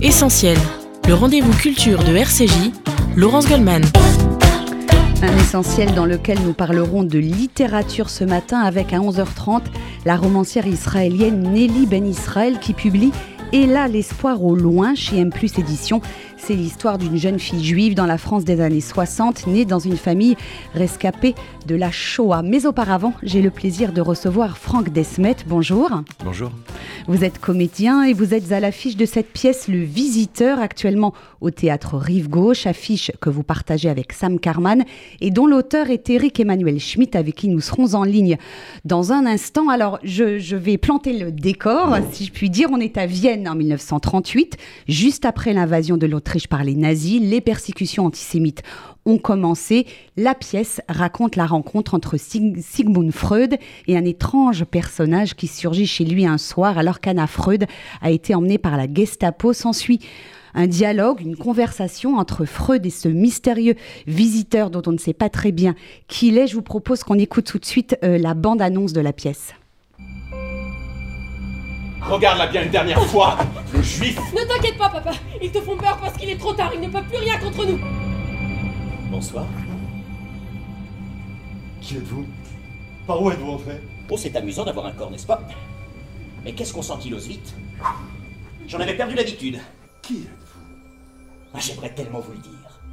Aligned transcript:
Essentiel, 0.00 0.56
le 1.08 1.14
rendez-vous 1.14 1.52
culture 1.54 2.04
de 2.04 2.14
RCJ, 2.14 2.70
Laurence 3.16 3.48
Goldman. 3.48 3.82
Un 5.22 5.36
essentiel 5.38 5.92
dans 5.92 6.06
lequel 6.06 6.38
nous 6.40 6.52
parlerons 6.52 7.02
de 7.02 7.18
littérature 7.18 8.08
ce 8.08 8.22
matin 8.22 8.60
avec 8.60 8.92
à 8.92 8.98
11h30 8.98 9.62
la 10.04 10.16
romancière 10.16 10.68
israélienne 10.68 11.42
Nelly 11.42 11.86
Ben 11.86 12.06
Israël 12.06 12.60
qui 12.60 12.74
publie 12.74 13.10
Et 13.50 13.66
là 13.66 13.88
l'espoir 13.88 14.44
au 14.44 14.54
loin 14.54 14.94
chez 14.94 15.16
M+ 15.16 15.30
Éditions. 15.56 16.02
C'est 16.36 16.54
l'histoire 16.54 16.98
d'une 16.98 17.16
jeune 17.16 17.38
fille 17.38 17.64
juive 17.64 17.94
dans 17.94 18.06
la 18.06 18.18
France 18.18 18.44
des 18.44 18.60
années 18.60 18.80
60, 18.80 19.46
née 19.48 19.64
dans 19.64 19.78
une 19.78 19.96
famille 19.96 20.36
rescapée 20.72 21.34
de 21.66 21.74
la 21.74 21.90
Shoah. 21.90 22.42
Mais 22.42 22.64
auparavant, 22.64 23.12
j'ai 23.22 23.42
le 23.42 23.50
plaisir 23.50 23.92
de 23.92 24.00
recevoir 24.00 24.56
Franck 24.56 24.90
Desmet. 24.90 25.36
Bonjour. 25.46 25.90
Bonjour. 26.24 26.50
Vous 27.06 27.24
êtes 27.24 27.38
comédien 27.38 28.04
et 28.04 28.12
vous 28.12 28.34
êtes 28.34 28.52
à 28.52 28.60
l'affiche 28.60 28.96
de 28.96 29.04
cette 29.04 29.32
pièce 29.32 29.66
Le 29.68 29.82
Visiteur, 29.82 30.60
actuellement 30.60 31.12
au 31.40 31.50
théâtre 31.50 31.96
Rive 31.96 32.28
Gauche, 32.28 32.66
affiche 32.66 33.10
que 33.20 33.30
vous 33.30 33.42
partagez 33.42 33.88
avec 33.88 34.12
Sam 34.12 34.38
Carman 34.38 34.84
et 35.20 35.30
dont 35.30 35.46
l'auteur 35.46 35.90
est 35.90 36.08
Eric 36.08 36.38
Emmanuel 36.38 36.78
Schmitt, 36.78 37.16
avec 37.16 37.34
qui 37.34 37.48
nous 37.48 37.60
serons 37.60 37.94
en 37.94 38.04
ligne 38.04 38.36
dans 38.84 39.12
un 39.12 39.26
instant. 39.26 39.68
Alors, 39.68 39.98
je, 40.02 40.38
je 40.38 40.56
vais 40.56 40.78
planter 40.78 41.18
le 41.18 41.32
décor, 41.32 41.96
si 42.12 42.26
je 42.26 42.32
puis 42.32 42.50
dire. 42.50 42.68
On 42.70 42.80
est 42.80 42.96
à 42.96 43.06
Vienne 43.06 43.37
en 43.46 43.54
1938, 43.54 44.56
juste 44.88 45.24
après 45.24 45.52
l'invasion 45.52 45.96
de 45.96 46.06
l'Autriche 46.06 46.48
par 46.48 46.64
les 46.64 46.74
nazis. 46.74 47.20
Les 47.20 47.40
persécutions 47.40 48.06
antisémites 48.06 48.62
ont 49.04 49.18
commencé. 49.18 49.86
La 50.16 50.34
pièce 50.34 50.80
raconte 50.88 51.36
la 51.36 51.46
rencontre 51.46 51.94
entre 51.94 52.16
Sig 52.16 52.58
Sigmund 52.60 53.12
Freud 53.12 53.56
et 53.86 53.96
un 53.96 54.04
étrange 54.04 54.64
personnage 54.64 55.34
qui 55.34 55.46
surgit 55.46 55.86
chez 55.86 56.04
lui 56.04 56.26
un 56.26 56.38
soir 56.38 56.78
alors 56.78 57.00
qu'Anna 57.00 57.26
Freud 57.26 57.66
a 58.00 58.10
été 58.10 58.34
emmenée 58.34 58.58
par 58.58 58.76
la 58.76 58.92
Gestapo. 58.92 59.52
S'ensuit 59.52 60.00
un 60.54 60.66
dialogue, 60.66 61.20
une 61.20 61.36
conversation 61.36 62.16
entre 62.16 62.44
Freud 62.44 62.84
et 62.86 62.90
ce 62.90 63.08
mystérieux 63.08 63.74
visiteur 64.06 64.70
dont 64.70 64.82
on 64.86 64.92
ne 64.92 64.98
sait 64.98 65.12
pas 65.12 65.28
très 65.28 65.52
bien 65.52 65.74
qui 66.08 66.28
il 66.28 66.38
est. 66.38 66.46
Je 66.46 66.54
vous 66.54 66.62
propose 66.62 67.04
qu'on 67.04 67.18
écoute 67.18 67.44
tout 67.44 67.58
de 67.58 67.66
suite 67.66 67.96
euh, 68.02 68.18
la 68.18 68.34
bande-annonce 68.34 68.92
de 68.92 69.00
la 69.00 69.12
pièce. 69.12 69.54
Regarde-la 72.02 72.46
bien 72.46 72.62
une 72.62 72.70
dernière 72.70 73.02
fois, 73.06 73.36
le 73.72 73.82
juif 73.82 74.18
Ne 74.32 74.46
t'inquiète 74.48 74.78
pas, 74.78 74.88
papa. 74.88 75.10
Ils 75.42 75.50
te 75.50 75.60
font 75.60 75.76
peur 75.76 75.98
parce 76.00 76.16
qu'il 76.16 76.30
est 76.30 76.38
trop 76.38 76.52
tard. 76.52 76.70
Ils 76.74 76.80
ne 76.80 76.88
peuvent 76.88 77.04
plus 77.08 77.18
rien 77.18 77.38
contre 77.38 77.66
nous. 77.66 77.78
Bonsoir. 79.10 79.44
Qui 81.80 81.96
êtes-vous? 81.96 82.26
Par 83.06 83.20
où 83.22 83.30
êtes-vous 83.30 83.50
entré? 83.52 83.80
Oh, 84.10 84.16
c'est 84.16 84.34
amusant 84.36 84.64
d'avoir 84.64 84.86
un 84.86 84.92
corps, 84.92 85.10
n'est-ce 85.10 85.26
pas? 85.26 85.40
Mais 86.44 86.52
qu'est-ce 86.52 86.72
qu'on 86.72 86.82
s'ankylose 86.82 87.26
vite? 87.26 87.54
J'en 88.68 88.78
avais 88.80 88.94
perdu 88.96 89.14
l'habitude. 89.14 89.58
Qui 90.02 90.14
êtes-vous? 90.18 90.60
Ah, 91.54 91.58
J'aimerais 91.60 91.90
tellement 91.90 92.20
vous 92.20 92.32
le 92.32 92.38
dire. 92.38 92.52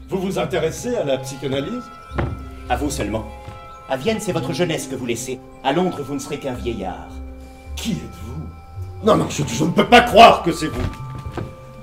Vous 0.09 0.19
vous 0.19 0.39
intéressez 0.39 0.95
à 0.95 1.03
la 1.03 1.17
psychanalyse? 1.19 1.83
À 2.69 2.75
vous 2.75 2.89
seulement. 2.89 3.25
À 3.89 3.97
Vienne, 3.97 4.19
c'est 4.19 4.31
votre 4.31 4.51
jeunesse 4.53 4.87
que 4.87 4.95
vous 4.95 5.05
laissez. 5.05 5.39
À 5.63 5.71
Londres, 5.73 6.01
vous 6.01 6.15
ne 6.15 6.19
serez 6.19 6.39
qu'un 6.39 6.53
vieillard. 6.53 7.07
Qui 7.75 7.91
êtes-vous? 7.91 8.34
Non, 9.05 9.15
non, 9.15 9.27
je, 9.29 9.43
je 9.47 9.63
ne 9.63 9.69
peux 9.69 9.85
pas 9.85 10.01
croire 10.01 10.41
que 10.41 10.51
c'est 10.51 10.67
vous 10.67 10.81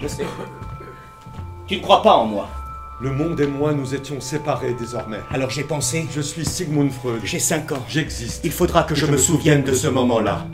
Je 0.00 0.08
sais. 0.08 0.26
Tu 1.68 1.76
ne 1.76 1.80
crois 1.82 2.02
pas 2.02 2.14
en 2.14 2.26
moi. 2.26 2.48
Le 3.00 3.10
monde 3.12 3.40
et 3.40 3.46
moi, 3.46 3.72
nous 3.72 3.94
étions 3.94 4.20
séparés 4.20 4.74
désormais. 4.74 5.20
Alors 5.30 5.50
j'ai 5.50 5.62
pensé, 5.62 6.06
Je 6.12 6.20
suis 6.20 6.44
Sigmund 6.44 6.90
Freud. 6.90 7.20
j'ai 7.24 7.38
5 7.38 7.72
ans. 7.72 7.82
J'existe. 7.88 8.44
Il 8.44 8.50
faudra 8.50 8.82
que 8.82 8.96
je, 8.96 9.06
me 9.06 9.16
souvienne 9.16 9.62
de 9.62 9.72
ce 9.72 9.86
moment-là. 9.86 10.46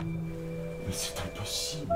Mais 0.85 0.93
c'est 0.93 1.15
impossible. 1.19 1.93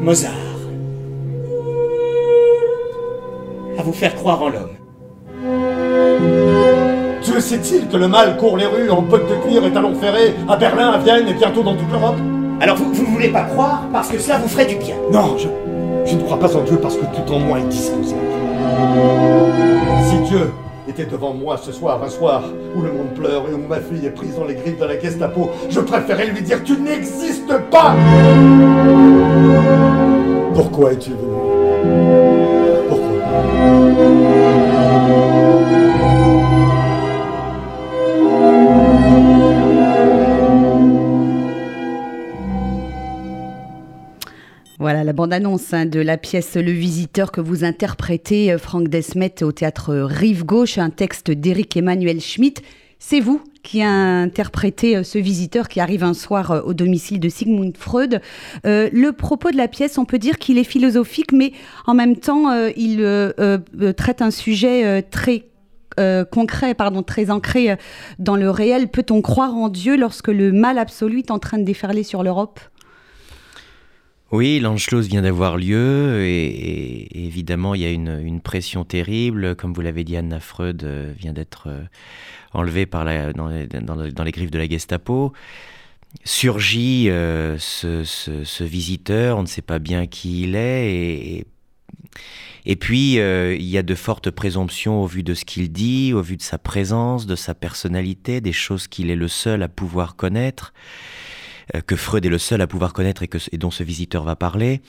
Mozart. 0.00 0.32
À 3.76 3.82
vous 3.82 3.92
faire 3.92 4.14
croire 4.14 4.40
en 4.40 4.48
l'homme. 4.50 4.73
Sait-il 7.44 7.86
que 7.88 7.98
le 7.98 8.08
mal 8.08 8.38
court 8.38 8.56
les 8.56 8.64
rues 8.64 8.88
en 8.90 9.02
bottes 9.02 9.28
de 9.28 9.34
cuir 9.46 9.62
et 9.66 9.70
talons 9.70 9.94
ferrés 9.94 10.34
à 10.48 10.56
Berlin, 10.56 10.92
à 10.92 10.98
Vienne 10.98 11.28
et 11.28 11.34
bientôt 11.34 11.62
dans 11.62 11.74
toute 11.74 11.92
l'Europe 11.92 12.16
Alors 12.58 12.74
vous, 12.74 12.90
vous 12.90 13.02
ne 13.02 13.08
voulez 13.08 13.28
pas 13.28 13.42
croire 13.42 13.82
parce 13.92 14.08
que 14.08 14.18
cela 14.18 14.38
vous 14.38 14.48
ferait 14.48 14.64
du 14.64 14.76
bien. 14.76 14.94
Non, 15.12 15.36
je, 15.36 15.48
je 16.06 16.14
ne 16.16 16.22
crois 16.22 16.38
pas 16.40 16.56
en 16.56 16.62
Dieu 16.62 16.78
parce 16.78 16.96
que 16.96 17.04
tout 17.04 17.30
en 17.34 17.40
moi 17.40 17.58
est 17.58 17.68
disposé. 17.68 18.16
Si 20.08 20.16
Dieu 20.30 20.52
était 20.88 21.04
devant 21.04 21.34
moi 21.34 21.58
ce 21.62 21.70
soir, 21.70 22.02
un 22.02 22.08
soir 22.08 22.44
où 22.74 22.80
le 22.80 22.90
monde 22.90 23.12
pleure 23.14 23.42
et 23.50 23.52
où 23.52 23.68
ma 23.68 23.80
fille 23.80 24.06
est 24.06 24.10
prise 24.14 24.36
dans 24.36 24.46
les 24.46 24.54
griffes 24.54 24.78
de 24.78 24.86
la 24.86 24.98
Gestapo, 24.98 25.50
je 25.68 25.80
préférais 25.80 26.28
lui 26.28 26.40
dire 26.40 26.64
Tu 26.64 26.80
n'existes 26.80 27.58
pas 27.70 27.94
Pourquoi 30.54 30.92
es-tu 30.94 31.10
venu? 31.10 31.18
Pourquoi? 32.88 34.43
La 45.04 45.12
bande-annonce 45.12 45.74
hein, 45.74 45.84
de 45.84 46.00
la 46.00 46.16
pièce 46.16 46.56
Le 46.56 46.70
Visiteur 46.70 47.30
que 47.30 47.42
vous 47.42 47.62
interprétez, 47.62 48.50
euh, 48.50 48.56
Franck 48.56 48.88
Desmet, 48.88 49.42
au 49.42 49.52
théâtre 49.52 49.94
Rive 49.94 50.46
Gauche, 50.46 50.78
un 50.78 50.88
texte 50.88 51.30
d'Éric 51.30 51.76
Emmanuel 51.76 52.22
Schmitt. 52.22 52.62
C'est 52.98 53.20
vous 53.20 53.42
qui 53.62 53.82
a 53.82 53.90
interprété 53.90 54.96
euh, 54.96 55.02
ce 55.02 55.18
visiteur 55.18 55.68
qui 55.68 55.80
arrive 55.80 56.04
un 56.04 56.14
soir 56.14 56.52
euh, 56.52 56.62
au 56.62 56.72
domicile 56.72 57.20
de 57.20 57.28
Sigmund 57.28 57.76
Freud. 57.76 58.22
Euh, 58.64 58.88
le 58.94 59.12
propos 59.12 59.50
de 59.50 59.58
la 59.58 59.68
pièce, 59.68 59.98
on 59.98 60.06
peut 60.06 60.18
dire 60.18 60.38
qu'il 60.38 60.56
est 60.56 60.64
philosophique, 60.64 61.32
mais 61.32 61.52
en 61.84 61.92
même 61.92 62.16
temps, 62.16 62.50
euh, 62.50 62.70
il 62.74 63.02
euh, 63.02 63.30
euh, 63.38 63.92
traite 63.92 64.22
un 64.22 64.30
sujet 64.30 64.86
euh, 64.86 65.02
très 65.02 65.44
euh, 66.00 66.24
concret, 66.24 66.72
pardon, 66.72 67.02
très 67.02 67.30
ancré 67.30 67.72
euh, 67.72 67.76
dans 68.18 68.36
le 68.36 68.48
réel. 68.48 68.88
Peut-on 68.88 69.20
croire 69.20 69.54
en 69.54 69.68
Dieu 69.68 69.98
lorsque 69.98 70.28
le 70.28 70.50
mal 70.50 70.78
absolu 70.78 71.18
est 71.18 71.30
en 71.30 71.38
train 71.38 71.58
de 71.58 71.64
déferler 71.64 72.04
sur 72.04 72.22
l'Europe? 72.22 72.58
Oui, 74.32 74.58
l'Anschluss 74.58 75.06
vient 75.06 75.22
d'avoir 75.22 75.56
lieu 75.56 76.24
et, 76.24 77.26
évidemment 77.26 77.74
il 77.74 77.82
y 77.82 77.84
a 77.84 77.90
une, 77.90 78.40
pression 78.40 78.84
terrible. 78.84 79.54
Comme 79.54 79.72
vous 79.72 79.80
l'avez 79.80 80.04
dit, 80.04 80.16
Anna 80.16 80.40
Freud 80.40 80.82
euh, 80.82 81.12
vient 81.16 81.32
d'être 81.32 81.68
euh, 81.68 81.82
enlevée 82.52 82.86
par 82.86 83.04
dans, 83.34 83.48
les, 83.48 84.32
griffes 84.32 84.50
de 84.50 84.58
la 84.58 84.68
Gestapo. 84.68 85.32
Surgit 86.24 87.10
euh, 87.10 87.58
ce, 87.58 88.64
visiteur, 88.64 89.38
on 89.38 89.42
ne 89.42 89.46
sait 89.46 89.62
pas 89.62 89.78
bien 89.78 90.06
qui 90.06 90.42
il 90.42 90.56
est 90.56 91.46
et, 92.66 92.76
puis 92.76 93.14
il 93.16 93.62
y 93.66 93.78
a 93.78 93.82
de 93.82 93.94
fortes 93.94 94.30
présomptions 94.30 95.02
au 95.02 95.06
vu 95.06 95.22
de 95.22 95.34
ce 95.34 95.44
qu'il 95.44 95.70
dit, 95.70 96.12
au 96.14 96.22
vu 96.22 96.36
de 96.36 96.42
sa 96.42 96.58
présence, 96.58 97.26
de 97.26 97.36
sa 97.36 97.54
personnalité, 97.54 98.40
des 98.40 98.52
choses 98.52 98.88
qu'il 98.88 99.10
est 99.10 99.16
le 99.16 99.28
seul 99.28 99.62
à 99.62 99.68
pouvoir 99.68 100.16
connaître 100.16 100.72
que 101.86 101.96
Freud 101.96 102.24
est 102.26 102.30
le 102.30 102.38
seul 102.38 102.60
à 102.60 102.66
pouvoir 102.66 102.92
connaître 102.92 103.22
et, 103.22 103.28
que, 103.28 103.38
dont 103.56 103.70
ce 103.70 103.82
visiteur 103.82 104.24
va 104.24 104.36
parler, 104.36 104.80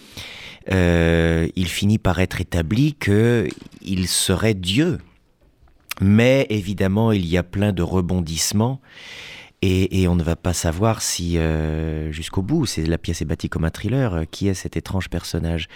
euh, 0.72 1.48
il 1.56 1.68
finit 1.68 1.98
par 1.98 2.20
être 2.20 2.42
établi 2.42 2.96
que 2.96 3.48
il 3.82 4.08
serait 4.08 4.54
Dieu. 4.54 5.00
Mais 6.02 6.46
évidemment, 6.50 7.12
il 7.12 7.26
y 7.26 7.38
a 7.38 7.44
plein 7.44 7.72
de 7.72 7.82
rebondissements 7.82 8.82
et, 9.68 10.08
on 10.08 10.16
ne 10.16 10.22
va 10.22 10.36
pas 10.36 10.54
savoir 10.54 11.02
si 11.02 11.40
euh, 11.40 12.12
jusqu'au 12.12 12.44
bout, 12.44 12.68
c'est 12.68 12.86
la 12.86 13.00
pièce 13.00 13.24
est 13.24 13.26
bâtie 13.26 13.50
comme 13.50 13.66
un 13.66 13.72
thriller, 13.72 14.14
euh, 14.14 14.24
qui 14.30 14.48
est 14.48 14.54
cet 14.54 14.78
étrange 14.78 15.10
personnage. 15.10 15.70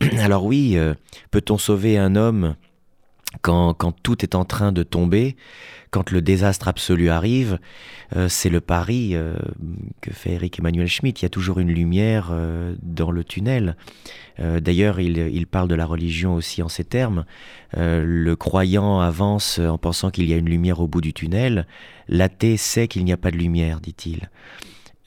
Alors 0.18 0.44
oui, 0.44 0.72
euh, 0.76 0.92
peut-on 1.30 1.56
sauver 1.56 1.96
un 1.96 2.14
homme 2.14 2.56
quand, 3.40 3.74
quand 3.74 3.92
tout 4.02 4.22
est 4.22 4.34
en 4.34 4.44
train 4.44 4.72
de 4.72 4.82
tomber, 4.82 5.36
quand 5.90 6.10
le 6.10 6.22
désastre 6.22 6.68
absolu 6.68 7.08
arrive, 7.08 7.58
euh, 8.16 8.28
c'est 8.28 8.48
le 8.48 8.60
pari 8.60 9.10
euh, 9.14 9.36
que 10.00 10.12
fait 10.12 10.32
Eric 10.32 10.58
Emmanuel 10.58 10.86
Schmitt. 10.86 11.20
Il 11.20 11.24
y 11.24 11.26
a 11.26 11.30
toujours 11.30 11.58
une 11.58 11.70
lumière 11.70 12.28
euh, 12.30 12.74
dans 12.82 13.10
le 13.10 13.24
tunnel. 13.24 13.76
Euh, 14.40 14.60
D'ailleurs, 14.60 15.00
il, 15.00 15.18
il 15.18 15.46
parle 15.46 15.68
de 15.68 15.74
la 15.74 15.86
religion 15.86 16.34
aussi 16.34 16.62
en 16.62 16.68
ces 16.68 16.84
termes. 16.84 17.24
Euh, 17.76 18.02
le 18.06 18.36
croyant 18.36 19.00
avance 19.00 19.58
en 19.58 19.78
pensant 19.78 20.10
qu'il 20.10 20.28
y 20.28 20.32
a 20.32 20.36
une 20.36 20.48
lumière 20.48 20.80
au 20.80 20.88
bout 20.88 21.00
du 21.00 21.12
tunnel. 21.12 21.66
L'athée 22.08 22.56
sait 22.56 22.88
qu'il 22.88 23.04
n'y 23.04 23.12
a 23.12 23.18
pas 23.18 23.30
de 23.30 23.36
lumière, 23.36 23.80
dit-il. 23.80 24.30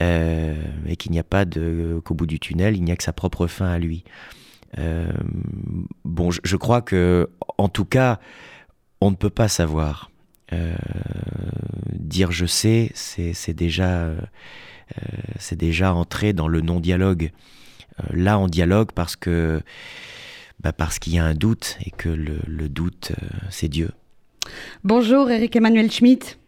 Euh, 0.04 0.54
et 0.88 0.98
qu'il 0.98 1.14
n'y 1.14 1.20
a 1.20 1.24
pas 1.24 1.46
de 1.46 2.02
qu'au 2.04 2.16
bout 2.16 2.26
du 2.28 2.40
tunnel, 2.40 2.76
il 2.76 2.84
n'y 2.84 2.92
a 2.92 2.96
que 2.98 3.04
sa 3.04 3.14
propre 3.14 3.48
fin 3.48 3.68
à 3.68 3.80
lui. 3.80 4.04
Euh, 4.78 5.12
bon, 6.04 6.32
je, 6.32 6.56
crois 6.58 6.82
que, 6.82 7.30
en 7.58 7.70
tout 7.70 7.86
cas, 7.86 8.20
on 9.02 9.12
ne 9.12 9.16
peut 9.16 9.30
pas 9.30 9.48
savoir. 9.48 10.12
Euh, 10.54 10.76
dire 11.92 12.32
je 12.32 12.46
sais, 12.46 12.92
c'est 12.94 13.54
déjà, 13.54 13.90
euh, 13.98 14.18
c'est 15.40 15.58
déjà 15.58 15.94
entrer 15.94 16.34
dans 16.34 16.48
le 16.48 16.62
non-dialogue. 16.62 17.32
Euh, 18.00 18.04
là, 18.12 18.40
on 18.40 18.48
dialogue 18.48 18.92
parce 18.94 19.16
que, 19.16 19.62
bah, 20.60 20.74
parce 20.74 21.00
qu'il 21.00 21.14
y 21.14 21.20
a 21.20 21.26
un 21.26 21.36
doute 21.36 21.78
et 21.86 21.92
que 21.92 22.10
le, 22.10 22.70
doute, 22.70 23.12
euh, 23.12 23.28
c'est 23.50 23.68
Dieu. 23.68 23.92
Bonjour 24.84 25.30
Eric 25.30 25.56
Emmanuel 25.56 25.92
Schmitt. 25.92 26.40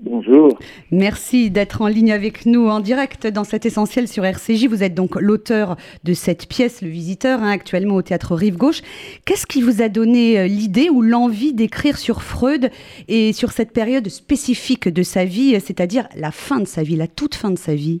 Bonjour. 0.00 0.58
Merci 0.90 1.50
d'être 1.50 1.80
en 1.80 1.86
ligne 1.86 2.10
avec 2.10 2.46
nous 2.46 2.66
en 2.66 2.80
direct 2.80 3.28
dans 3.28 3.44
cet 3.44 3.64
essentiel 3.64 4.08
sur 4.08 4.24
RCJ. 4.24 4.66
Vous 4.66 4.82
êtes 4.82 4.94
donc 4.94 5.14
l'auteur 5.20 5.76
de 6.02 6.12
cette 6.14 6.48
pièce, 6.48 6.82
Le 6.82 6.88
Visiteur, 6.88 7.40
hein, 7.40 7.50
actuellement 7.50 7.94
au 7.94 8.02
théâtre 8.02 8.34
Rive 8.34 8.56
Gauche. 8.56 8.82
Qu'est-ce 9.24 9.46
qui 9.46 9.62
vous 9.62 9.82
a 9.82 9.88
donné 9.88 10.40
euh, 10.40 10.46
l'idée 10.46 10.90
ou 10.90 11.00
l'envie 11.00 11.52
d'écrire 11.52 11.96
sur 11.96 12.22
Freud 12.22 12.70
et 13.06 13.32
sur 13.32 13.52
cette 13.52 13.72
période 13.72 14.08
spécifique 14.08 14.88
de 14.88 15.02
sa 15.04 15.24
vie, 15.24 15.60
c'est-à-dire 15.60 16.08
la 16.16 16.32
fin 16.32 16.58
de 16.58 16.66
sa 16.66 16.82
vie, 16.82 16.96
la 16.96 17.06
toute 17.06 17.36
fin 17.36 17.52
de 17.52 17.58
sa 17.58 17.76
vie? 17.76 18.00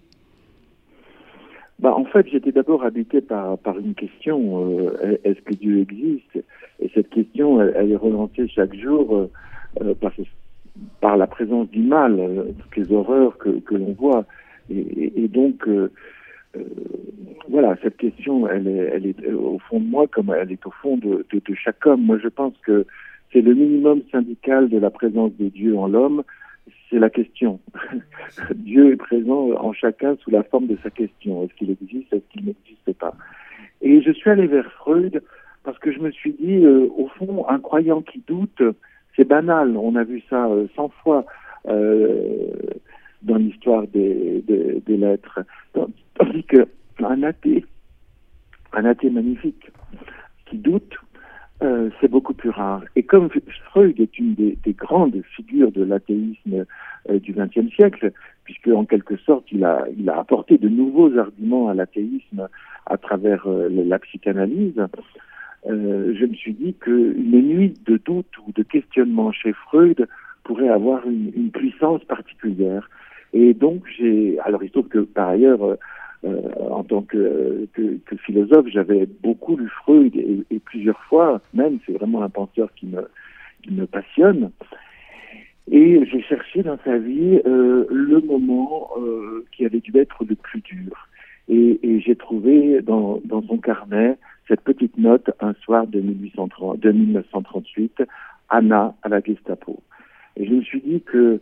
Bah, 1.78 1.94
En 1.94 2.04
fait, 2.06 2.26
j'étais 2.28 2.50
d'abord 2.50 2.82
habité 2.82 3.20
par, 3.20 3.56
par 3.58 3.78
une 3.78 3.94
question, 3.94 4.66
euh, 4.66 5.18
est-ce 5.22 5.40
que 5.42 5.54
Dieu 5.54 5.80
existe? 5.80 6.44
Et 6.80 6.90
cette 6.92 7.10
question, 7.10 7.60
elle, 7.62 7.92
est 7.92 7.96
relancée 7.96 8.48
chaque 8.48 8.74
jour 8.74 9.28
euh, 9.80 9.94
par, 9.94 10.12
par, 11.00 11.16
la 11.16 11.26
présence 11.26 11.68
du 11.70 11.82
mal, 11.82 12.18
toutes 12.60 12.76
les 12.76 12.92
horreurs 12.92 13.38
que, 13.38 13.74
l'on 13.74 13.92
voit. 13.92 14.24
Et, 14.70 15.28
donc, 15.28 15.68
voilà, 17.48 17.76
cette 17.82 17.96
question, 17.96 18.48
elle 18.48 18.68
est, 18.68 19.06
est 19.06 19.32
au 19.32 19.58
fond 19.58 19.80
de 19.80 19.86
moi 19.86 20.06
comme 20.06 20.34
elle 20.36 20.52
est 20.52 20.66
au 20.66 20.70
fond 20.70 20.96
de 20.96 21.24
chaque 21.54 21.86
homme. 21.86 22.02
Moi, 22.02 22.18
je 22.22 22.28
pense 22.28 22.54
que 22.64 22.86
c'est 23.32 23.42
le 23.42 23.54
minimum 23.54 24.02
syndical 24.10 24.68
de 24.68 24.78
la 24.78 24.90
présence 24.90 25.32
de 25.38 25.48
Dieu 25.48 25.76
en 25.76 25.88
l'homme 25.88 26.22
c'est 26.90 26.98
la 26.98 27.10
question. 27.10 27.60
Dieu 28.54 28.92
est 28.92 28.96
présent 28.96 29.50
en 29.52 29.72
chacun 29.72 30.16
sous 30.22 30.30
la 30.30 30.42
forme 30.42 30.66
de 30.66 30.78
sa 30.82 30.90
question. 30.90 31.42
Est-ce 31.42 31.54
qu'il 31.54 31.70
existe 31.70 32.12
Est-ce 32.12 32.28
qu'il 32.30 32.44
n'existe 32.44 32.92
pas? 32.98 33.14
Et 33.82 34.00
je 34.02 34.12
suis 34.12 34.30
allé 34.30 34.46
vers 34.46 34.70
Freud 34.72 35.22
parce 35.64 35.78
que 35.78 35.90
je 35.90 35.98
me 35.98 36.10
suis 36.10 36.32
dit, 36.32 36.64
euh, 36.64 36.88
au 36.96 37.08
fond, 37.08 37.46
un 37.48 37.58
croyant 37.58 38.02
qui 38.02 38.22
doute, 38.26 38.62
c'est 39.16 39.26
banal. 39.26 39.76
On 39.76 39.96
a 39.96 40.04
vu 40.04 40.22
ça 40.28 40.46
euh, 40.46 40.66
cent 40.76 40.88
fois 41.02 41.24
euh, 41.68 42.50
dans 43.22 43.36
l'histoire 43.36 43.86
des, 43.88 44.42
lettres. 44.86 45.40
Tandis 45.72 46.44
qu'un 46.44 47.22
athée, 47.22 47.64
un 48.72 48.84
athée 48.84 49.10
magnifique, 49.10 49.70
qui 50.46 50.58
doute, 50.58 50.94
euh, 51.62 51.88
c'est 52.00 52.10
beaucoup 52.10 52.34
plus 52.34 52.50
rare. 52.50 52.82
Et 52.96 53.04
comme 53.04 53.30
Freud 53.70 53.98
est 53.98 54.18
une 54.18 54.34
des, 54.34 54.58
grandes 54.72 55.20
figures 55.36 55.70
de 55.72 55.84
l'athéisme 55.84 56.66
euh, 57.08 57.18
du 57.18 57.32
XXe 57.32 57.72
siècle, 57.74 58.12
puisque 58.44 58.68
en 58.68 58.84
quelque 58.84 59.16
sorte 59.18 59.50
il 59.52 59.64
a, 59.64 59.86
apporté 60.14 60.58
de 60.58 60.68
nouveaux 60.68 61.16
arguments 61.16 61.68
à 61.68 61.74
l'athéisme 61.74 62.48
à 62.86 62.96
travers 62.98 63.46
euh, 63.46 63.68
la 63.70 63.98
psychanalyse, 64.00 64.80
je 65.66 66.26
me 66.26 66.34
suis 66.34 66.52
dit 66.52 66.74
qu'une 66.74 67.40
nuit 67.42 67.74
de 67.86 67.96
doute 67.96 68.38
ou 68.46 68.52
de 68.52 68.62
questionnement 68.62 69.32
chez 69.32 69.52
Freud 69.52 70.06
pourrait 70.42 70.68
avoir 70.68 71.06
une, 71.06 71.50
puissance 71.50 72.04
particulière. 72.04 72.88
Et 73.32 73.54
donc 73.54 73.82
j'ai, 73.96 74.38
alors 74.40 74.62
il 74.62 74.68
se 74.68 74.72
trouve 74.72 74.88
que 74.88 74.98
par 74.98 75.28
ailleurs 75.28 75.76
euh, 76.24 76.40
en 76.70 76.84
tant 76.84 77.02
que, 77.02 77.68
philosophe, 78.24 78.66
j'avais 78.68 79.06
beaucoup 79.22 79.56
lu 79.56 79.68
Freud 79.68 80.16
et, 80.16 80.58
plusieurs 80.60 80.98
fois, 81.04 81.40
même, 81.52 81.78
c'est 81.84 81.92
vraiment 81.92 82.22
un 82.22 82.30
penseur 82.30 82.70
qui 82.74 82.86
me, 82.86 83.86
passionne. 83.86 84.50
Et 85.70 86.04
j'ai 86.06 86.22
cherché 86.22 86.62
dans 86.62 86.78
sa 86.84 86.96
vie 86.96 87.40
euh, 87.46 87.86
le 87.90 88.20
moment 88.20 88.90
euh, 88.98 89.44
qui 89.52 89.66
avait 89.66 89.80
dû 89.80 89.92
être 89.98 90.24
le 90.24 90.34
plus 90.34 90.60
dur. 90.60 91.08
Et, 91.48 92.00
j'ai 92.00 92.16
trouvé 92.16 92.80
dans 92.82 93.20
son 93.46 93.58
carnet 93.58 94.16
cette 94.48 94.60
petite 94.60 94.96
note 94.98 95.30
un 95.40 95.54
soir 95.54 95.86
de, 95.86 96.00
1830, 96.00 96.78
de 96.78 96.92
1938, 96.92 98.02
Anna 98.50 98.94
à 99.02 99.08
la 99.08 99.20
Gestapo. 99.20 99.80
Et 100.36 100.46
je 100.46 100.54
me 100.54 100.62
suis 100.62 100.80
dit 100.80 101.02
que 101.02 101.40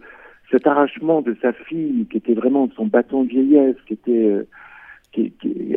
cet 0.50 0.66
arrachement 0.66 1.22
de 1.22 1.36
sa 1.40 1.52
fille, 1.52 2.06
qui 2.10 2.18
était 2.18 2.34
vraiment 2.34 2.68
son 2.76 2.86
bâton 2.86 3.24
de 3.24 3.28
vieillesse, 3.28 3.76
qui 3.86 3.94
était 3.94 4.12
euh, 4.12 4.46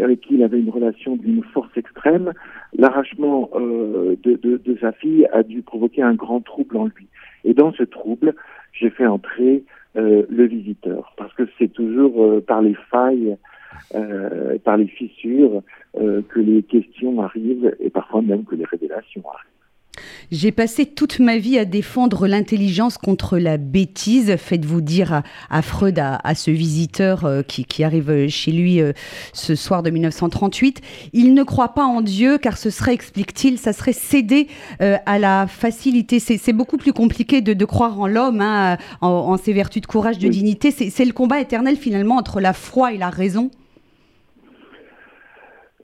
avec 0.04 0.22
qui 0.22 0.36
il 0.36 0.44
avait 0.44 0.60
une 0.60 0.70
relation 0.70 1.16
d'une 1.16 1.44
force 1.44 1.76
extrême, 1.78 2.34
l'arrachement 2.78 3.50
euh, 3.56 4.16
de, 4.24 4.78
sa 4.80 4.92
fille 4.92 5.28
a 5.32 5.44
dû 5.44 5.62
provoquer 5.62 6.02
un 6.02 6.14
grand 6.14 6.42
trouble 6.42 6.78
en 6.78 6.86
lui. 6.86 7.08
Et 7.44 7.54
dans 7.54 7.72
ce 7.74 7.84
trouble, 7.84 8.36
j'ai 8.74 8.90
fait 8.90 9.06
entrer 9.06 9.64
euh, 9.96 10.24
le 10.30 10.46
visiteur, 10.46 11.14
parce 11.18 11.34
que 11.34 11.44
c'est 11.58 11.72
toujours 11.72 12.42
par 12.46 12.62
les 12.62 12.76
failles, 12.92 13.38
euh, 13.94 14.58
par 14.64 14.78
les 14.78 14.88
fissures, 14.88 15.62
euh, 16.00 16.22
que 16.30 16.40
les 16.40 16.64
questions 16.64 17.22
arrivent, 17.22 17.76
et 17.80 17.90
parfois 17.90 18.22
même 18.22 18.44
que 18.44 18.56
les 18.56 18.66
révélations 18.66 19.24
arrivent. 19.28 19.56
J'ai 20.32 20.52
passé 20.52 20.86
toute 20.86 21.20
ma 21.20 21.38
vie 21.38 21.58
à 21.58 21.66
défendre 21.66 22.28
l'intelligence 22.28 22.98
contre 22.98 23.38
la 23.38 23.58
bêtise. 23.58 24.36
Faites-vous 24.38 24.82
dire 24.82 25.22
à, 25.50 25.62
Freud, 25.62 26.00
à, 26.00 26.36
ce 26.36 26.52
visiteur 26.52 27.26
euh, 27.26 27.42
qui, 27.42 27.84
arrive 27.84 28.28
chez 28.28 28.52
lui 28.52 28.82
euh, 28.82 28.94
ce 29.34 29.56
soir 29.56 29.84
de 29.84 29.90
1938. 29.90 30.82
Il 31.14 31.34
ne 31.34 31.44
croit 31.44 31.74
pas 31.74 31.86
en 31.86 32.02
Dieu 32.02 32.38
car 32.38 32.58
ce 32.58 32.70
serait, 32.70 32.94
explique-t-il, 32.94 33.58
ça 33.58 33.74
serait 33.74 33.94
céder 33.94 34.48
euh, 34.82 34.98
à 35.06 35.20
la 35.20 35.48
facilité. 35.48 36.20
C'est 36.20 36.54
beaucoup 36.54 36.78
plus 36.78 36.94
compliqué 36.94 37.42
de, 37.42 37.66
croire 37.66 38.00
en 38.00 38.08
l'homme, 38.08 38.42
hein, 38.42 38.78
en, 39.02 39.38
ses 39.38 39.54
vertus 39.54 39.82
de 39.82 39.88
courage, 39.88 40.20
de 40.20 40.28
dignité. 40.28 40.72
C'est 40.72 41.06
le 41.06 41.14
combat 41.14 41.40
éternel 41.40 41.78
finalement 41.78 42.16
entre 42.16 42.40
la 42.40 42.54
foi 42.54 42.94
et 42.94 42.98
la 42.98 43.10
raison. 43.10 43.50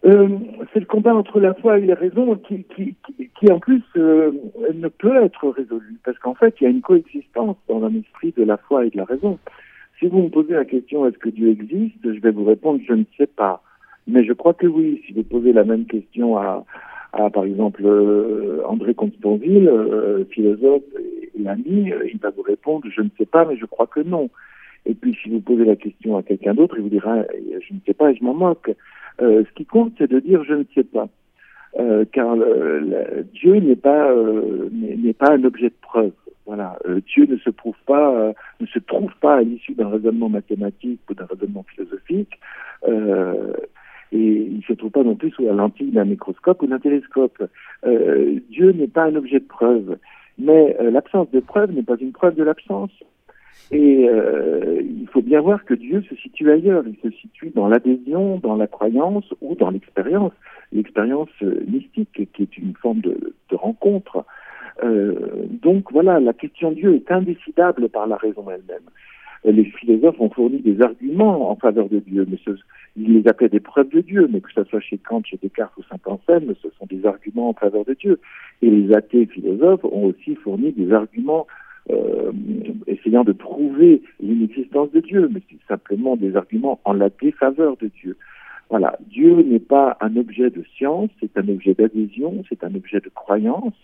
Euh, 0.04 0.28
c'est 0.74 0.80
le 0.80 0.88
combat 0.88 1.14
entre 1.14 1.40
la 1.40 1.54
foi 1.54 1.78
et 1.78 1.86
la 1.86 1.94
raison 1.94 2.36
qui, 2.36 2.64
qui, 2.76 2.96
qui, 3.40 3.52
en 3.52 3.60
plus 3.60 3.84
euh, 3.98 4.32
ne 4.74 4.88
peut 4.88 5.16
être 5.24 5.48
résolu 5.50 6.00
parce 6.04 6.18
qu'en 6.18 6.34
fait 6.34 6.56
il 6.60 6.64
y 6.64 6.68
a 6.68 6.72
une 6.72 6.82
coexistence 6.82 7.56
dans 7.68 7.84
un 7.84 7.94
esprit 7.94 8.34
de 8.36 8.44
la 8.44 8.58
foi 8.58 8.86
et 8.86 8.90
de 8.90 8.98
la 8.98 9.06
raison. 9.06 9.38
Si 10.00 10.08
vous 10.08 10.24
me 10.24 10.30
posez 10.30 10.54
la 10.54 10.66
question 10.66 11.06
est-ce 11.06 11.20
que 11.20 11.30
Dieu 11.30 11.50
existe, 11.50 12.00
je 12.04 12.20
vais 12.20 12.32
vous 12.32 12.46
répondre 12.46 12.80
je 12.88 12.94
ne 12.94 13.04
sais 13.16 13.28
pas. 13.28 13.62
Mais 14.08 14.26
je 14.26 14.34
crois 14.34 14.56
que 14.56 14.66
oui. 14.66 15.04
Si 15.06 15.14
vous 15.14 15.22
posez 15.22 15.54
la 15.54 15.64
même 15.64 15.86
question 15.86 16.36
à, 16.36 16.66
à 17.14 17.30
par 17.30 17.44
exemple 17.44 17.84
euh, 17.86 18.64
André 18.66 18.96
Constanville, 18.96 19.70
euh, 19.70 20.26
philosophe 20.32 20.82
et 21.40 21.48
ami, 21.48 21.92
il 22.12 22.18
va 22.18 22.32
vous 22.32 22.42
répondre 22.42 22.88
je 22.90 23.02
ne 23.02 23.10
sais 23.20 23.28
pas, 23.28 23.46
mais 23.46 23.56
je 23.56 23.68
crois 23.68 23.86
que 23.86 24.00
non. 24.00 24.32
Et 24.88 24.96
puis 24.96 25.16
si 25.22 25.30
vous 25.30 25.42
posez 25.42 25.64
la 25.64 25.76
question 25.76 26.18
à 26.18 26.24
quelqu'un 26.24 26.56
d'autre, 26.56 26.74
il 26.78 26.82
vous 26.82 26.90
dira 26.90 27.18
je 27.38 27.74
ne 27.76 27.80
sais 27.86 27.94
pas 27.94 28.10
et 28.10 28.16
je 28.16 28.24
m'en 28.24 28.34
moque. 28.34 28.72
Euh, 29.22 29.44
ce 29.48 29.54
qui 29.54 29.66
compte, 29.66 29.94
c'est 29.98 30.10
de 30.10 30.20
dire 30.20 30.44
je 30.44 30.54
ne 30.54 30.64
sais 30.74 30.84
pas. 30.84 31.08
Euh, 31.80 32.04
car 32.12 32.36
le, 32.36 33.26
Dieu 33.34 33.56
n'est 33.56 33.78
pas 33.78 34.12
euh, 34.12 34.70
n'est 34.72 35.14
pas 35.14 35.32
un 35.32 35.44
objet 35.44 35.70
de 35.70 35.76
preuve. 35.82 36.12
Voilà, 36.46 36.78
euh, 36.88 37.00
Dieu 37.14 37.26
ne 37.28 37.38
se 37.38 37.50
prouve 37.50 37.78
pas, 37.86 38.14
euh, 38.14 38.34
ne 38.60 38.66
se 38.66 38.80
trouve 38.80 39.12
pas 39.22 39.36
à 39.36 39.42
l'issue 39.42 39.74
d'un 39.74 39.88
raisonnement 39.88 40.28
mathématique 40.28 41.00
ou 41.10 41.14
d'un 41.14 41.26
raisonnement 41.26 41.64
philosophique, 41.64 42.40
et 42.88 44.18
il 44.18 44.58
ne 44.58 44.62
se 44.64 44.74
trouve 44.74 44.92
pas 44.92 45.04
non 45.04 45.16
plus 45.16 45.32
sous 45.32 45.44
la 45.46 45.54
lentille 45.54 45.92
d'un 45.92 46.04
microscope 46.04 46.62
ou 46.62 46.68
d'un 46.68 46.80
télescope. 46.80 47.42
Dieu 48.50 48.72
n'est 48.72 48.88
pas 48.88 49.06
un 49.06 49.16
objet 49.16 49.40
de 49.40 49.46
preuve, 49.46 49.98
mais 50.38 50.76
l'absence 50.82 51.32
de 51.32 51.40
preuve 51.40 51.72
n'est 51.72 51.84
pas 51.84 51.96
une 52.02 52.12
preuve 52.12 52.36
de 52.36 52.44
l'absence. 52.44 52.92
Et 53.72 54.06
euh, 54.10 54.82
il 54.82 55.08
faut 55.08 55.22
bien 55.22 55.40
voir 55.40 55.64
que 55.64 55.74
Dieu 55.74 56.04
se 56.10 56.16
situe 56.16 56.52
ailleurs. 56.52 56.84
Il 56.86 56.98
se 57.10 57.16
situe 57.18 57.52
dans 57.52 57.70
l'adhésion, 57.70 58.38
dans 58.38 58.58
la 58.58 58.68
croyance 58.68 59.34
ou 59.40 59.56
dans 59.56 59.70
l'expérience. 59.70 60.34
L'expérience 60.74 61.30
euh, 61.42 61.64
mystique, 61.68 62.30
qui 62.34 62.44
est 62.44 62.58
une 62.58 62.76
forme 62.76 63.00
de, 63.00 63.34
de 63.50 63.56
rencontre. 63.56 64.26
Euh, 64.84 65.46
donc 65.62 65.92
voilà, 65.92 66.20
la 66.20 66.34
question 66.34 66.72
de 66.72 66.76
Dieu 66.76 66.96
est 66.96 67.12
indécidable 67.12 67.88
par 67.90 68.08
la 68.08 68.18
raison 68.18 68.46
elle-même. 68.50 68.90
Les 69.44 69.66
philosophes 69.66 70.20
ont 70.20 70.30
fourni 70.30 70.60
des 70.60 70.82
arguments 70.82 71.50
en 71.50 71.56
faveur 71.56 71.90
de 71.90 71.98
Dieu, 72.00 72.28
mais 72.30 72.38
ce, 72.46 72.52
ils 72.96 73.14
les 73.14 73.28
appelaient 73.28 73.50
des 73.50 73.60
preuves 73.60 73.90
de 73.90 74.02
Dieu, 74.02 74.30
mais 74.32 74.40
que 74.40 74.52
ce 74.54 74.64
soit 74.66 74.82
chez 74.82 74.98
Kant, 74.98 75.24
chez 75.24 75.40
Descartes 75.42 75.74
ou 75.78 75.84
Saint-Anselme, 75.84 76.54
ce 76.62 76.70
sont 76.78 76.86
des 76.86 77.06
arguments 77.06 77.50
en 77.50 77.54
faveur 77.54 77.84
de 77.86 77.94
Dieu. 77.94 78.20
Et 78.62 78.70
les 78.70 78.94
athées 78.94 79.26
philosophes 79.26 79.84
ont 79.84 80.06
aussi 80.06 80.36
fourni 80.36 80.72
des 80.74 80.92
arguments 80.92 81.48
euh, 81.90 82.32
essayant 82.88 83.24
de 83.24 83.32
prouver 83.32 84.04
l'inexistence 84.20 84.92
de 84.92 85.00
Dieu, 85.00 85.30
mais 85.34 85.42
c'est 85.50 85.58
simplement 85.68 86.16
des 86.16 86.36
arguments 86.36 86.80
en 86.86 86.94
la 86.94 87.10
défaveur 87.10 87.76
de 87.78 87.88
Dieu. 87.88 88.18
Voilà, 88.70 88.98
Dieu 89.08 89.42
n'est 89.42 89.60
pas 89.60 89.98
un 90.00 90.16
objet 90.16 90.50
de 90.50 90.64
science, 90.78 91.10
c'est 91.20 91.38
un 91.38 91.48
objet 91.50 91.74
d'adhésion, 91.74 92.44
c'est 92.48 92.64
un 92.64 92.74
objet 92.76 93.00
de 93.00 93.10
croyance, 93.10 93.84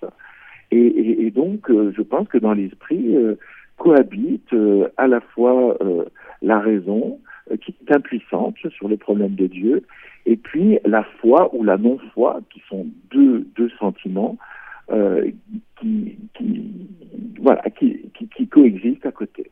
et, 0.69 1.31
donc 1.31 1.69
euh, 1.69 1.93
je 1.95 2.01
pense 2.01 2.27
que 2.27 2.37
dans 2.37 2.53
l'esprit 2.53 3.15
euh, 3.15 3.35
cohabite 3.77 4.53
à 4.97 5.07
la 5.07 5.21
fois 5.21 5.77
la 6.41 6.59
raison, 6.59 7.19
qui 7.61 7.75
est 7.81 7.95
impuissante 7.95 8.55
sur 8.69 8.89
les 8.89 8.97
problèmes 8.97 9.35
de 9.35 9.47
Dieu, 9.47 9.83
et 10.25 10.35
puis 10.35 10.79
la 10.83 11.03
foi 11.03 11.53
ou 11.53 11.63
la 11.63 11.77
non-foi, 11.77 12.41
qui 12.49 12.61
sont 12.67 12.87
deux, 13.11 13.45
sentiments 13.79 14.37
qui, 15.79 16.17
qui, 16.33 16.71
voilà, 17.41 17.63
qui, 17.77 18.09
qui, 18.17 18.27
qui 18.29 18.47
coexistent 18.47 19.05
à 19.05 19.11
côté. 19.11 19.51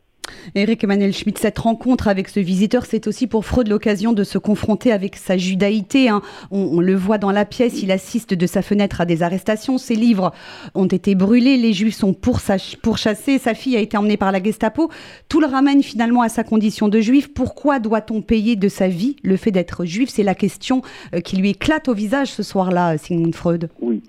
Eric 0.54 0.84
Emmanuel 0.84 1.12
Schmitt, 1.12 1.38
cette 1.38 1.58
rencontre 1.58 2.08
avec 2.08 2.28
ce 2.28 2.40
visiteur, 2.40 2.84
c'est 2.86 3.06
aussi 3.06 3.26
pour 3.26 3.44
Freud 3.44 3.68
l'occasion 3.68 4.12
de 4.12 4.24
se 4.24 4.38
confronter 4.38 4.92
avec 4.92 5.16
sa 5.16 5.36
judaïté. 5.36 6.08
Hein. 6.08 6.22
On, 6.50 6.80
le 6.80 6.94
voit 6.94 7.18
dans 7.18 7.30
la 7.30 7.44
pièce, 7.44 7.82
il 7.82 7.90
assiste 7.90 8.34
de 8.34 8.46
sa 8.46 8.62
fenêtre 8.62 9.00
à 9.00 9.06
des 9.06 9.22
arrestations. 9.22 9.78
Ses 9.78 9.94
livres 9.94 10.32
ont 10.74 10.86
été 10.86 11.14
brûlés, 11.14 11.56
les 11.56 11.72
juifs 11.72 11.96
sont 11.96 12.14
pourchassés, 12.14 13.38
sa 13.38 13.54
fille 13.54 13.76
a 13.76 13.80
été 13.80 13.96
emmenée 13.96 14.16
par 14.16 14.32
la 14.32 14.42
Gestapo. 14.42 14.90
Tout 15.28 15.40
le 15.40 15.46
ramène 15.46 15.82
finalement 15.82 16.22
à 16.22 16.28
sa 16.28 16.44
condition 16.44 16.88
de 16.88 17.00
juif. 17.00 17.32
Pourquoi 17.32 17.78
doit-on 17.78 18.22
payer 18.22 18.56
de 18.56 18.68
sa 18.68 18.88
vie 18.88 19.16
le 19.22 19.36
fait 19.36 19.50
d'être 19.50 19.84
juif? 19.84 20.08
C'est 20.08 20.22
la 20.22 20.34
question 20.34 20.82
euh, 21.14 21.20
qui 21.20 21.36
lui 21.36 21.50
éclate 21.50 21.88
au 21.88 21.94
visage 21.94 22.28
ce 22.28 22.42
soir-là, 22.42 22.98
Sigmund 22.98 23.34
Freud. 23.34 23.68
Oui, 23.80 24.02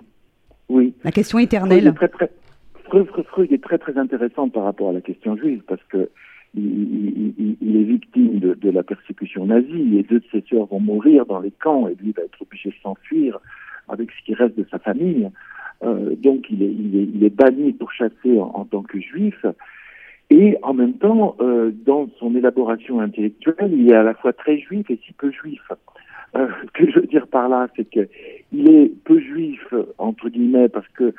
oui. 0.68 0.94
La 1.04 1.12
question 1.12 1.38
éternelle. 1.38 1.94
Freud, 2.88 3.52
est 3.52 3.62
très 3.62 3.78
très 3.78 3.98
intéressant 3.98 4.48
par 4.48 4.64
rapport 4.64 4.90
à 4.90 4.92
la 4.92 5.00
question 5.00 5.36
juive 5.36 5.62
parce 5.66 5.82
que 5.90 6.08
il, 6.54 7.34
est 7.62 7.82
victime 7.82 8.38
de, 8.40 8.70
la 8.70 8.82
persécution 8.82 9.46
nazie 9.46 9.98
et 9.98 10.02
deux 10.02 10.20
de 10.20 10.24
ses 10.32 10.42
sœurs 10.48 10.66
vont 10.66 10.80
mourir 10.80 11.26
dans 11.26 11.40
les 11.40 11.50
camps 11.50 11.88
et 11.88 11.94
lui 12.02 12.12
va 12.12 12.22
être 12.22 12.40
obligé 12.40 12.70
de 12.70 12.74
s'enfuir 12.82 13.38
avec 13.88 14.10
ce 14.10 14.24
qui 14.24 14.34
reste 14.34 14.58
de 14.58 14.66
sa 14.70 14.78
famille. 14.78 15.30
Euh, 15.84 16.14
donc 16.16 16.46
il 16.50 16.62
est, 16.62 16.72
il, 16.72 17.22
est, 17.22 17.34
banni 17.34 17.72
pour 17.72 17.92
chasser 17.92 18.38
en, 18.38 18.64
tant 18.64 18.82
que 18.82 18.98
juif. 18.98 19.44
Et 20.30 20.56
en 20.62 20.74
même 20.74 20.94
temps, 20.94 21.36
euh, 21.40 21.70
dans 21.86 22.08
son 22.18 22.34
élaboration 22.34 23.00
intellectuelle, 23.00 23.72
il 23.72 23.90
est 23.90 23.96
à 23.96 24.02
la 24.02 24.14
fois 24.14 24.32
très 24.32 24.58
juif 24.58 24.90
et 24.90 24.98
si 25.06 25.12
peu 25.12 25.30
juif. 25.30 25.62
Euh, 26.36 26.48
ce 26.66 26.70
que 26.72 26.90
je 26.90 27.00
veux 27.00 27.06
dire 27.06 27.26
par 27.26 27.48
là, 27.48 27.68
c'est 27.76 27.88
que 27.88 28.08
il 28.58 28.70
est 28.70 28.92
peu 29.04 29.20
juif 29.20 29.72
entre 29.98 30.28
guillemets 30.28 30.68
parce 30.68 30.88
que 30.88 31.14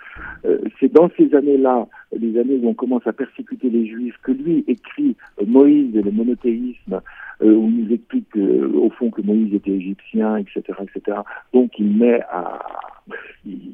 euh, 0.46 0.60
c'est 0.80 0.92
dans 0.92 1.10
ces 1.18 1.34
années-là, 1.34 1.88
les 2.18 2.38
années 2.40 2.60
où 2.62 2.70
on 2.70 2.74
commence 2.74 3.06
à 3.08 3.14
persécuter 3.14 3.70
les 3.70 3.88
juifs, 3.88 4.16
que 4.24 4.32
lui 4.32 4.64
écrit 4.68 5.16
euh, 5.42 5.46
Moïse 5.48 5.96
et 5.96 6.02
le 6.02 6.12
monothéisme, 6.12 7.02
où 7.42 7.70
il 7.70 7.86
nous 7.86 7.94
explique 7.94 8.36
au 8.36 8.90
fond 8.90 9.12
que 9.12 9.22
Moïse 9.22 9.54
était 9.54 9.72
égyptien, 9.72 10.36
etc., 10.36 10.62
etc. 10.82 11.20
Donc 11.54 11.72
il 11.80 11.96
met 11.96 12.20
à 12.30 12.60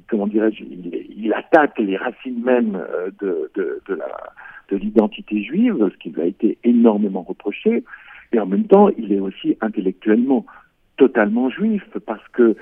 comment 0.07 0.27
dirais-je, 0.27 0.63
il, 0.63 1.33
attaque 1.33 1.79
les 1.79 1.97
racines 1.97 2.43
mêmes 2.43 2.79
de, 3.19 3.51
de 4.69 4.77
l'identité 4.77 5.43
juive, 5.43 5.89
ce 5.91 5.97
qui 5.97 6.11
lui 6.11 6.21
a 6.21 6.25
été 6.25 6.59
énormément 6.63 7.23
reproché, 7.23 7.83
et 8.31 8.39
en 8.39 8.45
même 8.45 8.65
temps, 8.65 8.89
il 8.97 9.11
est 9.13 9.19
aussi 9.19 9.57
intellectuellement 9.61 10.45
totalement 10.97 11.49
juif, 11.49 11.83
parce 12.05 12.25
que 12.29 12.55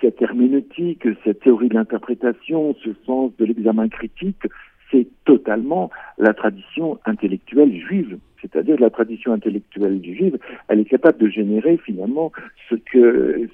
cette 0.00 0.20
herméneutique, 0.22 1.06
cette 1.24 1.40
théorie 1.40 1.68
de 1.68 1.74
l'interprétation, 1.74 2.74
ce 2.84 2.90
sens 3.06 3.32
de 3.38 3.44
l'examen 3.44 3.88
critique, 3.88 4.42
c'est 4.90 5.06
totalement 5.24 5.90
la 6.18 6.34
tradition 6.34 6.98
intellectuelle 7.04 7.74
juive. 7.76 8.18
C'est-à-dire 8.40 8.80
la 8.80 8.90
tradition 8.90 9.32
intellectuelle 9.32 10.02
juive, 10.02 10.38
elle 10.68 10.80
est 10.80 10.84
capable 10.84 11.18
de 11.18 11.28
générer 11.28 11.76
finalement 11.76 12.32
ce 12.68 12.74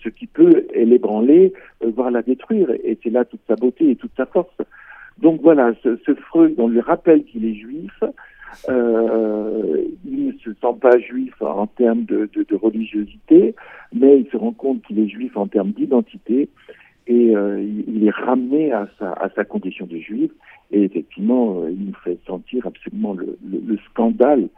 qui 0.09 0.27
peut 0.27 0.67
l'ébranler, 0.75 1.53
euh, 1.85 1.91
voire 1.95 2.11
la 2.11 2.23
détruire. 2.23 2.71
Et 2.85 2.99
c'est 3.03 3.11
là 3.11 3.25
toute 3.25 3.41
sa 3.49 3.57
beauté 3.57 3.91
et 3.91 3.97
toute 3.97 4.13
sa 4.17 4.27
force. 4.27 4.57
Donc 5.19 5.41
voilà, 5.43 5.73
ce 5.83 6.15
Freud, 6.15 6.55
on 6.59 6.69
lui 6.69 6.81
rappelle 6.81 7.25
qu'il 7.25 7.45
est 7.47 7.55
juif, 7.55 8.05
euh, 8.69 9.85
il 10.05 10.27
ne 10.27 10.33
se 10.33 10.51
sent 10.51 10.75
pas 10.81 10.99
juif 10.99 11.35
en 11.41 11.67
termes 11.67 12.05
de, 12.05 12.29
religiosité, 12.53 13.55
mais 13.93 14.21
il 14.21 14.29
se 14.31 14.37
rend 14.37 14.53
compte 14.53 14.83
qu'il 14.83 14.99
est 14.99 15.09
juif 15.09 15.37
en 15.37 15.47
termes 15.47 15.73
d'identité 15.73 16.49
et 17.07 17.37
euh, 17.37 17.63
il 17.87 18.07
est 18.07 18.11
ramené 18.11 18.73
à 18.73 18.89
sa, 18.99 19.45
condition 19.45 19.87
de 19.87 19.99
juif. 19.99 20.31
Et 20.73 20.83
effectivement, 20.83 21.61
euh, 21.61 21.71
il 21.71 21.87
nous 21.87 21.95
fait 22.03 22.19
sentir 22.27 22.67
absolument 22.67 23.15
le 23.15 23.79
scandale 23.91 24.49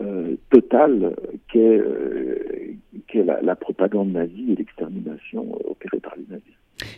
euh, 0.00 0.36
total 0.50 1.14
qu'est 1.48 1.78
euh, 1.78 2.74
qu 3.06 3.22
la, 3.22 3.40
la, 3.40 3.56
propagande 3.56 4.12
nazie 4.12 4.52
et 4.52 4.56
l'extermination 4.56 5.58
opérée 5.68 6.00
par 6.00 6.14
les 6.16 6.24
nazis. 6.28 6.52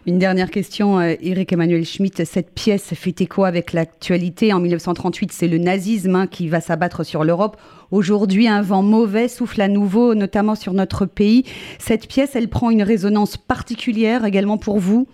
Une 0.07 0.19
dernière 0.19 0.51
question, 0.51 1.01
Eric 1.01 1.53
Emmanuel 1.53 1.85
Schmitt. 1.85 2.25
Cette 2.25 2.53
pièce 2.53 2.95
fait 2.95 3.21
écho 3.21 3.45
avec 3.45 3.73
l'actualité. 3.73 4.53
En 4.53 4.59
1938, 4.59 5.31
c'est 5.31 5.47
le 5.47 5.59
nazisme 5.59 6.17
hein, 6.17 6.27
qui 6.27 6.49
va 6.49 6.61
s'abattre 6.61 7.05
sur 7.05 7.23
l'Europe. 7.23 7.57
Aujourd'hui, 7.93 8.49
un 8.49 8.61
vent 8.61 8.83
mauvais 8.83 9.29
souffle 9.29 9.61
à 9.61 9.69
nouveau, 9.69 10.15
notamment 10.17 10.57
sur 10.57 10.73
notre 10.73 11.07
pays. 11.07 11.45
Cette 11.79 12.09
pièce, 12.09 12.35
elle 12.35 12.49
prend 12.49 12.71
une 12.71 12.83
résonance 12.83 13.37
particulière 13.37 14.25
également 14.25 14.59
pour 14.59 14.79
vous? 14.79 15.07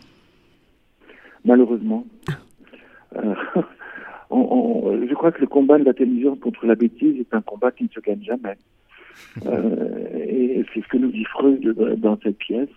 Malheureusement. 1.45 2.07
Euh, 3.17 3.35
on, 4.31 5.07
je 5.09 5.15
crois 5.15 5.33
que 5.33 5.41
le 5.41 5.47
combat 5.47 5.79
de 5.79 5.93
télévision 5.93 6.37
contre 6.37 6.67
la 6.67 6.75
bêtise 6.75 7.19
est 7.21 7.35
un 7.35 7.43
combat 7.43 7.71
qui 7.71 7.85
ne 7.85 7.89
se 7.89 8.01
gagne 8.01 8.23
jamais. 8.23 8.57
Euh, 9.47 10.25
et 10.27 10.65
c'est 10.73 10.83
ce 10.83 10.89
que 10.89 10.97
nous 10.97 11.13
dit 11.13 11.25
Freud 11.25 11.61
dans 11.99 12.19
cette 12.23 12.39
pièce. 12.39 12.69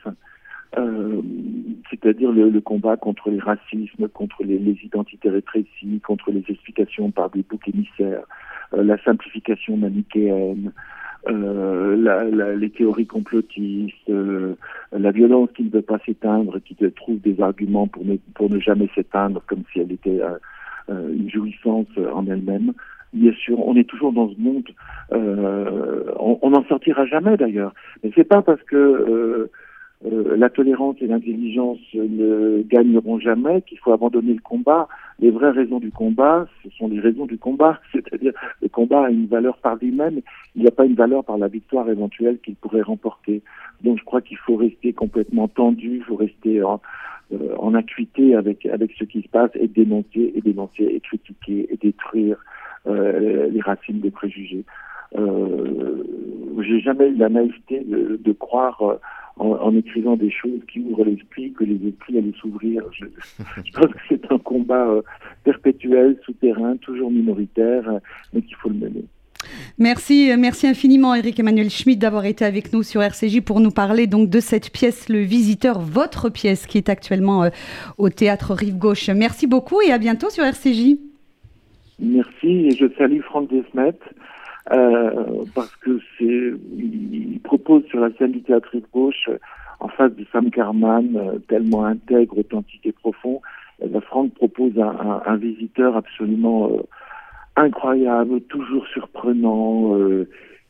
Euh, 0.77 1.21
c'est-à-dire 1.89 2.31
le, 2.31 2.49
le, 2.49 2.61
combat 2.61 2.95
contre 2.95 3.31
les 3.31 3.39
racismes, 3.39 4.07
contre 4.07 4.43
les, 4.43 4.59
les, 4.59 4.77
identités 4.83 5.29
rétrécies, 5.29 5.99
contre 6.05 6.31
les 6.31 6.43
explications 6.47 7.09
par 7.09 7.31
des 7.31 7.41
boucs 7.41 7.67
émissaires, 7.67 8.23
euh, 8.73 8.83
la 8.83 9.01
simplification 9.03 9.77
manichéenne, 9.77 10.71
la, 11.25 12.23
la, 12.23 12.55
les 12.55 12.69
théories 12.69 13.07
complotistes, 13.07 14.11
la 14.91 15.11
violence 15.11 15.49
qui 15.55 15.63
ne 15.63 15.69
veut 15.69 15.81
pas 15.81 15.99
s'éteindre, 16.05 16.59
qui 16.59 16.75
trouve 16.95 17.19
des 17.19 17.41
arguments 17.41 17.87
pour 17.87 18.05
ne, 18.05 18.17
pour 18.35 18.49
ne 18.49 18.59
jamais 18.59 18.89
s'éteindre, 18.93 19.41
comme 19.47 19.63
si 19.73 19.79
elle 19.79 19.91
était 19.91 20.21
une 20.89 21.29
jouissance 21.29 21.87
en 22.13 22.25
elle-même. 22.27 22.73
Bien 23.13 23.33
sûr, 23.33 23.59
on 23.65 23.75
est 23.75 23.87
toujours 23.87 24.11
dans 24.13 24.29
ce 24.29 24.39
monde. 24.39 24.67
on 25.11 26.49
n'en 26.49 26.63
sortira 26.65 27.05
jamais 27.05 27.37
d'ailleurs. 27.37 27.73
Mais 28.03 28.11
c'est 28.15 28.23
pas 28.23 28.41
parce 28.41 28.61
que 28.63 29.49
euh, 30.05 30.37
la 30.37 30.49
tolérance 30.49 30.97
et 31.01 31.07
l'intelligence 31.07 31.79
ne 31.95 32.61
gagneront 32.61 33.19
jamais, 33.19 33.63
qu'il 33.63 33.79
faut 33.79 33.91
abandonner 33.91 34.33
le 34.33 34.41
combat. 34.41 34.87
Les 35.19 35.31
vraies 35.31 35.49
raisons 35.49 35.79
du 35.79 35.91
combat, 35.91 36.47
ce 36.63 36.69
sont 36.77 36.87
les 36.87 36.99
raisons 36.99 37.25
du 37.25 37.39
combat, 37.39 37.79
c'est-à-dire 37.91 38.33
le 38.61 38.69
combat 38.69 39.05
a 39.05 39.09
une 39.09 39.25
valeur 39.25 39.57
par 39.57 39.75
lui-même, 39.77 40.21
il 40.55 40.61
n'y 40.61 40.67
a 40.67 40.71
pas 40.71 40.85
une 40.85 40.93
valeur 40.93 41.23
par 41.23 41.39
la 41.39 41.47
victoire 41.47 41.89
éventuelle 41.89 42.37
qu'il 42.43 42.55
pourrait 42.55 42.83
remporter. 42.83 43.41
Donc 43.83 43.97
je 43.97 44.03
crois 44.03 44.21
qu'il 44.21 44.37
faut 44.37 44.55
rester 44.55 44.93
complètement 44.93 45.47
tendu, 45.47 45.97
il 45.97 46.03
faut 46.03 46.15
rester 46.15 46.61
en, 46.61 46.79
euh, 47.33 47.55
en 47.57 47.73
acuité 47.73 48.35
avec, 48.35 48.65
avec 48.65 48.91
ce 48.97 49.03
qui 49.03 49.21
se 49.21 49.27
passe 49.27 49.51
et 49.55 49.67
dénoncer, 49.67 50.31
et 50.35 50.41
dénoncer, 50.41 50.83
et 50.83 50.99
critiquer, 51.01 51.67
et 51.69 51.77
détruire 51.77 52.37
euh, 52.87 53.49
les 53.49 53.59
racines 53.61 53.99
des 53.99 54.11
préjugés. 54.11 54.63
Euh, 55.17 56.03
J'ai 56.61 56.79
jamais 56.79 57.09
eu 57.09 57.15
la 57.15 57.27
naïveté 57.27 57.83
de, 57.85 58.31
croire 58.31 58.81
en, 59.37 59.75
écrivant 59.75 60.15
des 60.15 60.31
choses 60.31 60.61
qui 60.71 60.79
ouvrent 60.79 61.03
l'esprit, 61.03 61.51
que 61.51 61.65
les 61.65 61.85
esprits 61.87 62.17
allaient 62.17 62.31
s'ouvrir. 62.39 62.83
Je, 62.93 63.05
pense 63.73 63.91
que 63.91 63.99
c'est 64.07 64.31
un 64.31 64.37
combat 64.37 64.89
perpétuel, 65.43 66.17
souterrain, 66.23 66.77
toujours 66.77 67.11
minoritaire, 67.11 67.99
mais 68.33 68.41
qu'il 68.41 68.55
faut 68.55 68.69
le 68.69 68.75
mener. 68.75 69.05
Merci, 69.77 70.31
euh, 70.31 70.37
merci 70.37 70.67
infiniment 70.67 71.15
Eric 71.15 71.39
Emmanuel 71.39 71.69
Schmidt 71.69 71.99
d'avoir 71.99 72.25
été 72.25 72.45
avec 72.45 72.73
nous 72.73 72.83
sur 72.83 73.01
RCJ 73.01 73.41
pour 73.41 73.59
nous 73.59 73.71
parler 73.71 74.07
donc 74.07 74.29
de 74.29 74.39
cette 74.39 74.71
pièce 74.71 75.09
Le 75.09 75.19
Visiteur, 75.19 75.79
votre 75.79 76.29
pièce 76.29 76.65
qui 76.65 76.77
est 76.77 76.89
actuellement 76.89 77.49
au 77.97 78.09
théâtre 78.09 78.53
Rive 78.53 78.77
Gauche. 78.77 79.09
Merci 79.09 79.47
beaucoup 79.47 79.81
et 79.81 79.91
à 79.91 79.97
bientôt 79.97 80.29
sur 80.29 80.43
RCJ. 80.43 80.97
Merci 81.99 82.67
et 82.67 82.71
je 82.71 82.85
salue 82.97 83.21
Franck 83.21 83.49
Desmet 83.49 83.93
euh, 84.71 85.45
parce 85.55 85.75
que 85.77 85.99
c'est, 86.17 86.53
il 86.77 87.39
propose 87.43 87.85
sur 87.85 87.99
la 87.99 88.11
scène 88.17 88.33
du 88.33 88.41
théâtre 88.41 88.75
gauche, 88.93 89.29
euh, 89.29 89.37
en 89.79 89.87
face 89.87 90.13
de 90.13 90.25
Sam 90.31 90.51
Carman, 90.51 91.15
euh, 91.15 91.39
tellement 91.47 91.85
intègre, 91.85 92.39
authentique 92.39 92.85
et 92.85 92.91
profond, 92.91 93.41
eh 93.81 94.01
Franck 94.01 94.33
propose 94.33 94.73
un, 94.79 95.35
visiteur 95.37 95.95
absolument 95.95 96.71
incroyable, 97.57 98.41
toujours 98.41 98.85
surprenant, 98.87 99.97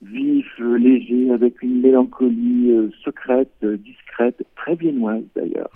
vif, 0.02 0.46
léger, 0.60 1.32
avec 1.32 1.62
une 1.62 1.82
mélancolie 1.82 2.72
secrète, 3.04 3.52
discrète, 3.62 4.44
très 4.56 4.76
viennoise 4.76 5.24
d'ailleurs, 5.36 5.70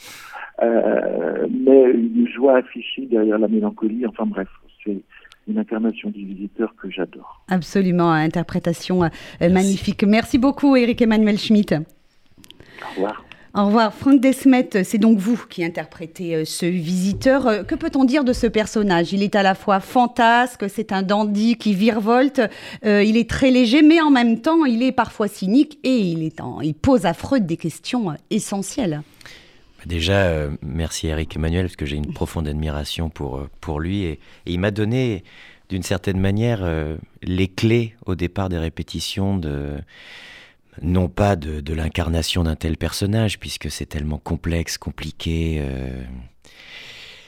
mais 1.50 1.92
une 1.92 2.28
joie 2.28 2.58
affichée 2.58 3.06
derrière 3.06 3.38
la 3.38 3.48
mélancolie. 3.48 4.06
Enfin 4.08 4.26
bref, 4.26 4.48
c'est 4.84 5.02
une 5.48 5.58
incarnation 5.58 6.10
du 6.10 6.26
visiteur 6.26 6.74
que 6.76 6.90
j'adore. 6.90 7.44
Absolument, 7.50 8.12
interprétation 8.12 9.04
euh, 9.04 9.10
magnifique. 9.42 10.04
Merci 10.04 10.38
beaucoup, 10.38 10.76
Eric 10.76 11.02
Emmanuel 11.02 11.38
Schmitt. 11.38 11.74
Au 11.74 12.96
revoir. 12.96 13.24
Au 13.54 13.66
revoir. 13.66 13.94
Franck 13.94 14.22
Desmet, 14.22 14.70
c'est 14.84 14.98
donc 14.98 15.18
vous 15.18 15.38
qui 15.50 15.64
interprétez 15.66 16.36
euh, 16.36 16.46
ce 16.46 16.66
visiteur. 16.66 17.48
Euh, 17.48 17.64
que 17.64 17.76
peut-on 17.76 18.06
dire 18.06 18.24
de 18.24 18.32
ce 18.32 18.48
personnage? 18.48 19.12
Il 19.12 19.24
est 19.24 19.36
à 19.36 19.44
la 19.44 19.56
fois 19.56 19.82
fantasque, 19.82 20.70
c'est 20.70 20.94
un 20.94 21.02
dandy 21.02 21.58
qui 21.58 21.74
virevolte, 21.74 22.42
il 22.84 23.18
est 23.18 23.30
très 23.30 23.52
léger, 23.52 23.82
mais 23.82 24.00
en 24.00 24.10
même 24.10 24.40
temps, 24.40 24.64
il 24.64 24.82
est 24.84 24.94
parfois 24.94 25.28
cynique 25.28 25.80
et 25.84 25.98
il, 25.98 26.24
est 26.24 26.40
en, 26.40 26.62
il 26.62 26.74
pose 26.74 27.06
à 27.06 27.14
Freud 27.14 27.46
des 27.46 27.58
questions 27.58 28.16
essentielles. 28.30 29.02
Déjà, 29.86 30.26
euh, 30.26 30.52
merci 30.62 31.08
Eric 31.08 31.36
Emmanuel, 31.36 31.66
parce 31.66 31.76
que 31.76 31.86
j'ai 31.86 31.98
une 31.98 32.14
profonde 32.14 32.48
admiration 32.48 33.10
pour, 33.10 33.38
euh, 33.38 33.50
pour 33.60 33.80
lui. 33.80 34.04
Et, 34.04 34.12
et 34.12 34.20
il 34.46 34.60
m'a 34.60 34.72
donné 34.72 35.24
d'une 35.70 35.84
certaine 35.84 36.20
manière, 36.20 36.70
les 37.24 37.48
clés 37.48 37.96
au 38.06 38.16
départ 38.16 38.50
des 38.50 38.58
répétitions 38.58 39.38
de 39.38 39.78
non 40.82 41.10
pas 41.10 41.36
de, 41.36 41.74
l'incarnation 41.74 42.44
d'un 42.44 42.56
tel 42.56 42.78
personnage, 42.78 43.40
puisque 43.40 43.70
c'est 43.70 43.86
tellement 43.86 44.18
complexe, 44.18 44.78
compliqué, 44.78 45.62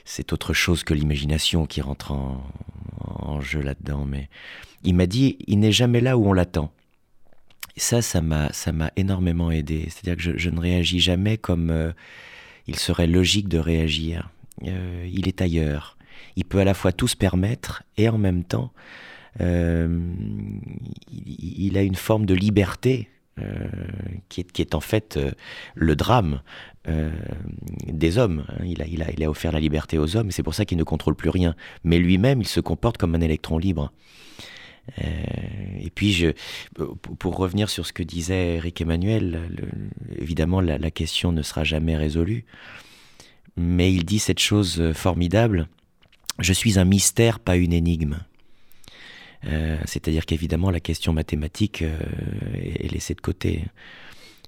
c'est 0.06 0.34
autre 0.34 0.54
chose 0.54 0.84
que 0.84 0.94
l'imagination 0.94 1.66
qui 1.66 1.82
rentre 1.82 2.12
en, 2.12 3.42
jeu 3.42 3.62
là-dedans. 3.62 4.06
Mais 4.06 4.30
il 4.84 4.96
m'a 4.96 5.06
dit, 5.06 5.38
il 5.48 5.60
n'est 5.60 5.72
jamais 5.72 6.02
là 6.02 6.18
où 6.18 6.28
on 6.28 6.34
l'attend. 6.34 6.72
ça, 7.78 8.02
ça 8.02 8.22
m'a, 8.22 8.52
ça 8.54 8.72
m'a 8.72 8.92
énormément 8.96 9.52
aidé. 9.52 9.88
C'est-à-dire 9.90 10.24
que 10.24 10.38
je, 10.38 10.50
ne 10.50 10.60
réagis 10.60 11.00
jamais 11.00 11.38
comme 11.38 11.70
euh, 11.70 11.92
il 12.68 12.78
serait 12.78 13.08
logique 13.08 13.48
de 13.48 13.58
réagir. 13.58 14.30
Euh, 14.64 15.08
il 15.12 15.28
est 15.28 15.42
ailleurs. 15.42 15.98
Il 16.36 16.46
peut 16.46 16.60
à 16.60 16.64
la 16.64 16.74
fois 16.74 16.92
tout 16.92 17.08
se 17.08 17.16
permettre 17.16 17.84
et 17.98 18.10
en 18.10 18.18
même 18.18 18.44
temps, 18.44 18.72
euh, 19.42 20.14
il, 21.12 21.78
a 21.78 21.82
une 21.82 21.96
forme 21.96 22.26
de 22.26 22.36
liberté 22.36 23.10
qui, 24.30 24.42
est, 24.42 24.52
qui, 24.52 24.62
est, 24.62 24.76
en 24.76 24.80
fait 24.80 25.20
le 25.76 25.96
drame 25.96 26.42
euh, 26.90 27.12
des 27.88 28.18
hommes. 28.18 28.46
Hein. 28.50 28.66
Il, 28.66 29.24
a, 29.24 29.30
offert 29.30 29.54
la 29.54 29.62
liberté 29.62 29.98
aux 29.98 30.18
hommes, 30.18 30.32
c'est 30.32 30.44
pour 30.44 30.54
ça 30.54 30.66
qu'il 30.66 30.78
ne 30.78 30.84
contrôle 30.84 31.16
plus 31.16 31.30
rien. 31.30 31.56
Mais 31.86 31.98
lui-même, 31.98 32.42
il 32.42 32.48
se 32.48 32.60
comporte 32.60 32.98
comme 32.98 33.16
un 33.16 33.22
électron 33.22 33.58
libre. 33.58 33.94
Euh, 35.02 35.06
et 35.80 35.90
puis, 35.90 36.12
je, 36.12 36.32
pour 37.20 37.38
revenir 37.38 37.70
sur 37.70 37.86
ce 37.86 37.94
que 37.94 38.04
disait 38.04 38.56
Eric 38.56 38.82
Emmanuel, 38.82 39.50
évidemment, 40.18 40.60
la, 40.60 40.92
question 40.92 41.32
ne 41.32 41.42
sera 41.42 41.64
jamais 41.64 41.96
résolue. 41.96 42.44
Mais 43.56 43.94
il 43.94 44.04
dit 44.04 44.20
cette 44.20 44.40
chose 44.40 44.92
formidable 44.94 45.70
Je 46.40 46.52
suis 46.52 46.80
un 46.80 46.86
mystère, 46.86 47.40
pas 47.40 47.56
une 47.56 47.72
énigme. 47.72 48.18
Euh, 49.48 49.78
c'est-à-dire 49.86 50.26
qu'évidemment, 50.26 50.72
la 50.72 50.80
question 50.80 51.14
mathématique 51.14 51.84
est 51.84 52.92
laissée 52.92 53.14
de 53.14 53.22
côté. 53.22 53.66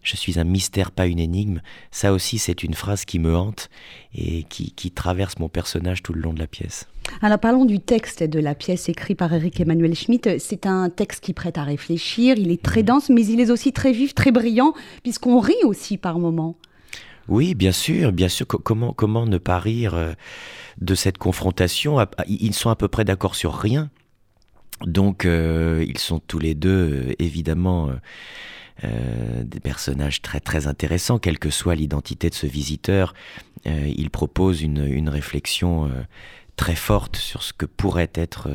Je 0.06 0.16
suis 0.16 0.40
un 0.40 0.44
mystère, 0.44 0.92
pas 0.92 1.08
une 1.08 1.18
énigme. 1.18 1.62
Ça 1.90 2.14
aussi, 2.14 2.38
c'est 2.38 2.62
une 2.62 2.76
phrase 2.76 3.06
qui 3.06 3.18
me 3.18 3.36
hante 3.36 3.70
et 4.14 4.44
qui, 4.44 4.92
traverse 4.92 5.40
mon 5.40 5.50
personnage 5.50 6.04
tout 6.04 6.14
le 6.14 6.22
long 6.22 6.32
de 6.32 6.40
la 6.40 6.48
pièce. 6.48 6.88
Alors 7.22 7.40
parlons 7.40 7.66
du 7.66 7.80
texte 7.80 8.24
de 8.24 8.40
la 8.40 8.54
pièce 8.54 8.88
écrite 8.88 9.18
par 9.18 9.34
Eric 9.34 9.60
Emmanuel 9.60 9.96
Schmitt. 9.96 10.40
C'est 10.40 10.68
un 10.68 10.90
texte 10.90 11.24
qui 11.24 11.34
prête 11.34 11.58
à 11.58 11.64
réfléchir. 11.64 12.36
Il 12.38 12.52
est 12.52 12.62
très 12.62 12.84
mmh. 12.84 12.86
dense, 12.86 13.10
mais 13.10 13.26
il 13.26 13.40
est 13.40 13.50
aussi 13.50 13.74
très 13.74 13.92
vif, 13.92 14.14
très 14.14 14.32
brillant, 14.32 14.74
puisqu'on 15.02 15.40
rit 15.40 15.64
aussi 15.64 15.98
par 15.98 16.20
moments. 16.20 16.56
Oui, 17.28 17.56
bien 17.56 17.72
sûr, 17.72 18.12
bien 18.12 18.30
sûr. 18.30 18.46
Comment, 18.46 18.94
comment 18.94 19.26
ne 19.26 19.40
pas 19.40 19.58
rire 19.58 19.96
euh, 19.96 20.14
de 20.80 20.94
cette 20.94 21.18
confrontation? 21.18 21.98
Ils 22.28 22.54
sont 22.54 22.70
à 22.70 22.76
peu 22.76 22.88
près 22.88 23.06
d'accord 23.06 23.34
sur 23.34 23.56
rien. 23.56 23.90
Donc, 24.82 25.26
euh, 25.26 25.86
ils 25.88 25.98
sont 25.98 26.20
tous 26.20 26.40
les 26.40 26.54
deux, 26.54 27.10
euh, 27.10 27.14
évidemment, 27.20 27.92
euh, 28.84 29.44
des 29.44 29.62
personnages 29.62 30.22
très 30.22 30.42
très 30.42 30.68
intéressants, 30.68 31.18
quelle 31.18 31.40
que 31.40 31.50
soit 31.50 31.76
l'identité 31.76 32.30
de 32.30 32.36
ce 32.36 32.46
visiteur. 32.46 33.14
Euh, 33.68 33.92
il 33.96 34.10
propose 34.10 34.62
une, 34.62 34.86
une 34.86 35.10
réflexion 35.10 35.90
très 36.58 36.76
forte 36.76 37.16
sur 37.16 37.42
ce 37.42 37.54
que 37.54 37.66
pourrait 37.66 38.12
être 38.14 38.50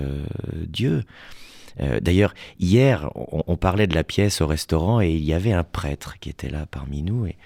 Dieu. 0.67 1.05
D'ailleurs, 2.03 2.35
hier, 2.59 3.11
on, 3.15 3.57
parlait 3.57 3.87
de 3.87 3.95
la 3.95 4.05
pièce 4.05 4.43
au 4.43 4.47
restaurant 4.47 5.01
et 5.01 5.13
il 5.13 5.25
y 5.25 5.33
avait 5.33 5.53
un 5.53 5.65
prêtre 5.65 6.19
qui 6.19 6.29
était 6.29 6.51
là 6.51 6.67
parmi 6.67 7.03
nous. 7.03 7.27
Et 7.27 7.37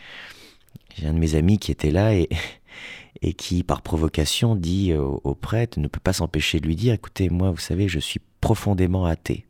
j'ai 0.96 1.06
un 1.06 1.14
de 1.14 1.18
mes 1.18 1.36
amis 1.36 1.58
qui 1.58 1.70
était 1.70 1.92
là 1.92 2.14
et, 2.14 2.28
et 3.22 3.34
qui, 3.34 3.62
par 3.62 3.82
provocation, 3.82 4.56
dit 4.56 4.92
au 4.94 5.34
prêtre, 5.34 5.78
ne 5.78 5.86
peut 5.86 6.00
pas 6.00 6.12
s'empêcher 6.12 6.58
de 6.58 6.66
lui 6.66 6.74
dire, 6.74 6.94
écoutez, 6.94 7.28
moi, 7.28 7.50
vous 7.50 7.58
savez, 7.58 7.88
je 7.88 8.00
suis 8.00 8.20
profondément 8.44 9.06
athée. 9.06 9.46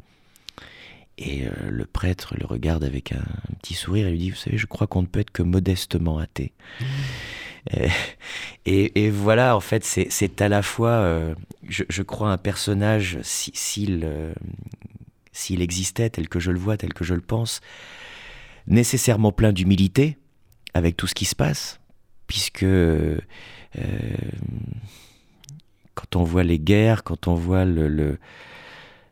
Et 1.19 1.47
euh, 1.47 1.51
le 1.69 1.85
prêtre 1.85 2.37
le 2.39 2.47
regarde 2.47 2.85
avec 2.85 3.11
un, 3.11 3.25
petit 3.61 3.75
sourire 3.75 4.07
et 4.07 4.13
lui 4.13 4.19
dit, 4.19 4.31
vous 4.31 4.37
savez, 4.37 4.57
je 4.57 4.67
crois 4.67 4.87
qu'on 4.87 5.03
ne 5.03 5.09
peut 5.09 5.19
être 5.19 5.33
que 5.33 5.43
modestement 5.43 6.19
athée. 6.19 6.53
Mmh. 6.81 6.85
Euh, 7.79 7.89
et, 8.67 9.09
voilà, 9.09 9.57
en 9.57 9.61
fait, 9.61 9.87
c'est 9.87 10.43
à 10.43 10.51
la 10.51 10.61
fois, 10.61 10.91
euh, 10.91 11.35
je, 11.67 12.03
crois, 12.03 12.31
un 12.31 12.37
personnage, 12.37 13.19
s'il 13.23 14.07
s'il 15.33 15.63
existait 15.63 16.11
tel 16.11 16.29
que 16.29 16.41
je 16.41 16.51
le 16.51 16.59
vois, 16.59 16.77
tel 16.77 16.93
que 16.93 17.05
je 17.05 17.15
le 17.15 17.23
pense, 17.23 17.63
nécessairement 18.67 19.33
plein 19.33 19.55
d'humilité 19.55 20.19
avec 20.75 20.95
tout 20.95 21.07
ce 21.07 21.15
qui 21.15 21.25
se 21.25 21.35
passe, 21.35 21.80
puisque 22.26 22.67
quand 25.95 26.17
on 26.17 26.23
voit 26.23 26.45
les 26.45 26.59
guerres, 26.59 27.02
quand 27.02 27.28
on 27.28 27.35
voit 27.35 27.65
le 27.65 28.19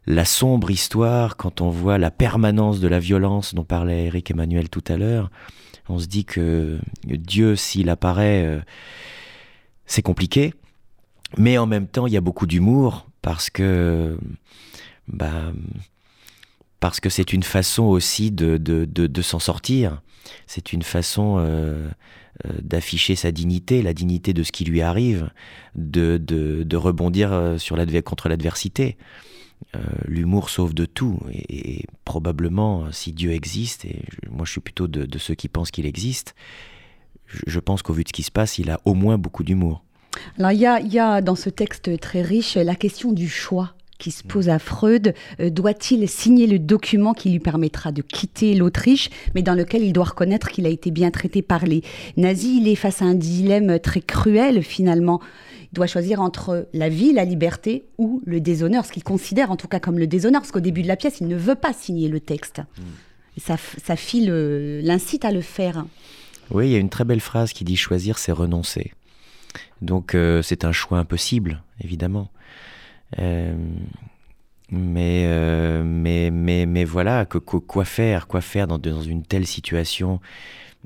la 0.06 0.24
sombre 0.24 0.70
histoire, 0.70 1.36
quand 1.36 1.60
on 1.60 1.70
voit 1.70 1.98
la 1.98 2.10
permanence 2.10 2.80
de 2.80 2.88
la 2.88 2.98
violence 2.98 3.54
dont 3.54 3.64
parlait 3.64 4.06
Eric 4.06 4.30
Emmanuel 4.30 4.68
tout 4.68 4.84
à 4.88 4.96
l'heure, 4.96 5.30
on 5.88 5.98
se 5.98 6.06
dit 6.06 6.24
que 6.24 6.78
Dieu, 7.04 7.56
s'il 7.56 7.88
apparaît, 7.88 8.44
euh, 8.44 8.60
c'est 9.86 10.02
compliqué. 10.02 10.54
Mais 11.38 11.58
en 11.58 11.66
même 11.66 11.86
temps, 11.86 12.06
il 12.06 12.12
y 12.12 12.16
a 12.16 12.20
beaucoup 12.20 12.46
d'humour 12.46 13.06
parce 13.20 13.48
que, 13.48 14.18
bah, 15.08 15.52
parce 16.80 17.00
que 17.00 17.08
c'est 17.08 17.32
une 17.32 17.42
façon 17.42 17.84
aussi 17.84 18.30
de, 18.30 18.56
de, 18.58 19.22
s'en 19.22 19.38
sortir. 19.38 20.02
C'est 20.46 20.72
une 20.72 20.82
façon 20.82 21.36
euh, 21.38 21.88
euh, 22.46 22.52
d'afficher 22.60 23.16
sa 23.16 23.32
dignité, 23.32 23.82
la 23.82 23.94
dignité 23.94 24.34
de 24.34 24.42
ce 24.42 24.52
qui 24.52 24.64
lui 24.64 24.82
arrive, 24.82 25.30
de, 25.74 26.18
de 26.18 26.76
rebondir 26.76 27.54
sur 27.58 27.76
contre 28.04 28.28
l'adversité. 28.28 28.96
Euh, 29.74 29.80
l'humour 30.06 30.50
sauve 30.50 30.74
de 30.74 30.84
tout. 30.84 31.18
Et, 31.32 31.84
probablement, 32.04 32.90
si 32.92 33.12
Dieu 33.12 33.32
existe, 33.32 33.84
et 33.84 34.02
moi 34.30 34.44
je 34.44 34.52
suis 34.52 34.60
plutôt 34.60 34.88
de, 34.88 35.18
ceux 35.18 35.34
qui 35.34 35.48
pensent 35.48 35.70
qu'il 35.70 35.86
existe, 35.86 36.34
je, 37.26 37.58
pense 37.58 37.82
qu'au 37.82 37.92
vu 37.92 38.02
de 38.02 38.08
ce 38.08 38.12
qui 38.12 38.22
se 38.22 38.30
passe, 38.30 38.58
il 38.58 38.70
a 38.70 38.80
au 38.84 38.94
moins 38.94 39.18
beaucoup 39.18 39.44
d'humour. 39.44 39.82
Alors 40.38 40.52
il 40.52 40.60
y 40.60 40.66
a, 40.66 40.80
y 40.80 40.98
a, 40.98 41.22
dans 41.22 41.36
ce 41.36 41.48
texte 41.48 41.98
très 42.00 42.20
riche 42.20 42.56
la 42.56 42.74
question 42.74 43.12
du 43.12 43.28
choix 43.28 43.74
qui 44.02 44.10
se 44.10 44.24
pose 44.24 44.48
à 44.48 44.58
Freud. 44.58 45.14
Euh, 45.40 45.48
doit-il 45.48 46.08
signer 46.08 46.48
le 46.48 46.58
document 46.58 47.14
qui 47.14 47.30
lui 47.30 47.38
permettra 47.38 47.92
de 47.92 48.02
quitter 48.02 48.54
l'Autriche, 48.54 49.10
mais 49.34 49.42
dans 49.42 49.54
lequel 49.54 49.84
il 49.84 49.92
doit 49.92 50.06
reconnaître 50.06 50.48
qu'il 50.48 50.66
a 50.66 50.70
été 50.70 50.90
bien 50.90 51.12
traité 51.12 51.40
par 51.40 51.64
les 51.64 51.82
nazis? 52.16 52.58
Il 52.60 52.68
est 52.68 52.74
face 52.74 53.00
à 53.00 53.04
un 53.04 53.14
dilemme 53.14 53.78
très 53.78 54.00
cruel 54.00 54.62
finalement 54.62 55.20
doit 55.72 55.86
choisir 55.86 56.20
entre 56.20 56.68
la 56.72 56.88
vie, 56.88 57.12
la 57.12 57.24
liberté 57.24 57.86
ou 57.98 58.22
le 58.26 58.40
déshonneur, 58.40 58.84
ce 58.84 58.92
qu'il 58.92 59.04
considère 59.04 59.50
en 59.50 59.56
tout 59.56 59.68
cas 59.68 59.80
comme 59.80 59.98
le 59.98 60.06
déshonneur, 60.06 60.42
parce 60.42 60.52
qu'au 60.52 60.60
début 60.60 60.82
de 60.82 60.88
la 60.88 60.96
pièce, 60.96 61.20
il 61.20 61.28
ne 61.28 61.36
veut 61.36 61.54
pas 61.54 61.72
signer 61.72 62.08
le 62.08 62.20
texte. 62.20 62.60
Hmm. 62.78 63.38
sa, 63.38 63.56
sa, 63.56 63.96
fille 63.96 64.30
l'incite 64.82 65.24
à 65.24 65.30
le 65.30 65.40
faire. 65.40 65.84
Oui, 66.50 66.68
il 66.68 66.72
y 66.72 66.76
a 66.76 66.78
une 66.78 66.90
très 66.90 67.04
belle 67.04 67.20
phrase 67.20 67.52
qui 67.52 67.64
dit 67.64 67.76
choisir, 67.76 68.18
c'est 68.18 68.32
renoncer. 68.32 68.92
Donc 69.80 70.14
euh, 70.14 70.42
c'est 70.42 70.64
un 70.64 70.72
choix 70.72 70.98
impossible, 70.98 71.62
évidemment. 71.80 72.30
Euh, 73.18 73.54
mais, 74.70 75.24
euh, 75.26 75.82
mais, 75.84 76.30
mais, 76.30 76.66
mais 76.66 76.84
voilà, 76.84 77.26
que, 77.26 77.38
quoi 77.38 77.84
faire 77.84 78.26
Quoi 78.26 78.40
faire 78.40 78.66
dans, 78.66 78.78
dans 78.78 79.02
une 79.02 79.22
telle 79.22 79.46
situation? 79.46 80.20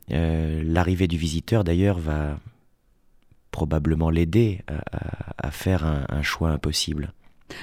L'arrivée 0.09 1.09
du 1.09 1.17
visiteur, 1.17 1.65
d'ailleurs, 1.65 1.99
va, 1.99 2.39
probablement 3.57 4.11
l'aider 4.11 4.61
à, 5.39 5.51
faire 5.51 5.83
un, 5.87 6.23
choix 6.23 6.51
impossible. 6.51 7.15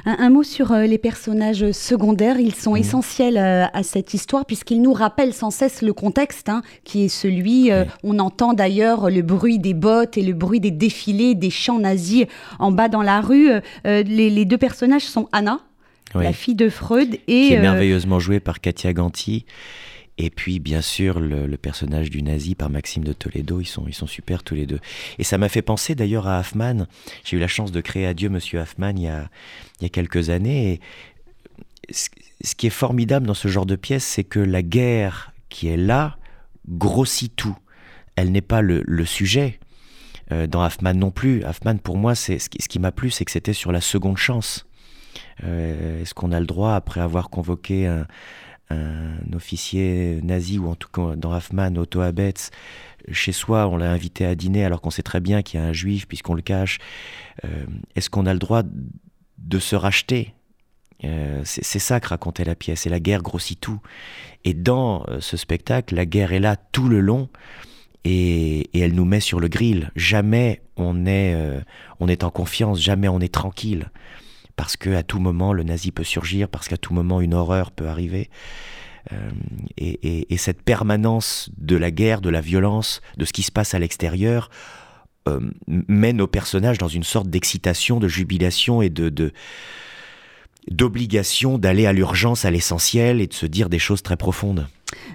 Un, 0.05 0.31
mot 0.31 0.41
sur 0.41 0.71
euh, 0.71 0.85
les 0.85 0.97
personnages 0.97 1.71
secondaires, 1.71 2.39
ils 2.39 2.55
sont 2.55 2.73
mmh. 2.73 2.77
essentiels 2.77 3.37
euh, 3.37 3.65
à 3.71 3.83
cette 3.83 4.15
histoire 4.15 4.47
puisqu'ils 4.47 4.81
nous 4.81 4.93
rappellent 4.93 5.35
sans 5.35 5.51
cesse 5.51 5.83
le 5.83 5.93
contexte 5.93 6.49
hein, 6.49 6.63
qui 6.83 7.03
est 7.03 7.09
celui, 7.09 7.71
euh, 7.71 7.85
on 8.01 8.17
entend 8.17 8.53
d'ailleurs 8.53 9.11
le 9.11 9.21
bruit 9.21 9.59
des 9.59 9.75
bottes 9.75 10.17
et 10.17 10.23
le 10.23 10.33
bruit 10.33 10.59
des 10.59 10.71
défilés, 10.71 11.35
des 11.35 11.51
chants 11.51 11.77
nazis 11.77 12.25
en 12.57 12.71
bas 12.71 12.89
dans 12.89 13.03
la 13.03 13.21
rue. 13.21 13.51
Les, 13.85 14.45
deux 14.45 14.57
personnages 14.57 15.05
sont 15.05 15.29
Anna, 15.31 15.59
la 16.15 16.33
fille 16.33 16.55
de 16.55 16.69
Freud, 16.69 17.19
et... 17.27 17.47
Qui 17.49 17.53
est 17.53 17.61
merveilleusement 17.61 18.17
jouée 18.17 18.39
par 18.39 18.61
Katia 18.61 18.93
Ganti 18.93 19.45
et 20.17 20.29
puis, 20.29 20.59
bien 20.59 20.81
sûr, 20.81 21.19
le, 21.19 21.57
personnage 21.57 22.09
du 22.09 22.21
nazi 22.21 22.55
par 22.55 22.69
Maxime 22.69 23.03
de 23.03 23.13
Toledo, 23.13 23.61
ils 23.61 23.65
sont, 23.65 23.85
ils 23.87 23.95
sont 23.95 24.07
super 24.07 24.43
tous 24.43 24.53
les 24.53 24.65
deux. 24.65 24.79
Et 25.17 25.23
ça 25.23 25.37
m'a 25.37 25.49
fait 25.49 25.61
penser 25.61 25.95
d'ailleurs 25.95 26.27
à 26.27 26.39
Hoffman. 26.39 26.85
J'ai 27.23 27.37
eu 27.37 27.39
la 27.39 27.47
chance 27.47 27.71
de 27.71 27.81
créer 27.81 28.05
Adieu 28.05 28.29
Monsieur 28.29 28.59
Hoffman 28.59 28.91
il 28.95 29.03
y 29.03 29.07
a, 29.07 29.29
il 29.79 29.83
y 29.83 29.85
a 29.87 29.89
quelques 29.89 30.29
années. 30.29 30.73
Et 31.89 31.93
ce, 31.93 32.55
qui 32.55 32.67
est 32.67 32.71
formidable 32.71 33.25
dans 33.25 33.33
ce 33.33 33.47
genre 33.47 33.65
de 33.65 33.75
pièce, 33.75 34.03
c'est 34.03 34.23
que 34.23 34.39
la 34.39 34.61
guerre 34.61 35.33
qui 35.49 35.67
est 35.67 35.77
là 35.77 36.17
grossit 36.67 37.35
tout. 37.35 37.57
Elle 38.15 38.31
n'est 38.31 38.41
pas 38.41 38.61
le, 38.61 38.83
sujet. 39.05 39.59
Euh, 40.31 40.45
dans 40.45 40.63
Hoffman 40.63 40.93
non 40.93 41.11
plus. 41.11 41.43
Hoffman, 41.43 41.77
pour 41.77 41.97
moi, 41.97 42.13
c'est 42.13 42.37
ce 42.37 42.49
qui, 42.49 42.79
m'a 42.79 42.91
plu, 42.91 43.09
c'est 43.09 43.25
que 43.25 43.31
c'était 43.31 43.53
sur 43.53 43.71
la 43.71 43.81
seconde 43.81 44.17
chance. 44.17 44.67
Euh, 45.43 46.01
est-ce 46.01 46.13
qu'on 46.13 46.31
a 46.31 46.39
le 46.39 46.45
droit, 46.45 46.75
après 46.75 47.01
avoir 47.01 47.29
convoqué 47.29 47.87
un, 47.87 48.05
un 48.73 49.33
officier 49.33 50.19
nazi, 50.23 50.59
ou 50.59 50.69
en 50.69 50.75
tout 50.75 50.89
cas 50.89 51.15
dans 51.15 51.33
Hoffman, 51.33 51.75
Otto 51.75 52.01
Abetz, 52.01 52.49
chez 53.11 53.31
soi, 53.31 53.67
on 53.67 53.77
l'a 53.77 53.91
invité 53.91 54.25
à 54.25 54.35
dîner 54.35 54.63
alors 54.63 54.81
qu'on 54.81 54.89
sait 54.89 55.03
très 55.03 55.19
bien 55.19 55.41
qu'il 55.41 55.59
y 55.59 55.63
a 55.63 55.65
un 55.65 55.73
juif 55.73 56.07
puisqu'on 56.07 56.33
le 56.33 56.41
cache. 56.41 56.79
Euh, 57.45 57.65
est-ce 57.95 58.09
qu'on 58.09 58.25
a 58.25 58.33
le 58.33 58.39
droit 58.39 58.63
de 59.37 59.59
se 59.59 59.75
racheter? 59.75 60.33
C'est 61.43 61.79
ça 61.79 61.99
que 61.99 62.07
racontait 62.07 62.45
la 62.45 62.55
pièce, 62.55 62.85
et 62.85 62.89
la 62.89 63.01
guerre 63.01 63.21
grossit 63.21 63.59
tout. 63.59 63.81
Et 64.45 64.53
dans 64.53 65.05
ce 65.19 65.35
spectacle, 65.35 65.95
la 65.95 66.05
guerre 66.05 66.31
est 66.31 66.39
là 66.39 66.55
tout 66.55 66.87
le 66.87 67.01
long, 67.01 67.27
et, 68.05 68.69
elle 68.73 68.93
nous 68.93 69.03
met 69.03 69.19
sur 69.19 69.41
le 69.41 69.49
grill. 69.49 69.91
Jamais 69.97 70.61
on 70.77 71.05
est, 71.05 71.35
on 71.99 72.07
est 72.07 72.23
en 72.23 72.29
confiance, 72.29 72.79
jamais 72.79 73.09
on 73.09 73.19
est 73.19 73.33
tranquille 73.33 73.89
parce 74.55 74.77
qu'à 74.77 75.03
tout 75.03 75.19
moment 75.19 75.53
le 75.53 75.63
nazi 75.63 75.91
peut 75.91 76.03
surgir, 76.03 76.49
parce 76.49 76.67
qu'à 76.67 76.77
tout 76.77 76.93
moment 76.93 77.21
une 77.21 77.33
horreur 77.33 77.71
peut 77.71 77.87
arriver. 77.87 78.29
Euh, 79.11 79.31
et, 79.77 80.37
cette 80.37 80.61
permanence 80.61 81.49
de 81.57 81.75
la 81.75 81.91
guerre, 81.91 82.21
de 82.21 82.29
la 82.29 82.41
violence, 82.41 83.01
de 83.17 83.25
ce 83.25 83.33
qui 83.33 83.43
se 83.43 83.51
passe 83.51 83.73
à 83.73 83.79
l'extérieur, 83.79 84.49
euh, 85.27 85.39
mène 85.67 86.17
nos 86.17 86.27
personnages 86.27 86.77
dans 86.77 86.87
une 86.87 87.03
sorte 87.03 87.29
d'excitation, 87.29 87.99
de 87.99 88.07
jubilation 88.07 88.81
et 88.81 88.91
d'obligation 90.69 91.57
d'aller 91.57 91.85
à 91.85 91.93
l'urgence, 91.93 92.45
à 92.45 92.51
l'essentiel 92.51 93.21
et 93.21 93.27
de 93.27 93.33
se 93.33 93.45
dire 93.45 93.69
des 93.69 93.79
choses 93.79 94.03
très 94.03 94.17
profondes. 94.17 94.67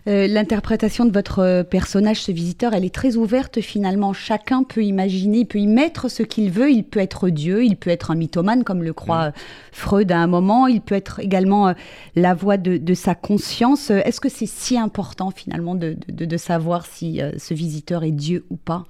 Euh, 0.06 0.26
l'interprétation 0.26 1.04
de 1.04 1.12
votre 1.12 1.40
euh, 1.40 1.62
personnage, 1.62 2.22
ce 2.22 2.32
visiteur, 2.32 2.72
elle 2.74 2.84
est 2.84 2.94
très 2.94 3.16
ouverte 3.16 3.60
finalement. 3.60 4.12
Chacun 4.12 4.62
peut 4.62 4.84
imaginer, 4.84 5.44
peut 5.44 5.58
y 5.58 5.66
mettre 5.66 6.08
ce 6.08 6.22
qu'il 6.22 6.50
veut. 6.50 6.70
Il 6.70 6.84
peut 6.84 7.00
être 7.00 7.28
Dieu, 7.28 7.64
il 7.64 7.76
peut 7.76 7.90
être 7.90 8.10
un 8.10 8.14
mythomane, 8.14 8.64
comme 8.64 8.82
le 8.82 8.92
croit 8.92 9.28
mm. 9.28 9.32
Freud 9.72 10.12
à 10.12 10.18
un 10.18 10.26
moment. 10.26 10.66
Il 10.66 10.80
peut 10.80 10.94
être 10.94 11.20
également 11.20 11.68
euh, 11.68 11.72
la 12.14 12.34
voix 12.34 12.56
de, 12.56 12.94
sa 12.94 13.14
conscience. 13.14 13.90
Est-ce 13.90 14.20
que 14.20 14.28
c'est 14.28 14.46
si 14.46 14.78
important 14.78 15.30
finalement 15.30 15.74
de, 15.74 15.96
de 16.08 16.36
savoir 16.36 16.86
si 16.86 17.20
ce 17.36 17.54
visiteur 17.54 18.02
est 18.02 18.12
Dieu 18.12 18.44
ou 18.50 18.56
pas? 18.56 18.86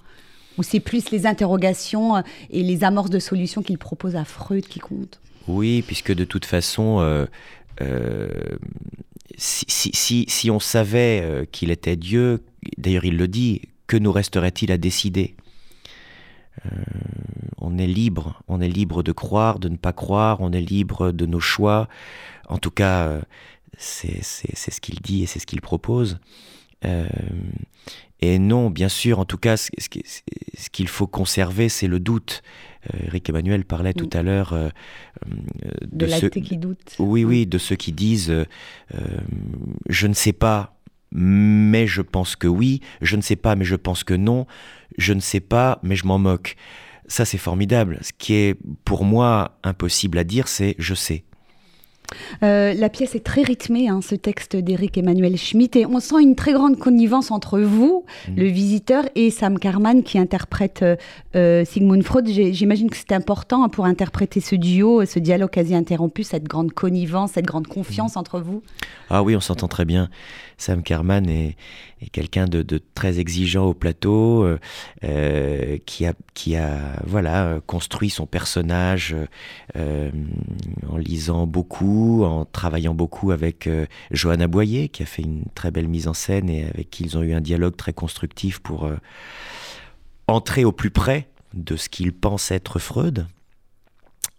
Ou 0.56 0.62
c'est 0.62 0.80
plus 0.80 1.10
les 1.10 1.26
interrogations 1.26 2.22
et 2.50 2.62
les 2.62 2.84
amorces 2.84 3.10
de 3.10 3.18
solutions 3.18 3.62
qu'il 3.62 3.78
propose 3.78 4.16
à 4.16 4.24
Freud 4.24 4.66
qui 4.66 4.78
comptent? 4.78 5.20
Oui, 5.46 5.82
puisque 5.86 6.14
de 6.14 6.24
toute 6.24 6.46
façon 6.46 7.26
si, 9.36 10.26
si, 10.28 10.50
on 10.50 10.60
savait 10.60 11.20
euh, 11.22 11.44
qu'il 11.44 11.70
était 11.70 11.96
Dieu, 11.96 12.44
d'ailleurs 12.76 13.04
il 13.04 13.16
le 13.16 13.28
dit, 13.28 13.62
que 13.86 13.96
nous 13.96 14.12
resterait-il 14.12 14.72
à 14.72 14.78
décider? 14.78 15.36
Euh, 16.66 16.68
On 17.58 17.78
est 17.78 17.86
libre, 17.86 18.42
on 18.48 18.60
est 18.60 18.68
libre 18.68 19.02
de 19.02 19.12
croire, 19.12 19.58
de 19.58 19.68
ne 19.68 19.76
pas 19.76 19.92
croire, 19.92 20.40
on 20.40 20.52
est 20.52 20.60
libre 20.60 21.12
de 21.12 21.26
nos 21.26 21.40
choix. 21.40 21.88
En 22.48 22.58
tout 22.58 22.70
cas, 22.70 23.06
euh, 23.06 23.20
c'est 23.76 24.22
ce 24.22 24.80
qu'il 24.80 25.00
dit 25.00 25.22
et 25.22 25.26
c'est 25.26 25.38
ce 25.38 25.46
qu'il 25.46 25.60
propose. 25.60 26.18
et 28.20 28.38
non, 28.38 28.70
bien 28.70 28.88
sûr, 28.88 29.18
en 29.18 29.24
tout 29.24 29.38
cas, 29.38 29.56
ce 29.56 30.70
qu'il 30.70 30.88
faut 30.88 31.06
conserver, 31.06 31.68
c'est 31.68 31.88
le 31.88 32.00
doute. 32.00 32.42
Eric 33.06 33.28
Emmanuel 33.28 33.64
parlait 33.64 33.92
tout 33.92 34.08
à 34.12 34.22
l'heure 34.22 34.52
euh, 34.52 34.68
euh, 35.26 35.70
de, 35.90 36.06
ceux 36.06 36.28
qui 36.28 36.56
doute. 36.56 36.94
Oui, 36.98 37.24
oui, 37.24 37.46
de 37.46 37.58
ceux 37.58 37.76
qui 37.76 37.92
disent 37.92 38.30
euh, 38.30 38.44
je 39.88 40.06
ne 40.06 40.14
sais 40.14 40.32
pas, 40.32 40.78
mais 41.12 41.86
je 41.86 42.02
pense 42.02 42.36
que 42.36 42.48
oui, 42.48 42.80
je 43.00 43.16
ne 43.16 43.22
sais 43.22 43.36
pas, 43.36 43.56
mais 43.56 43.64
je 43.64 43.76
pense 43.76 44.04
que 44.04 44.14
non, 44.14 44.46
je 44.96 45.12
ne 45.12 45.20
sais 45.20 45.40
pas, 45.40 45.80
mais 45.82 45.96
je 45.96 46.06
m'en 46.06 46.18
moque. 46.18 46.56
Ça, 47.06 47.24
c'est 47.24 47.38
formidable. 47.38 47.98
Ce 48.02 48.12
qui 48.16 48.34
est 48.34 48.56
pour 48.84 49.04
moi 49.04 49.58
impossible 49.64 50.18
à 50.18 50.24
dire, 50.24 50.46
c'est 50.46 50.74
je 50.78 50.94
sais. 50.94 51.24
Euh, 52.42 52.74
la 52.74 52.88
pièce 52.88 53.14
est 53.14 53.24
très 53.24 53.42
rythmée, 53.42 53.88
hein, 53.88 54.00
ce 54.02 54.14
texte 54.14 54.56
d'Éric 54.56 54.98
Emmanuel 54.98 55.36
Schmitt, 55.36 55.76
et 55.76 55.86
on 55.86 56.00
sent 56.00 56.20
une 56.20 56.34
très 56.34 56.52
grande 56.52 56.78
connivence 56.78 57.30
entre 57.30 57.60
vous, 57.60 58.04
mmh. 58.28 58.32
le 58.36 58.46
visiteur, 58.46 59.04
et 59.14 59.30
Sam 59.30 59.58
Carman 59.58 60.02
qui 60.02 60.18
interprète 60.18 60.82
euh, 60.82 60.96
euh, 61.36 61.64
Sigmund 61.64 62.02
Freud. 62.02 62.26
J'imagine 62.26 62.90
que 62.90 62.96
c'est 62.96 63.12
important 63.12 63.68
pour 63.68 63.84
interpréter 63.84 64.40
ce 64.40 64.54
duo, 64.54 65.04
ce 65.04 65.18
dialogue 65.18 65.50
quasi 65.50 65.74
interrompu, 65.74 66.22
cette 66.22 66.44
grande 66.44 66.72
connivence, 66.72 67.32
cette 67.32 67.46
grande 67.46 67.66
confiance 67.66 68.16
mmh. 68.16 68.18
entre 68.18 68.40
vous. 68.40 68.62
Ah 69.10 69.22
oui, 69.22 69.36
on 69.36 69.40
s'entend 69.40 69.68
très 69.68 69.84
bien. 69.84 70.08
Sam 70.56 70.82
Carman 70.82 71.28
est, 71.28 71.56
quelqu'un 72.12 72.46
de, 72.46 72.80
très 72.94 73.20
exigeant 73.20 73.66
au 73.66 73.74
plateau, 73.74 74.46
qui 75.86 76.06
a, 76.06 76.12
qui 76.34 76.56
a 76.56 76.78
voilà 77.06 77.60
construit 77.66 78.10
son 78.10 78.26
personnage 78.26 79.14
en 79.76 80.96
lisant 80.96 81.46
beaucoup 81.46 81.97
en 82.24 82.44
travaillant 82.44 82.94
beaucoup 82.94 83.30
avec 83.30 83.66
euh, 83.66 83.86
Johanna 84.10 84.46
Boyer, 84.46 84.88
qui 84.88 85.02
a 85.02 85.06
fait 85.06 85.22
une 85.22 85.44
très 85.54 85.70
belle 85.70 85.88
mise 85.88 86.08
en 86.08 86.14
scène 86.14 86.48
et 86.50 86.64
avec 86.64 86.90
qui 86.90 87.04
ils 87.04 87.16
ont 87.16 87.22
eu 87.22 87.32
un 87.32 87.40
dialogue 87.40 87.76
très 87.76 87.92
constructif 87.92 88.58
pour 88.60 88.86
euh, 88.86 88.96
entrer 90.26 90.64
au 90.64 90.72
plus 90.72 90.90
près 90.90 91.28
de 91.54 91.76
ce 91.76 91.88
qu'ils 91.88 92.12
pensent 92.12 92.50
être 92.50 92.78
Freud. 92.78 93.26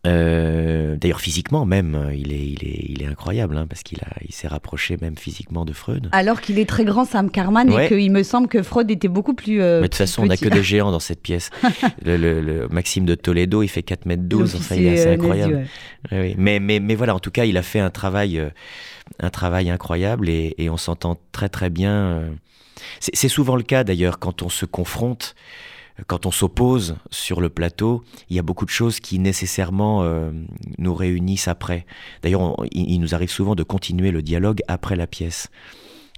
Euh, 0.07 0.95
d'ailleurs, 0.95 1.19
physiquement 1.19 1.65
même, 1.65 2.11
il 2.15 2.31
est, 2.31 2.45
il 2.45 2.63
est, 2.63 2.85
il 2.87 3.03
est 3.03 3.05
incroyable, 3.05 3.57
hein, 3.57 3.67
parce 3.67 3.83
qu'il 3.83 3.99
il 4.25 4.33
s'est 4.33 4.47
rapproché 4.47 4.97
même 5.01 5.17
physiquement 5.17 5.65
de 5.65 5.73
Freud. 5.73 6.07
Alors 6.13 6.39
qu'il 6.39 6.57
est 6.57 6.69
très 6.69 6.85
grand, 6.85 7.05
Sam 7.05 7.29
Carman, 7.29 7.69
et 7.69 7.87
qu'il 7.89 8.11
me 8.11 8.23
semble 8.23 8.47
que 8.47 8.63
Freud 8.63 8.89
était 8.89 9.09
beaucoup 9.09 9.33
plus. 9.33 9.57
mais 9.57 9.81
de 9.81 9.87
toute 9.87 9.95
façon, 9.95 10.23
on 10.23 10.27
n'a 10.27 10.37
que 10.37 10.47
des 10.47 10.63
géants 10.63 10.91
dans 10.91 10.99
cette 10.99 11.21
pièce. 11.21 11.49
le, 12.05 12.67
Maxime 12.69 13.05
de 13.05 13.15
Toledo, 13.15 13.61
il 13.61 13.67
fait 13.67 13.83
4 13.83 14.05
mètres 14.05 14.23
12, 14.23 14.55
enfin, 14.55 14.75
il 14.75 14.87
est 14.87 15.07
incroyable. 15.07 15.65
Mais, 16.11 16.59
mais, 16.59 16.79
mais 16.79 16.95
voilà, 16.95 17.15
en 17.15 17.19
tout 17.19 17.31
cas, 17.31 17.45
il 17.45 17.57
a 17.57 17.63
fait 17.63 17.79
un 17.79 17.89
travail, 17.89 18.39
euh, 18.39 18.49
un 19.19 19.29
travail 19.29 19.69
incroyable 19.69 20.29
et, 20.29 20.69
on 20.69 20.77
s'entend 20.77 21.17
très 21.31 21.49
très 21.49 21.69
bien. 21.69 21.91
Euh. 21.91 22.29
C'est 22.99 23.27
souvent 23.27 23.55
le 23.55 23.63
cas 23.63 23.83
d'ailleurs 23.83 24.19
quand 24.19 24.41
on 24.41 24.49
se 24.49 24.65
confronte 24.65 25.35
quand 26.07 26.25
on 26.25 26.31
s'oppose 26.31 26.97
sur 27.11 27.41
le 27.41 27.49
plateau, 27.49 28.03
il 28.29 28.35
y 28.35 28.39
a 28.39 28.43
beaucoup 28.43 28.65
de 28.65 28.69
choses 28.69 28.99
qui 28.99 29.19
nécessairement 29.19 30.03
euh, 30.03 30.31
nous 30.77 30.93
réunissent 30.93 31.47
après. 31.47 31.85
D'ailleurs, 32.21 32.55
il, 32.71 32.99
nous 32.99 33.15
arrive 33.15 33.29
souvent 33.29 33.55
de 33.55 33.63
continuer 33.63 34.11
le 34.11 34.21
dialogue 34.21 34.61
après 34.67 34.95
la 34.95 35.07
pièce. 35.07 35.49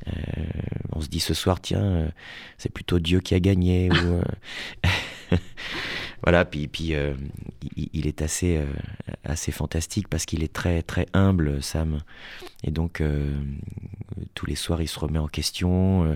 Euh, 0.07 0.11
on 0.93 1.01
se 1.01 1.07
dit 1.07 1.19
ce 1.19 1.33
soir, 1.33 1.61
tiens, 1.61 1.83
euh, 1.83 2.07
c'est 2.57 2.71
plutôt 2.71 2.99
Dieu 2.99 3.19
qui 3.19 3.35
a 3.35 3.39
gagné. 3.39 3.89
voilà, 6.23 6.45
puis, 6.45 6.67
puis 6.67 6.93
il, 7.75 8.07
est 8.07 8.21
assez, 8.21 8.59
assez 9.23 9.51
fantastique 9.51 10.07
parce 10.07 10.25
qu'il 10.25 10.43
est 10.43 10.53
très, 10.53 10.81
très 10.81 11.07
humble, 11.13 11.61
Sam. 11.63 12.01
Et 12.63 12.71
donc, 12.71 13.01
tous 14.35 14.45
les 14.45 14.55
soirs, 14.55 14.81
il 14.81 14.87
se 14.87 14.99
remet 14.99 15.19
en 15.19 15.27
question. 15.27 16.15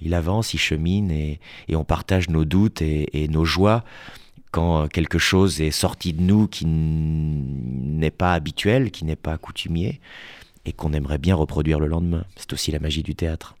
il 0.00 0.14
avance, 0.14 0.54
il 0.54 0.58
chemine 0.58 1.10
et, 1.10 1.40
on 1.70 1.84
partage 1.84 2.30
nos 2.30 2.44
doutes 2.44 2.82
et, 2.82 3.28
nos 3.28 3.44
joies 3.44 3.84
quand 4.50 4.88
quelque 4.88 5.18
chose 5.18 5.60
est 5.60 5.70
sorti 5.70 6.12
de 6.12 6.22
nous 6.22 6.48
qui 6.48 6.66
n'est 6.66 8.10
pas 8.10 8.34
habituel, 8.34 8.90
qui 8.90 9.04
n'est 9.04 9.16
pas 9.16 9.38
coutumier 9.38 10.00
et 10.64 10.72
qu'on 10.72 10.92
aimerait 10.92 11.18
bien 11.18 11.34
reproduire 11.34 11.80
le 11.80 11.86
lendemain. 11.86 12.24
C'est 12.36 12.52
aussi 12.52 12.70
la 12.70 12.78
magie 12.78 13.02
du 13.02 13.14
théâtre. 13.14 13.56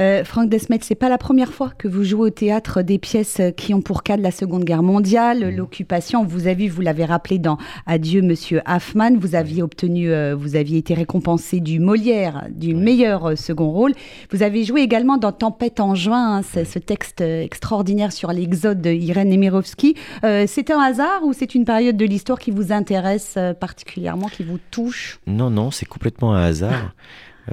Euh, 0.00 0.24
Franck 0.24 0.48
Desmet, 0.48 0.78
c'est 0.82 0.94
pas 0.94 1.08
la 1.08 1.18
première 1.18 1.52
fois 1.52 1.70
que 1.76 1.88
vous 1.88 2.04
jouez 2.04 2.28
au 2.28 2.30
théâtre 2.30 2.82
des 2.82 2.98
pièces 2.98 3.40
qui 3.56 3.74
ont 3.74 3.80
pour 3.80 4.02
cas 4.02 4.16
de 4.16 4.22
la 4.22 4.30
Seconde 4.30 4.64
Guerre 4.64 4.82
mondiale, 4.82 5.46
mmh. 5.46 5.56
l'occupation. 5.56 6.24
Vous 6.24 6.46
avez, 6.46 6.68
vous 6.68 6.80
l'avez 6.80 7.04
rappelé 7.04 7.38
dans 7.38 7.58
Adieu, 7.86 8.22
Monsieur 8.22 8.60
Hoffman, 8.66 9.16
vous 9.16 9.34
aviez 9.34 9.62
obtenu, 9.62 10.10
euh, 10.10 10.34
vous 10.34 10.56
aviez 10.56 10.78
été 10.78 10.94
récompensé 10.94 11.60
du 11.60 11.80
Molière, 11.80 12.46
du 12.50 12.74
meilleur 12.74 13.30
euh, 13.30 13.36
second 13.36 13.70
rôle. 13.70 13.92
Vous 14.30 14.42
avez 14.42 14.64
joué 14.64 14.82
également 14.82 15.16
dans 15.16 15.32
Tempête 15.32 15.80
en 15.80 15.94
juin, 15.94 16.38
hein, 16.38 16.42
ce 16.42 16.78
texte 16.78 17.20
extraordinaire 17.20 18.12
sur 18.12 18.32
l'exode 18.32 18.80
d'Irène 18.80 19.28
Nemirovski. 19.28 19.96
c'est 20.22 20.70
un 20.70 20.80
hasard 20.80 21.22
ou 21.24 21.32
c'est 21.32 21.54
une 21.54 21.64
période 21.64 21.96
de 21.96 22.04
l'histoire 22.04 22.38
qui 22.38 22.50
vous 22.50 22.72
intéresse 22.72 23.38
particulièrement, 23.60 24.28
qui 24.28 24.42
vous 24.42 24.58
touche? 24.70 25.18
Non, 25.26 25.50
non, 25.50 25.70
c'est 25.70 25.86
complètement 25.86 26.34
un 26.34 26.42
hasard. 26.42 26.94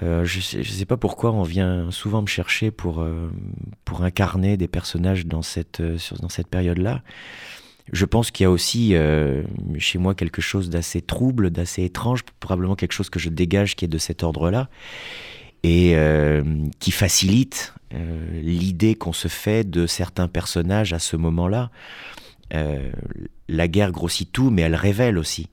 Euh, 0.01 0.23
je 0.23 0.39
sais, 0.39 0.63
sais 0.63 0.85
pas 0.85 0.97
pourquoi 0.97 1.31
on 1.31 1.43
vient 1.43 1.91
souvent 1.91 2.21
me 2.21 2.27
chercher 2.27 2.71
pour, 2.71 3.01
euh, 3.01 3.29
pour 3.83 4.03
incarner 4.03 4.57
des 4.57 4.67
personnages 4.67 5.25
dans 5.25 5.41
cette, 5.41 5.81
euh, 5.81 5.97
dans 6.21 6.29
cette 6.29 6.47
période-là. 6.47 7.01
Je 7.91 8.05
pense 8.05 8.31
qu'il 8.31 8.45
y 8.45 8.47
a 8.47 8.51
aussi 8.51 8.93
chez 9.79 9.97
moi 9.97 10.15
quelque 10.15 10.41
chose 10.41 10.69
d'assez 10.69 11.01
trouble, 11.01 11.49
d'assez 11.49 11.83
étrange, 11.83 12.21
probablement 12.39 12.75
quelque 12.75 12.93
chose 12.93 13.09
que 13.09 13.19
je 13.19 13.27
dégage 13.27 13.75
qui 13.75 13.83
est 13.83 13.89
de 13.89 13.97
cet 13.97 14.23
ordre-là, 14.23 14.69
et 15.63 15.97
qui 16.79 16.91
facilite 16.91 17.73
l'idée 17.91 18.95
qu'on 18.95 19.11
se 19.13 19.27
fait 19.27 19.69
de 19.69 19.87
certains 19.87 20.29
personnages 20.29 20.93
à 20.93 20.99
ce 20.99 21.17
moment-là. 21.17 21.69
la 23.49 23.67
guerre 23.67 23.91
grossit 23.91 24.31
tout, 24.31 24.51
mais 24.51 24.61
elle 24.61 24.75
révèle 24.75 25.17
aussi. 25.17 25.49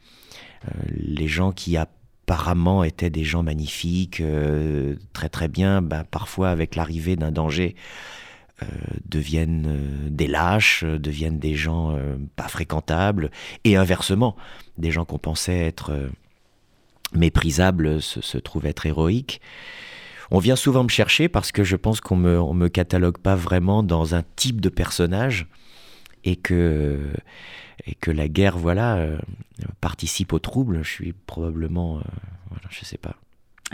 les 0.94 1.28
gens 1.28 1.50
qui, 1.50 1.76
a, 1.78 1.88
apparemment 2.28 2.84
étaient 2.84 3.08
des 3.08 3.24
gens 3.24 3.42
magnifiques, 3.42 4.20
euh, 4.20 4.96
très 5.14 5.30
très 5.30 5.48
bien, 5.48 5.80
bah, 5.80 6.04
parfois 6.04 6.50
avec 6.50 6.76
l'arrivée 6.76 7.16
d'un 7.16 7.30
danger, 7.30 7.74
euh, 8.62 8.66
deviennent 9.06 9.66
euh, 9.66 10.10
des 10.10 10.26
lâches, 10.26 10.84
deviennent 10.84 11.38
des 11.38 11.54
gens 11.54 11.98
pas 12.36 12.48
fréquentables, 12.48 13.30
et 13.64 13.76
inversement, 13.76 14.36
des 14.76 14.90
gens 14.90 15.06
qu'on 15.06 15.18
pensait 15.18 15.58
être 15.58 16.10
méprisables 17.14 18.02
se, 18.02 18.36
trouvent 18.36 18.66
être 18.66 18.84
héroïques. 18.84 19.40
On 20.30 20.38
vient 20.38 20.56
souvent 20.56 20.84
me 20.84 20.90
chercher 20.90 21.30
parce 21.30 21.50
que 21.50 21.64
je 21.64 21.76
pense 21.76 22.02
qu'on 22.02 22.16
me, 22.16 22.52
me 22.52 22.68
catalogue 22.68 23.16
pas 23.16 23.36
vraiment 23.36 23.82
dans 23.82 24.14
un 24.14 24.22
type 24.36 24.60
de 24.60 24.68
personnage, 24.68 25.46
et 26.24 26.36
que, 26.36 26.98
et 27.86 27.94
que 27.94 28.10
la 28.10 28.28
guerre, 28.28 28.58
voilà, 28.58 28.96
euh, 28.96 29.18
participe 29.80 30.32
au 30.32 30.38
trouble, 30.38 30.80
je 30.82 30.90
suis 30.90 31.12
probablement, 31.26 31.98
euh, 31.98 32.02
voilà, 32.50 32.64
je 32.70 32.84
sais 32.84 32.98
pas. 32.98 33.16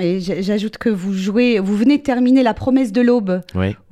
Et 0.00 0.18
j'ajoute 0.18 0.76
que 0.76 0.88
vous 0.88 1.12
jouez, 1.12 1.60
vous 1.60 1.76
venez 1.76 1.98
de 1.98 2.02
terminer 2.02 2.42
La 2.42 2.52
promesse 2.52 2.90
de 2.90 3.00
l'aube 3.00 3.42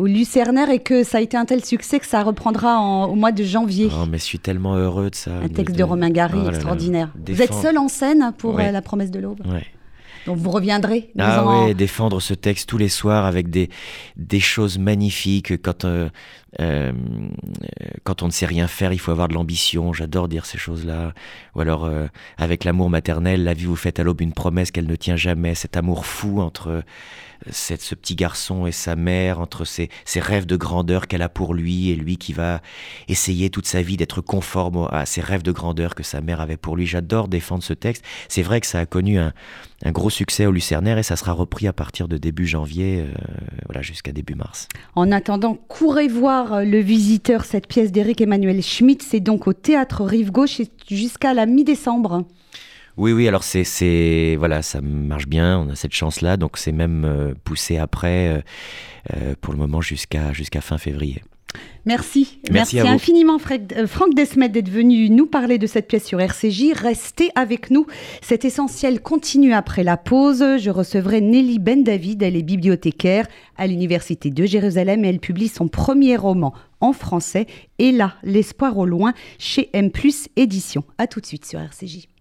au 0.00 0.06
Lucernaire 0.06 0.68
et 0.68 0.80
que 0.80 1.04
ça 1.04 1.18
a 1.18 1.20
été 1.20 1.36
un 1.36 1.44
tel 1.44 1.64
succès 1.64 2.00
que 2.00 2.06
ça 2.06 2.24
reprendra 2.24 2.80
au 3.06 3.14
mois 3.14 3.30
de 3.30 3.44
janvier. 3.44 3.88
Oh, 3.92 4.06
mais 4.10 4.18
je 4.18 4.24
suis 4.24 4.40
tellement 4.40 4.74
heureux 4.74 5.10
de 5.10 5.14
ça. 5.14 5.36
Un 5.36 5.48
texte 5.48 5.76
de, 5.76 5.84
Romain 5.84 6.10
Gary 6.10 6.40
oh 6.44 6.48
extraordinaire. 6.48 7.12
Vous 7.28 7.40
êtes 7.40 7.54
seul 7.54 7.78
en 7.78 7.86
scène 7.86 8.32
pour 8.36 8.58
euh, 8.58 8.72
La 8.72 8.82
promesse 8.82 9.12
de 9.12 9.20
l'aube 9.20 9.42
ouais. 9.46 9.64
Donc 10.26 10.38
vous 10.38 10.50
reviendrez. 10.50 11.10
Ah 11.18 11.66
oui, 11.66 11.74
défendre 11.74 12.20
ce 12.20 12.34
texte 12.34 12.68
tous 12.68 12.78
les 12.78 12.88
soirs 12.88 13.24
avec 13.26 13.50
des, 13.50 13.70
des 14.16 14.40
choses 14.40 14.78
magnifiques. 14.78 15.60
Quand, 15.62 15.84
euh, 15.84 16.08
euh, 16.60 16.92
quand 18.04 18.22
on 18.22 18.26
ne 18.26 18.30
sait 18.30 18.46
rien 18.46 18.66
faire, 18.66 18.92
il 18.92 18.98
faut 18.98 19.10
avoir 19.10 19.28
de 19.28 19.34
l'ambition. 19.34 19.92
J'adore 19.92 20.28
dire 20.28 20.46
ces 20.46 20.58
choses-là. 20.58 21.12
Ou 21.54 21.60
alors, 21.60 21.84
euh, 21.84 22.06
avec 22.36 22.64
l'amour 22.64 22.90
maternel, 22.90 23.44
la 23.44 23.54
vie 23.54 23.64
vous 23.64 23.76
fait 23.76 23.98
à 23.98 24.02
l'aube 24.02 24.20
une 24.20 24.32
promesse 24.32 24.70
qu'elle 24.70 24.86
ne 24.86 24.96
tient 24.96 25.16
jamais. 25.16 25.54
Cet 25.54 25.76
amour 25.76 26.04
fou 26.06 26.40
entre 26.40 26.82
cette, 27.50 27.82
ce 27.82 27.94
petit 27.94 28.14
garçon 28.14 28.66
et 28.66 28.72
sa 28.72 28.96
mère, 28.96 29.40
entre 29.40 29.64
ses, 29.64 29.90
ses 30.04 30.20
rêves 30.20 30.46
de 30.46 30.56
grandeur 30.56 31.06
qu'elle 31.06 31.22
a 31.22 31.28
pour 31.28 31.54
lui 31.54 31.90
et 31.90 31.96
lui 31.96 32.16
qui 32.16 32.32
va 32.32 32.60
essayer 33.08 33.50
toute 33.50 33.66
sa 33.66 33.82
vie 33.82 33.96
d'être 33.96 34.20
conforme 34.20 34.88
à 34.90 35.06
ces 35.06 35.20
rêves 35.20 35.42
de 35.42 35.52
grandeur 35.52 35.94
que 35.94 36.02
sa 36.02 36.20
mère 36.20 36.40
avait 36.40 36.56
pour 36.56 36.76
lui. 36.76 36.86
J'adore 36.86 37.28
défendre 37.28 37.62
ce 37.62 37.72
texte. 37.72 38.04
C'est 38.28 38.42
vrai 38.42 38.60
que 38.60 38.66
ça 38.66 38.80
a 38.80 38.86
connu 38.86 39.18
un, 39.18 39.32
un 39.84 39.92
gros 39.92 40.10
succès 40.10 40.46
au 40.46 40.52
Lucernaire 40.52 40.98
et 40.98 41.02
ça 41.02 41.16
sera 41.16 41.32
repris 41.32 41.66
à 41.66 41.72
partir 41.72 42.08
de 42.08 42.16
début 42.16 42.46
janvier, 42.46 43.00
euh, 43.00 43.12
voilà, 43.66 43.82
jusqu'à 43.82 44.12
début 44.12 44.34
mars. 44.34 44.68
En 44.94 45.10
attendant, 45.10 45.54
courez 45.68 46.08
voir 46.08 46.52
euh, 46.52 46.64
Le 46.64 46.78
Visiteur, 46.78 47.44
cette 47.44 47.66
pièce 47.66 47.92
d'Éric 47.92 48.20
Emmanuel 48.20 48.62
Schmitt. 48.62 49.02
C'est 49.02 49.20
donc 49.20 49.46
au 49.46 49.52
théâtre 49.52 50.04
Rive 50.04 50.30
Gauche 50.30 50.60
jusqu'à 50.88 51.34
la 51.34 51.46
mi-décembre. 51.46 52.24
Oui, 52.96 53.12
oui, 53.12 53.28
alors 53.28 53.42
c'est, 53.42 54.36
voilà, 54.38 54.62
ça 54.62 54.80
marche 54.80 55.26
bien, 55.26 55.58
on 55.58 55.70
a 55.70 55.74
cette 55.74 55.94
chance-là, 55.94 56.36
donc 56.36 56.58
c'est 56.58 56.72
même 56.72 57.04
euh, 57.04 57.34
poussé 57.44 57.78
après, 57.78 58.44
pour 59.40 59.52
le 59.52 59.58
moment, 59.58 59.80
jusqu'à 59.80 60.32
jusqu'à 60.32 60.60
fin 60.60 60.78
février. 60.78 61.22
Merci. 61.84 62.38
Merci, 62.50 62.78
infiniment 62.78 63.38
euh, 63.76 63.86
Franck 63.88 64.14
Desmet 64.14 64.48
d'être 64.48 64.68
venu 64.68 65.10
nous 65.10 65.26
parler 65.26 65.58
de 65.58 65.66
cette 65.66 65.88
pièce 65.88 66.06
sur 66.06 66.20
RCJ. 66.20 66.72
Restez 66.74 67.30
avec 67.34 67.70
nous. 67.70 67.86
Cet 68.20 68.44
essentiel 68.44 69.00
continue 69.00 69.52
après 69.52 69.82
la 69.82 69.96
pause. 69.96 70.44
Je 70.58 70.70
recevrai 70.70 71.20
Nelly 71.20 71.58
Ben 71.58 71.82
David. 71.82 72.22
Elle 72.22 72.36
est 72.36 72.42
bibliothécaire 72.42 73.26
à 73.56 73.66
l'Université 73.66 74.30
de 74.30 74.44
Jérusalem 74.44 75.04
et 75.04 75.08
elle 75.08 75.18
publie 75.18 75.48
son 75.48 75.66
premier 75.66 76.16
roman 76.16 76.54
en 76.80 76.92
français. 76.92 77.46
Et 77.80 77.90
là, 77.90 78.14
l'espoir 78.22 78.78
au 78.78 78.86
loin 78.86 79.12
chez 79.38 79.68
M+ 79.72 79.90
Édition. 80.36 80.84
À 80.98 81.08
tout 81.08 81.20
de 81.20 81.26
suite 81.26 81.44
sur 81.44 81.58
RCJ. 81.58 82.11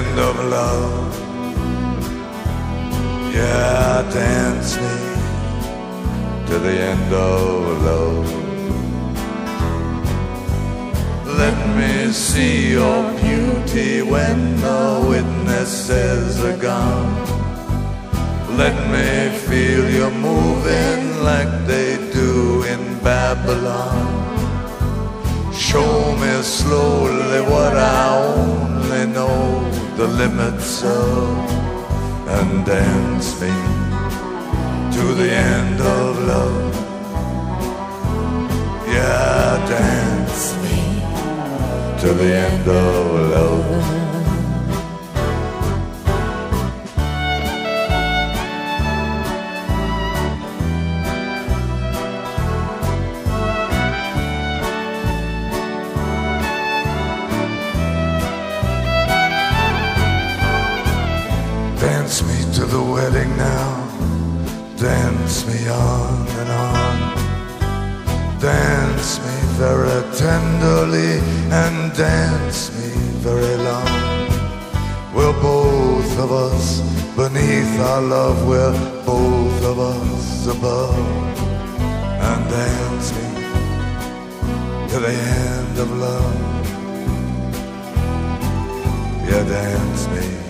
end 0.00 0.18
of 0.18 0.36
love. 0.58 1.12
Yeah, 3.34 4.02
dance 4.18 4.76
me 4.82 4.96
to 6.48 6.54
the 6.66 6.74
end 6.92 7.12
of 7.12 7.82
love. 7.88 8.28
Let 11.42 11.58
me 11.78 12.12
see 12.12 12.72
your 12.78 13.00
beauty 13.24 14.02
when 14.02 14.38
the 14.66 14.82
witnesses 15.12 16.42
are 16.48 16.58
gone. 16.70 17.12
Let 18.62 18.76
me 18.94 19.36
feel 19.48 19.84
you 19.96 20.08
moving 20.10 21.02
like 21.30 21.52
they 21.66 21.90
do 22.12 22.62
in 22.72 22.82
Babylon. 23.00 24.08
Show 25.52 25.92
me 26.22 26.32
slowly 26.42 27.40
what 27.52 27.74
I 27.76 28.06
only 28.34 29.06
know 29.06 29.79
the 30.00 30.06
limits 30.06 30.82
of 30.82 31.28
and 32.26 32.64
dance 32.64 33.38
me 33.38 33.52
to 34.96 35.04
the 35.12 35.30
end 35.30 35.78
of 35.78 36.18
love. 36.26 36.74
Yeah, 38.86 39.62
dance 39.68 40.56
me 40.62 40.78
to 42.00 42.14
the 42.14 42.34
end 42.34 42.66
of 42.66 43.30
love. 43.30 43.99
now. 63.12 63.86
Dance 64.76 65.46
me 65.46 65.68
on 65.68 66.28
and 66.40 66.50
on. 66.50 66.96
Dance 68.40 69.18
me 69.18 69.36
very 69.58 70.02
tenderly 70.16 71.18
and 71.50 71.92
dance 71.96 72.70
me 72.76 72.90
very 73.18 73.56
long. 73.56 74.28
We're 75.14 75.40
both 75.42 76.18
of 76.18 76.30
us 76.32 76.80
beneath 77.16 77.80
our 77.80 78.00
love, 78.00 78.46
we're 78.46 78.72
both 79.04 79.64
of 79.64 79.78
us 79.78 80.46
above. 80.46 80.98
And 82.28 82.50
dance 82.50 83.12
me 83.16 83.28
to 84.90 85.00
the 85.00 85.12
end 85.12 85.78
of 85.78 85.90
love. 85.98 86.40
Yeah, 89.28 89.44
dance 89.44 90.06
me 90.08 90.49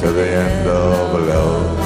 to 0.00 0.12
the 0.12 0.30
end 0.30 0.66
of 0.66 1.28
love. 1.28 1.79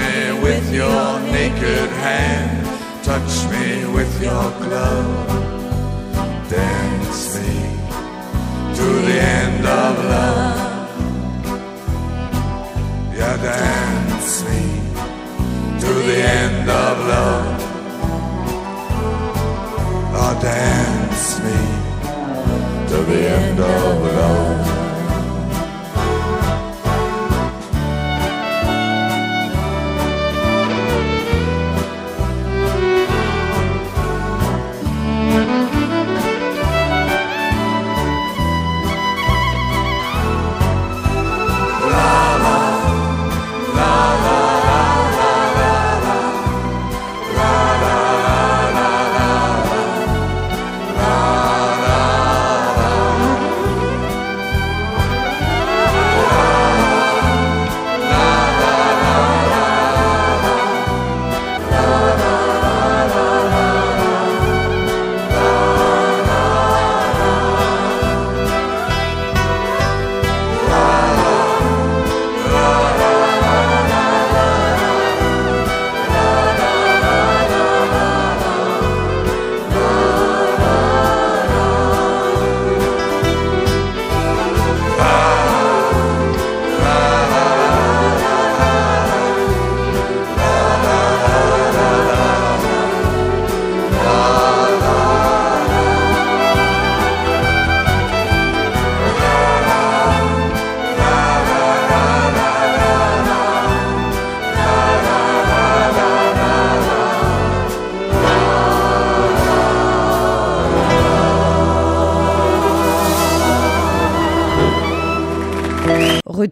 Me 0.00 0.40
with 0.42 0.66
your 0.72 1.20
naked 1.36 1.90
hand, 2.06 2.64
touch 3.04 3.32
me 3.52 3.86
with 3.96 4.12
your 4.22 4.46
glove. 4.62 5.28
Dance 6.48 7.24
me 7.36 7.54
to 8.78 8.86
the 9.08 9.18
end 9.40 9.64
of 9.66 9.94
love. 10.14 10.58
Yeah, 13.18 13.36
dance 13.50 14.44
me 14.48 14.62
to 15.82 15.92
the 16.08 16.18
end 16.42 16.68
of 16.68 16.96
love. 17.12 17.60
Oh, 20.22 20.34
dance 20.42 21.28
me 21.44 21.58
to 22.90 22.98
the 23.10 23.20
end 23.38 23.60
of 23.60 23.96
love. 24.20 24.79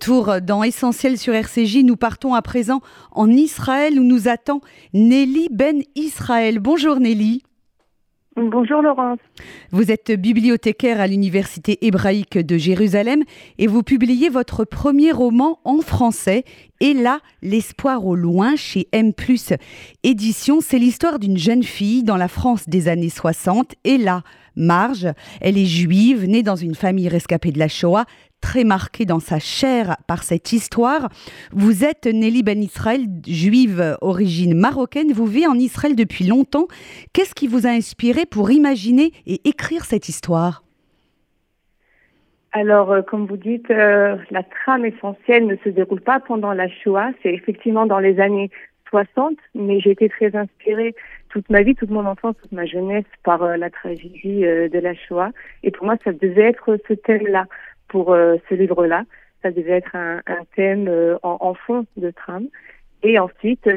Retour 0.09 0.40
dans 0.40 0.62
Essentiel 0.62 1.18
sur 1.18 1.35
RCJ. 1.35 1.85
Nous 1.85 1.97
partons 1.97 2.33
à 2.33 2.40
présent 2.40 2.81
en 3.12 3.29
Israël 3.29 4.01
où 4.01 4.05
nous 4.05 4.27
attend 4.27 4.62
Nelly 4.94 5.49
Ben 5.51 5.83
Israël. 5.97 6.61
Bonjour 6.61 6.99
Nelly. 6.99 7.42
Bonjour 8.35 8.81
Laurence. 8.81 9.18
Vous 9.71 9.90
êtes 9.90 10.11
bibliothécaire 10.12 10.99
à 10.99 11.07
l'Université 11.07 11.87
hébraïque 11.87 12.38
de 12.38 12.57
Jérusalem 12.57 13.23
et 13.59 13.66
vous 13.66 13.83
publiez 13.83 14.31
votre 14.31 14.64
premier 14.64 15.12
roman 15.12 15.59
en 15.64 15.83
français, 15.83 16.44
Et 16.81 16.94
là, 16.94 17.18
l'espoir 17.42 18.07
au 18.07 18.14
loin 18.14 18.57
chez 18.57 18.88
M⁇ 18.92 19.11
Édition. 20.05 20.61
C'est 20.62 20.79
l'histoire 20.79 21.18
d'une 21.18 21.37
jeune 21.37 21.64
fille 21.64 22.03
dans 22.03 22.16
la 22.16 22.29
France 22.29 22.66
des 22.66 22.88
années 22.88 23.11
60. 23.11 23.75
Et 23.85 23.99
là, 23.99 24.23
Marge, 24.59 25.07
elle 25.40 25.57
est 25.57 25.64
juive, 25.64 26.27
née 26.27 26.42
dans 26.42 26.57
une 26.57 26.75
famille 26.75 27.09
rescapée 27.09 27.53
de 27.53 27.59
la 27.59 27.68
Shoah, 27.68 28.05
très 28.40 28.64
marquée 28.64 29.05
dans 29.05 29.21
sa 29.21 29.38
chair 29.38 29.97
par 30.07 30.23
cette 30.23 30.53
histoire. 30.53 31.09
Vous 31.53 31.85
êtes 31.85 32.07
Nelly 32.07 32.42
Ben 32.42 32.62
Israël, 32.62 33.03
juive 33.27 33.97
origine 34.01 34.55
marocaine. 34.55 35.12
Vous 35.12 35.27
vivez 35.27 35.47
en 35.47 35.55
Israël 35.55 35.97
depuis 35.97 36.27
longtemps. 36.27 36.66
Qu'est-ce 37.12 37.35
qui 37.35 37.47
vous 37.47 37.66
a 37.66 37.71
inspiré 37.71 38.27
pour 38.27 38.51
imaginer 38.51 39.12
et 39.27 39.49
écrire 39.49 39.85
cette 39.85 40.09
histoire? 40.09 40.62
Alors, 42.53 42.92
euh, 42.92 43.03
comme 43.03 43.27
vous 43.27 43.37
dites, 43.37 43.71
euh, 43.71 44.16
la 44.31 44.42
trame 44.42 44.85
essentielle 44.85 45.47
ne 45.47 45.57
se 45.57 45.68
déroule 45.68 46.01
pas 46.01 46.18
pendant 46.18 46.53
la 46.53 46.68
Shoah, 46.68 47.11
c'est 47.23 47.33
effectivement 47.33 47.87
dans 47.87 47.99
les 47.99 48.18
années 48.21 48.51
60, 48.88 49.37
mais 49.55 49.81
j'ai 49.81 49.90
été 49.90 50.09
très 50.09 50.35
inspirée 50.35 50.94
toute 51.29 51.49
ma 51.51 51.62
vie, 51.62 51.75
toute 51.75 51.91
mon 51.91 52.07
enfance, 52.07 52.37
toute 52.41 52.53
ma 52.53 52.67
jeunesse 52.67 53.05
par 53.25 53.43
euh, 53.43 53.57
la 53.57 53.71
tragédie 53.71 54.41
de 54.41 54.79
la 54.79 54.95
Shoah. 54.95 55.31
Et 55.62 55.71
pour 55.71 55.87
moi, 55.87 55.97
ça 56.05 56.12
devait 56.12 56.49
être 56.49 56.79
ce 56.88 56.95
thème-là 56.95 57.47
pour 57.88 58.14
ce 58.14 58.55
livre-là. 58.55 59.05
Ça 59.43 59.51
devait 59.51 59.79
être 59.79 59.95
un, 59.95 60.21
thème 60.57 60.91
en, 61.23 61.55
fond 61.55 61.87
de 61.97 62.11
trame. 62.11 62.49
Et 63.03 63.19
ensuite, 63.19 63.69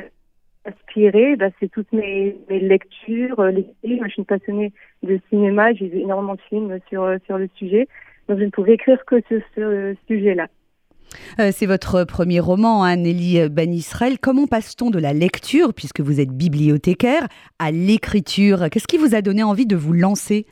inspiré, 0.66 1.36
bah, 1.36 1.50
c'est 1.60 1.72
toutes 1.72 1.92
mes, 1.94 2.36
lectures, 2.50 3.42
les 3.44 3.66
films. 3.82 4.04
Je 4.06 4.10
suis 4.10 4.20
une 4.20 4.26
passionnée 4.26 4.74
de 5.04 5.20
cinéma, 5.30 5.74
j'ai 5.74 5.88
vu 5.88 6.00
énormément 6.00 6.36
de 6.36 6.42
films 6.42 6.80
sur, 6.90 7.08
sur 7.26 7.38
le 7.38 7.48
sujet. 7.56 7.88
Donc 8.28 8.40
je 8.40 8.46
ne 8.46 8.50
pouvais 8.50 8.74
écrire 8.74 9.04
que 9.06 9.22
ce, 9.30 9.42
ce 9.56 9.96
sujet-là. 10.08 10.48
Euh, 11.40 11.52
c'est 11.52 11.66
votre 11.66 12.04
premier 12.04 12.40
roman, 12.40 12.84
hein, 12.84 12.96
Nelly 12.98 13.40
Israël. 13.74 14.18
Comment 14.20 14.48
passe-t-on 14.48 14.90
de 14.90 15.00
la 15.00 15.14
lecture, 15.14 15.74
puisque 15.74 16.02
vous 16.02 16.20
êtes 16.20 16.32
bibliothécaire, 16.32 17.28
à 17.60 17.72
l'écriture? 17.72 18.70
Qu'est-ce 18.72 18.88
qui 18.88 18.98
vous 18.98 19.16
a 19.16 19.22
donné 19.22 19.44
envie 19.44 19.66
de 19.66 19.76
vous 19.76 19.94
lancer? 19.94 20.46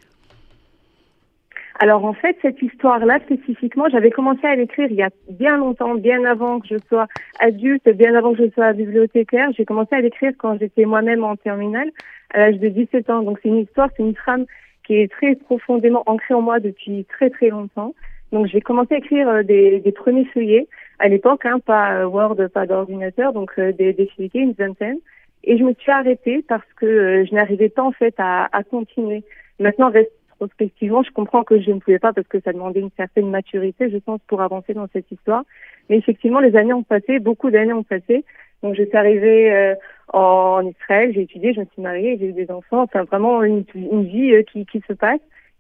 Alors 1.82 2.04
en 2.04 2.14
fait, 2.14 2.38
cette 2.42 2.62
histoire-là 2.62 3.20
spécifiquement, 3.22 3.88
j'avais 3.90 4.12
commencé 4.12 4.46
à 4.46 4.56
l'écrire 4.56 4.88
il 4.92 4.98
y 4.98 5.02
a 5.02 5.10
bien 5.30 5.58
longtemps, 5.58 5.96
bien 5.96 6.26
avant 6.26 6.60
que 6.60 6.68
je 6.68 6.76
sois 6.90 7.08
adulte, 7.40 7.88
bien 7.96 8.14
avant 8.16 8.34
que 8.34 8.44
je 8.44 8.52
sois 8.52 8.74
bibliothécaire. 8.74 9.50
J'ai 9.56 9.64
commencé 9.64 9.96
à 9.96 10.02
l'écrire 10.02 10.34
quand 10.38 10.60
j'étais 10.60 10.84
moi-même 10.84 11.24
en 11.24 11.38
terminale, 11.38 11.90
à 12.34 12.40
l'âge 12.40 12.60
de 12.60 12.68
17 12.68 13.10
ans. 13.10 13.24
Donc 13.24 13.40
c'est 13.42 13.48
une 13.48 13.60
histoire, 13.60 13.88
c'est 13.96 14.04
une 14.04 14.14
trame 14.14 14.46
qui 14.86 14.96
est 14.96 15.10
très 15.10 15.36
profondément 15.36 16.04
ancré 16.06 16.34
en 16.34 16.42
moi 16.42 16.60
depuis 16.60 17.06
très 17.06 17.30
très 17.30 17.48
longtemps. 17.48 17.94
Donc 18.32 18.48
j'ai 18.48 18.62
commencé 18.62 18.96
à 18.96 18.98
écrire 18.98 19.28
euh, 19.30 19.44
des, 19.44 19.80
des 19.80 19.92
premiers 19.92 20.26
feuillets 20.26 20.68
à 21.00 21.08
l'époque, 21.08 21.46
hein, 21.46 21.60
pas 21.60 22.02
euh, 22.02 22.06
Word, 22.06 22.38
pas 22.54 22.66
d'ordinateur, 22.66 23.34
donc 23.34 23.52
euh, 23.58 23.72
des, 23.72 23.94
des 23.94 24.08
feuillets, 24.16 24.42
une 24.42 24.54
vingtaine. 24.54 24.98
Et 25.44 25.58
je 25.58 25.64
me 25.64 25.74
suis 25.74 25.92
arrêtée 25.92 26.44
parce 26.48 26.68
que 26.76 27.26
je 27.26 27.34
n'arrivais 27.34 27.70
pas 27.70 27.84
en 27.84 27.92
fait 27.92 28.14
à, 28.18 28.50
à 28.52 28.64
continuer. 28.64 29.24
Maintenant, 29.60 29.90
rétrospectivement, 29.90 31.02
je 31.02 31.12
comprends 31.12 31.44
que 31.44 31.60
je 31.62 31.72
ne 31.72 31.80
pouvais 31.80 32.00
pas 32.00 32.12
parce 32.12 32.28
que 32.28 32.42
ça 32.42 32.52
demandait 32.52 32.82
une 32.82 32.92
certaine 32.98 33.30
maturité, 33.30 33.90
je 33.90 33.98
pense, 33.98 34.20
pour 34.28 34.42
avancer 34.42 34.74
dans 34.74 34.88
cette 34.92 35.10
histoire. 35.12 35.44
Mais 35.90 35.98
effectivement, 35.98 36.40
les 36.40 36.56
années 36.56 36.74
ont 36.74 36.84
passé, 36.84 37.20
beaucoup 37.20 37.52
d'années 37.52 37.74
ont 37.74 37.84
passé. 37.84 38.26
Donc 38.62 38.76
je 38.76 38.84
suis 38.84 38.98
arrivée 38.98 39.76
en 40.14 40.66
Israël, 40.66 41.12
j'ai 41.14 41.22
étudié, 41.22 41.54
je 41.54 41.62
me 41.62 41.66
suis 41.66 41.82
mariée, 41.82 42.18
j'ai 42.20 42.28
eu 42.28 42.34
des 42.34 42.50
enfants, 42.52 42.82
enfin 42.82 43.04
vraiment 43.04 43.44
une, 43.44 43.64
une 43.76 44.04
vie 44.04 44.34
euh, 44.34 44.44
qui, 44.44 44.66
qui 44.66 44.82
se 44.88 44.94
passe. 44.94 45.20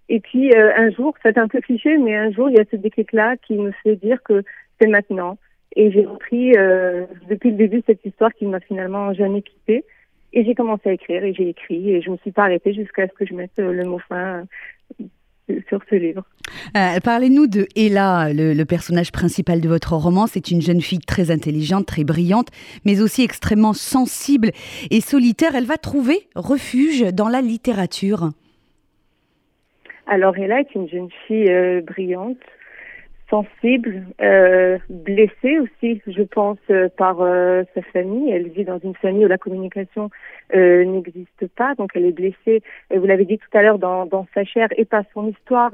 Et 0.09 0.19
puis 0.19 0.51
euh, 0.53 0.71
un 0.75 0.89
jour, 0.91 1.15
c'est 1.23 1.37
un 1.37 1.47
peu 1.47 1.61
cliché, 1.61 1.97
mais 1.97 2.15
un 2.15 2.31
jour 2.31 2.49
il 2.49 2.57
y 2.57 2.59
a 2.59 2.65
ce 2.69 2.75
déclic-là 2.75 3.37
qui 3.37 3.53
me 3.55 3.71
fait 3.83 3.95
dire 3.95 4.21
que 4.23 4.43
c'est 4.79 4.87
maintenant. 4.87 5.37
Et 5.75 5.91
j'ai 5.91 6.05
repris 6.05 6.57
euh, 6.57 7.05
depuis 7.29 7.51
le 7.51 7.57
début 7.57 7.83
cette 7.85 8.03
histoire 8.03 8.33
qui 8.33 8.45
m'a 8.45 8.59
finalement 8.59 9.13
jamais 9.13 9.43
quittée. 9.43 9.85
Et 10.33 10.43
j'ai 10.43 10.55
commencé 10.55 10.89
à 10.89 10.93
écrire 10.93 11.23
et 11.23 11.33
j'ai 11.33 11.49
écrit 11.49 11.91
et 11.91 12.01
je 12.01 12.09
me 12.09 12.17
suis 12.17 12.31
pas 12.31 12.43
arrêtée 12.43 12.73
jusqu'à 12.73 13.07
ce 13.07 13.13
que 13.13 13.25
je 13.25 13.33
mette 13.33 13.57
le 13.57 13.83
mot 13.83 13.99
fin 14.07 14.45
sur 15.67 15.79
ce 15.89 15.95
livre. 15.95 16.23
Euh, 16.77 16.99
Parlez-nous 17.03 17.47
de 17.47 17.67
Ella, 17.75 18.31
le, 18.33 18.63
personnage 18.63 19.11
principal 19.11 19.61
de 19.61 19.67
votre 19.67 19.93
roman. 19.93 20.27
C'est 20.27 20.51
une 20.51 20.61
jeune 20.61 20.81
fille 20.81 20.99
très 20.99 21.31
intelligente, 21.31 21.85
très 21.85 22.03
brillante, 22.03 22.49
mais 22.85 23.01
aussi 23.01 23.23
extrêmement 23.23 23.73
sensible 23.73 24.51
et 24.91 25.01
solitaire. 25.01 25.55
Elle 25.55 25.65
va 25.65 25.77
trouver 25.77 26.27
refuge 26.35 27.01
dans 27.13 27.29
la 27.29 27.41
littérature. 27.41 28.29
Alors 30.11 30.35
Ella 30.39 30.61
est 30.61 30.73
une 30.73 30.89
jeune 30.89 31.11
fille 31.27 31.51
euh, 31.51 31.81
brillante, 31.81 32.41
sensible, 33.29 34.05
euh, 34.21 34.77
blessée 34.89 35.59
aussi, 35.59 36.01
je 36.07 36.23
pense, 36.23 36.57
euh, 36.69 36.89
par 36.97 37.21
euh, 37.21 37.63
sa 37.75 37.81
famille. 37.81 38.31
Elle 38.31 38.49
vit 38.49 38.65
dans 38.65 38.79
une 38.79 38.95
famille 38.95 39.25
où 39.25 39.27
la 39.27 39.37
communication 39.37 40.09
euh, 40.55 40.83
n'existe 40.83 41.47
pas, 41.55 41.75
donc 41.75 41.91
elle 41.93 42.05
est 42.05 42.11
blessée, 42.11 42.63
vous 42.93 43.05
l'avez 43.05 43.25
dit 43.25 43.37
tout 43.37 43.57
à 43.57 43.61
l'heure, 43.61 43.77
dans, 43.77 44.05
dans, 44.05 44.25
sa 44.33 44.43
chair 44.43 44.67
et 44.77 44.85
par 44.85 45.03
son 45.13 45.27
histoire 45.27 45.71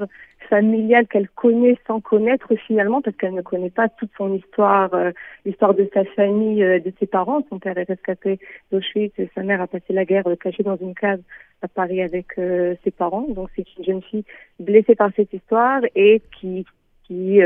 familiale 0.50 1.06
qu'elle 1.08 1.28
connaît 1.30 1.78
sans 1.86 2.00
connaître 2.00 2.54
finalement, 2.66 3.00
parce 3.00 3.16
qu'elle 3.16 3.34
ne 3.34 3.42
connaît 3.42 3.70
pas 3.70 3.88
toute 3.88 4.10
son 4.16 4.34
histoire, 4.34 4.92
euh, 4.94 5.12
l'histoire 5.44 5.74
de 5.74 5.88
sa 5.92 6.04
famille, 6.04 6.62
euh, 6.62 6.78
de 6.78 6.92
ses 7.00 7.06
parents. 7.06 7.40
Son 7.48 7.58
père 7.58 7.78
est 7.78 7.88
rescapé 7.88 8.38
d'Auschwitz, 8.70 9.14
sa 9.34 9.42
mère 9.42 9.60
a 9.60 9.66
passé 9.66 9.92
la 9.92 10.04
guerre 10.04 10.24
cachée 10.40 10.62
dans 10.62 10.76
une 10.76 10.94
cave 10.94 11.20
à 11.62 11.68
Paris 11.68 12.02
avec 12.02 12.34
ses 12.36 12.90
parents. 12.90 13.26
Donc 13.30 13.48
c'est 13.56 13.64
une 13.78 13.84
jeune 13.84 14.02
fille 14.02 14.24
blessée 14.60 14.94
par 14.94 15.10
cette 15.16 15.32
histoire 15.32 15.80
et 15.94 16.20
qui 16.38 16.66
qui 17.06 17.40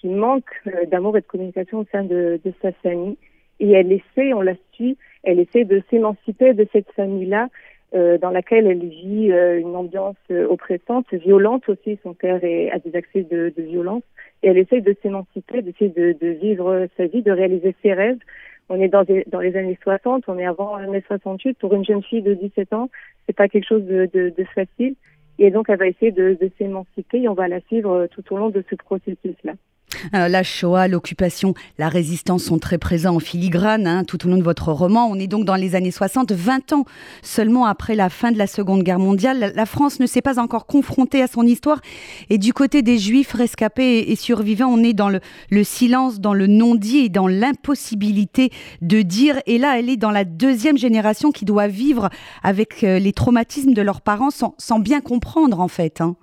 qui 0.00 0.08
manque 0.08 0.50
d'amour 0.90 1.16
et 1.16 1.20
de 1.20 1.26
communication 1.26 1.80
au 1.80 1.86
sein 1.90 2.04
de, 2.04 2.40
sa 2.62 2.72
famille. 2.72 3.16
Et 3.60 3.72
elle 3.72 3.90
essaie, 3.90 4.32
on 4.32 4.40
la 4.40 4.54
suit, 4.72 4.96
elle 5.24 5.40
essaie 5.40 5.64
de 5.64 5.82
s'émanciper 5.90 6.54
de 6.54 6.66
cette 6.72 6.90
famille-là 6.92 7.48
euh, 7.94 8.18
dans 8.18 8.30
laquelle 8.30 8.66
elle 8.66 8.86
vit 8.86 9.32
euh, 9.32 9.58
une 9.58 9.74
ambiance 9.74 10.16
euh, 10.30 10.46
oppressante, 10.46 11.06
violente 11.12 11.68
aussi. 11.68 11.98
Son 12.02 12.14
père 12.14 12.36
a 12.36 12.78
des 12.78 12.94
accès 12.94 13.22
de, 13.22 13.52
violence 13.56 14.02
et 14.42 14.48
elle 14.48 14.58
essaye 14.58 14.82
de 14.82 14.94
s'émanciper, 15.02 15.62
d'essayer 15.62 15.90
de, 15.90 16.28
vivre 16.28 16.86
sa 16.96 17.06
vie, 17.06 17.22
de 17.22 17.32
réaliser 17.32 17.74
ses 17.82 17.94
rêves. 17.94 18.18
On 18.68 18.80
est 18.80 18.88
dans, 18.88 19.02
les 19.40 19.56
années 19.56 19.78
60, 19.82 20.24
on 20.28 20.38
est 20.38 20.46
avant 20.46 20.76
l'année 20.76 21.02
68. 21.06 21.58
Pour 21.58 21.74
une 21.74 21.84
jeune 21.84 22.02
fille 22.02 22.22
de 22.22 22.34
17 22.34 22.74
ans, 22.74 22.90
c'est 23.26 23.34
pas 23.34 23.48
quelque 23.48 23.66
chose 23.66 23.84
de, 23.84 24.44
facile. 24.54 24.94
Et 25.38 25.50
donc, 25.50 25.68
elle 25.68 25.78
va 25.78 25.86
essayer 25.86 26.12
de, 26.12 26.36
de 26.40 26.50
s'émanciper 26.58 27.22
et 27.22 27.28
on 27.28 27.34
va 27.34 27.48
la 27.48 27.60
suivre 27.62 28.08
tout 28.08 28.32
au 28.32 28.38
long 28.38 28.50
de 28.50 28.64
ce 28.68 28.74
processus-là. 28.74 29.54
Euh, 30.14 30.28
la 30.28 30.42
Shoah, 30.42 30.88
l'occupation, 30.88 31.54
la 31.78 31.88
résistance 31.88 32.44
sont 32.44 32.58
très 32.58 32.78
présents 32.78 33.16
en 33.16 33.20
filigrane 33.20 33.86
hein, 33.86 34.04
tout 34.04 34.26
au 34.26 34.30
long 34.30 34.36
de 34.36 34.42
votre 34.42 34.72
roman. 34.72 35.08
On 35.10 35.16
est 35.16 35.26
donc 35.26 35.44
dans 35.44 35.54
les 35.54 35.74
années 35.74 35.90
60, 35.90 36.32
20 36.32 36.72
ans 36.72 36.84
seulement 37.22 37.66
après 37.66 37.94
la 37.94 38.10
fin 38.10 38.30
de 38.30 38.38
la 38.38 38.46
Seconde 38.46 38.82
Guerre 38.82 38.98
mondiale. 38.98 39.52
La 39.54 39.66
France 39.66 40.00
ne 40.00 40.06
s'est 40.06 40.22
pas 40.22 40.38
encore 40.38 40.66
confrontée 40.66 41.22
à 41.22 41.26
son 41.26 41.42
histoire. 41.42 41.80
Et 42.30 42.38
du 42.38 42.52
côté 42.52 42.82
des 42.82 42.98
Juifs 42.98 43.32
rescapés 43.32 44.04
et 44.08 44.16
survivants, 44.16 44.68
on 44.68 44.82
est 44.82 44.92
dans 44.92 45.08
le, 45.08 45.64
silence, 45.64 46.20
dans 46.20 46.34
le 46.34 46.46
non-dit 46.46 46.98
et 46.98 47.08
dans 47.08 47.28
l'impossibilité 47.28 48.50
de 48.82 49.02
dire. 49.02 49.40
Et 49.46 49.58
là, 49.58 49.78
elle 49.78 49.88
est 49.88 49.96
dans 49.96 50.10
la 50.10 50.24
deuxième 50.24 50.78
génération 50.78 51.32
qui 51.32 51.44
doit 51.44 51.68
vivre 51.68 52.10
avec 52.42 52.84
euh, 52.84 52.98
les 52.98 53.12
traumatismes 53.12 53.72
de 53.72 53.82
leurs 53.82 54.00
parents 54.00 54.30
sans, 54.30 54.78
bien 54.78 55.00
comprendre 55.00 55.60
en 55.60 55.68
fait. 55.68 56.00
Hein. 56.00 56.16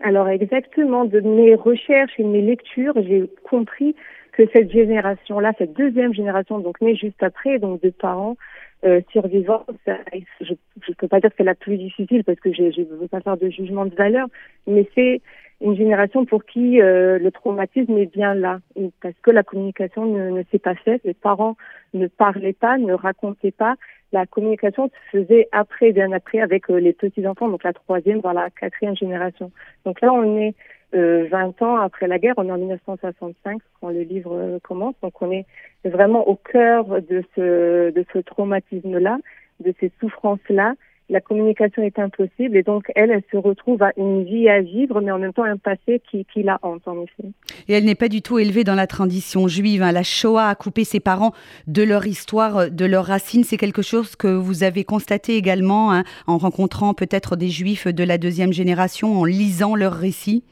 Alors 0.00 0.28
exactement, 0.28 1.04
de 1.04 1.20
mes 1.20 1.54
recherches 1.54 2.12
et 2.18 2.22
de 2.22 2.28
mes 2.28 2.42
lectures, 2.42 2.94
j'ai 2.96 3.28
compris 3.42 3.96
que 4.32 4.44
cette 4.52 4.70
génération-là, 4.70 5.52
cette 5.58 5.72
deuxième 5.72 6.14
génération, 6.14 6.60
donc 6.60 6.80
née 6.80 6.94
juste 6.94 7.20
après, 7.22 7.58
donc 7.58 7.82
de 7.82 7.90
parents 7.90 8.36
euh, 8.84 9.00
survivants, 9.10 9.66
je 9.86 10.52
ne 10.52 10.94
peux 10.94 11.08
pas 11.08 11.18
dire 11.18 11.30
que 11.30 11.36
c'est 11.38 11.44
la 11.44 11.56
plus 11.56 11.76
difficile 11.76 12.22
parce 12.22 12.38
que 12.38 12.52
je 12.52 12.62
ne 12.62 12.96
veux 12.96 13.08
pas 13.08 13.20
faire 13.20 13.36
de 13.36 13.50
jugement 13.50 13.86
de 13.86 13.94
valeur, 13.96 14.28
mais 14.68 14.88
c'est 14.94 15.20
une 15.60 15.76
génération 15.76 16.24
pour 16.24 16.44
qui 16.44 16.80
euh, 16.80 17.18
le 17.18 17.32
traumatisme 17.32 17.98
est 17.98 18.06
bien 18.06 18.34
là, 18.34 18.60
parce 19.02 19.16
que 19.22 19.32
la 19.32 19.42
communication 19.42 20.06
ne, 20.06 20.30
ne 20.30 20.42
s'est 20.52 20.60
pas 20.60 20.76
faite, 20.76 21.00
les 21.04 21.14
parents 21.14 21.56
ne 21.94 22.06
parlaient 22.06 22.52
pas, 22.52 22.78
ne 22.78 22.92
racontaient 22.92 23.50
pas, 23.50 23.74
la 24.12 24.26
communication 24.26 24.88
se 24.88 25.18
faisait 25.18 25.48
après, 25.52 25.92
bien 25.92 26.12
après, 26.12 26.40
avec 26.40 26.70
euh, 26.70 26.78
les 26.78 26.92
petits-enfants, 26.92 27.48
donc 27.48 27.64
la 27.64 27.72
troisième, 27.72 28.20
voire 28.20 28.34
la 28.34 28.50
quatrième 28.50 28.96
génération. 28.96 29.50
Donc 29.84 30.00
là, 30.00 30.12
on 30.12 30.38
est 30.38 30.54
euh, 30.94 31.26
20 31.30 31.60
ans 31.62 31.76
après 31.76 32.06
la 32.06 32.18
guerre, 32.18 32.34
on 32.38 32.48
est 32.48 32.52
en 32.52 32.58
1965 32.58 33.60
quand 33.80 33.90
le 33.90 34.02
livre 34.02 34.34
euh, 34.34 34.58
commence, 34.62 34.94
donc 35.02 35.20
on 35.20 35.30
est 35.30 35.44
vraiment 35.84 36.26
au 36.26 36.36
cœur 36.36 36.86
de 37.02 37.22
ce, 37.36 37.90
de 37.90 38.04
ce 38.12 38.18
traumatisme-là, 38.18 39.18
de 39.60 39.74
ces 39.80 39.92
souffrances-là, 40.00 40.74
la 41.08 41.20
communication 41.20 41.82
est 41.82 41.98
impossible 41.98 42.56
et 42.56 42.62
donc 42.62 42.90
elle, 42.94 43.10
elle 43.10 43.22
se 43.30 43.36
retrouve 43.36 43.82
à 43.82 43.92
une 43.96 44.24
vie 44.24 44.48
à 44.48 44.60
vivre, 44.60 45.00
mais 45.00 45.10
en 45.10 45.18
même 45.18 45.32
temps 45.32 45.44
un 45.44 45.56
passé 45.56 46.00
qui, 46.10 46.26
qui 46.32 46.42
la 46.42 46.58
hante 46.62 46.86
en 46.86 47.02
effet. 47.02 47.28
Et 47.68 47.72
elle 47.72 47.84
n'est 47.84 47.94
pas 47.94 48.08
du 48.08 48.22
tout 48.22 48.38
élevée 48.38 48.64
dans 48.64 48.74
la 48.74 48.86
tradition 48.86 49.48
juive. 49.48 49.82
Hein. 49.82 49.92
La 49.92 50.02
Shoah 50.02 50.48
a 50.48 50.54
coupé 50.54 50.84
ses 50.84 51.00
parents 51.00 51.32
de 51.66 51.82
leur 51.82 52.06
histoire, 52.06 52.70
de 52.70 52.84
leurs 52.84 53.06
racines. 53.06 53.44
C'est 53.44 53.56
quelque 53.56 53.82
chose 53.82 54.16
que 54.16 54.28
vous 54.28 54.62
avez 54.64 54.84
constaté 54.84 55.36
également 55.36 55.92
hein, 55.92 56.04
en 56.26 56.38
rencontrant 56.38 56.94
peut-être 56.94 57.36
des 57.36 57.48
juifs 57.48 57.88
de 57.88 58.04
la 58.04 58.18
deuxième 58.18 58.52
génération, 58.52 59.20
en 59.20 59.24
lisant 59.24 59.74
leurs 59.74 59.94
récits? 59.94 60.44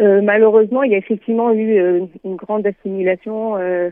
Euh, 0.00 0.22
malheureusement, 0.22 0.82
il 0.82 0.92
y 0.92 0.94
a 0.94 0.98
effectivement 0.98 1.52
eu 1.52 1.78
euh, 1.78 2.06
une 2.24 2.36
grande 2.36 2.66
assimilation. 2.66 3.56
Euh, 3.56 3.90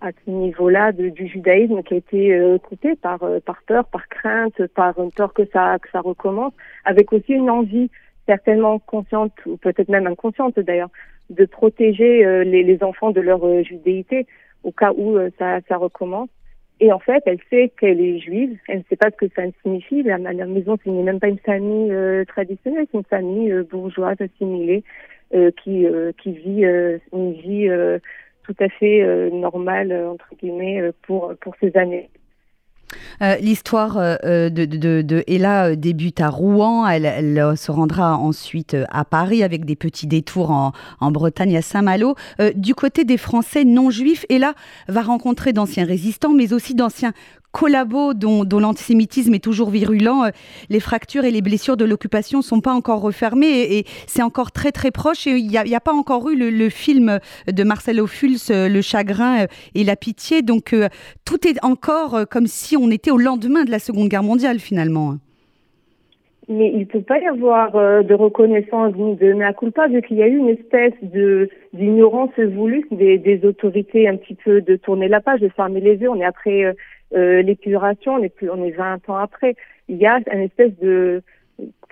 à 0.00 0.10
ce 0.24 0.30
niveau-là 0.30 0.92
du 0.92 1.26
judaïsme 1.26 1.82
qui 1.82 1.94
a 1.94 1.96
été 1.98 2.34
euh, 2.34 2.58
coupé 2.58 2.96
par 2.96 3.22
euh, 3.22 3.38
par 3.40 3.62
peur, 3.66 3.84
par 3.86 4.08
crainte, 4.08 4.66
par 4.68 4.98
une 4.98 5.12
peur 5.12 5.32
que 5.32 5.44
ça 5.52 5.78
que 5.78 5.90
ça 5.90 6.00
recommence, 6.00 6.52
avec 6.84 7.12
aussi 7.12 7.32
une 7.32 7.50
envie 7.50 7.90
certainement 8.26 8.78
consciente 8.78 9.32
ou 9.46 9.56
peut-être 9.56 9.88
même 9.88 10.06
inconsciente 10.06 10.58
d'ailleurs 10.58 10.90
de 11.28 11.44
protéger 11.44 12.24
euh, 12.24 12.44
les, 12.44 12.62
les, 12.62 12.82
enfants 12.82 13.10
de 13.10 13.20
leur 13.20 13.40
judéité 13.62 14.26
au 14.64 14.72
cas 14.72 14.92
où 14.92 15.18
ça 15.38 15.60
ça 15.68 15.76
recommence. 15.76 16.28
Et 16.82 16.92
en 16.92 16.98
fait, 16.98 17.22
elle 17.26 17.38
sait 17.50 17.70
qu'elle 17.78 18.00
est 18.00 18.20
juive, 18.20 18.58
elle 18.66 18.78
ne 18.78 18.82
sait 18.88 18.96
pas 18.96 19.10
ce 19.10 19.16
que 19.16 19.30
ça 19.36 19.42
signifie. 19.62 20.02
La, 20.02 20.16
la 20.16 20.46
maison, 20.46 20.78
ce 20.82 20.88
n'est 20.88 21.02
même 21.02 21.20
pas 21.20 21.28
une 21.28 21.38
famille 21.38 21.92
traditionnelle, 22.26 22.86
c'est 22.90 22.96
une 22.96 23.04
famille 23.04 23.52
bourgeoise 23.70 24.16
assimilée 24.18 24.82
qui 25.62 25.86
qui 26.22 26.32
vit 26.32 26.64
une 27.12 27.32
vie 27.32 27.68
tout 28.44 28.54
à 28.60 28.68
fait 28.68 29.02
euh, 29.02 29.30
normal, 29.30 29.92
euh, 29.92 30.10
entre 30.10 30.28
guillemets, 30.40 30.80
euh, 30.80 30.92
pour, 31.02 31.32
pour 31.40 31.54
ces 31.60 31.76
années. 31.76 32.10
L'histoire 33.40 33.96
de, 34.24 34.48
de, 34.48 35.02
de, 35.02 35.24
Ella 35.28 35.76
débute 35.76 36.20
à 36.20 36.28
Rouen. 36.28 36.88
Elle, 36.88 37.04
elle, 37.04 37.56
se 37.56 37.70
rendra 37.70 38.16
ensuite 38.16 38.76
à 38.90 39.04
Paris 39.04 39.44
avec 39.44 39.64
des 39.64 39.76
petits 39.76 40.08
détours 40.08 40.50
en, 40.50 40.72
en 40.98 41.12
Bretagne 41.12 41.56
à 41.56 41.62
Saint-Malo. 41.62 42.16
du 42.56 42.74
côté 42.74 43.04
des 43.04 43.18
Français 43.18 43.64
non 43.64 43.90
juifs, 43.90 44.26
Ella 44.28 44.54
va 44.88 45.02
rencontrer 45.02 45.52
d'anciens 45.52 45.84
résistants, 45.84 46.32
mais 46.32 46.52
aussi 46.52 46.74
d'anciens 46.74 47.12
collabos 47.52 48.14
dont, 48.14 48.44
l'antisémitisme 48.58 49.34
est 49.34 49.42
toujours 49.42 49.70
virulent, 49.70 50.24
euh, 50.24 50.30
les 50.68 50.80
fractures 50.80 51.24
et 51.24 51.30
les 51.30 51.42
blessures 51.42 51.76
de 51.76 51.84
l'occupation 51.84 52.38
ne 52.38 52.42
sont 52.42 52.60
pas 52.60 52.72
encore 52.72 53.00
refermées 53.00 53.78
et, 53.78 53.84
c'est 54.06 54.22
encore 54.22 54.52
très 54.52 54.72
très 54.72 54.90
proche. 54.90 55.26
il 55.26 55.46
n'y 55.46 55.56
a, 55.56 55.80
pas 55.80 55.92
encore 55.92 56.28
eu 56.30 56.36
le, 56.36 56.68
film 56.68 57.18
de 57.50 57.64
Marcel 57.64 58.00
Ophuls, 58.00 58.36
euh, 58.50 58.68
Le 58.68 58.82
chagrin 58.82 59.42
euh, 59.42 59.46
et 59.74 59.84
la 59.84 59.96
pitié. 59.96 60.42
Donc 60.42 60.74
tout 61.24 61.46
est 61.46 61.62
encore 61.64 62.28
comme 62.30 62.46
si 62.46 62.76
on 62.76 62.90
était 62.90 63.10
au 63.10 63.18
lendemain 63.18 63.64
de 63.64 63.70
la 63.70 63.78
Seconde 63.78 64.08
Guerre 64.08 64.22
mondiale 64.22 64.58
finalement. 64.58 65.14
Mais 66.48 66.70
il 66.72 66.80
ne 66.80 66.84
peut 66.84 67.02
pas 67.02 67.18
y 67.18 67.26
avoir 67.26 67.72
de 67.72 68.14
reconnaissance 68.14 68.94
ni 68.96 69.16
de 69.16 69.32
mea 69.32 69.52
culpa 69.52 69.86
vu 69.88 70.02
qu'il 70.02 70.16
y 70.16 70.22
a 70.22 70.26
eu 70.26 70.36
une 70.36 70.48
espèce 70.48 70.94
de 71.02 71.48
d'ignorance 71.72 72.38
voulue 72.38 72.86
des, 72.90 73.40
autorités 73.44 74.08
un 74.08 74.16
petit 74.16 74.34
peu 74.34 74.60
de 74.60 74.76
tourner 74.76 75.08
la 75.08 75.20
page, 75.20 75.40
de 75.40 75.48
fermer 75.48 75.80
les 75.80 75.96
yeux. 75.96 76.10
On 76.10 76.20
est 76.20 76.24
après 76.24 76.64
euh, 76.64 76.72
l'épuration, 77.12 78.14
on 78.14 78.22
est 78.22 78.34
plus, 78.34 78.50
on 78.50 78.64
est 78.64 78.70
20 78.70 79.08
ans 79.08 79.16
après. 79.16 79.56
Il 79.88 79.96
y 79.96 80.06
a 80.06 80.20
une 80.32 80.42
espèce 80.42 80.76
de 80.80 81.22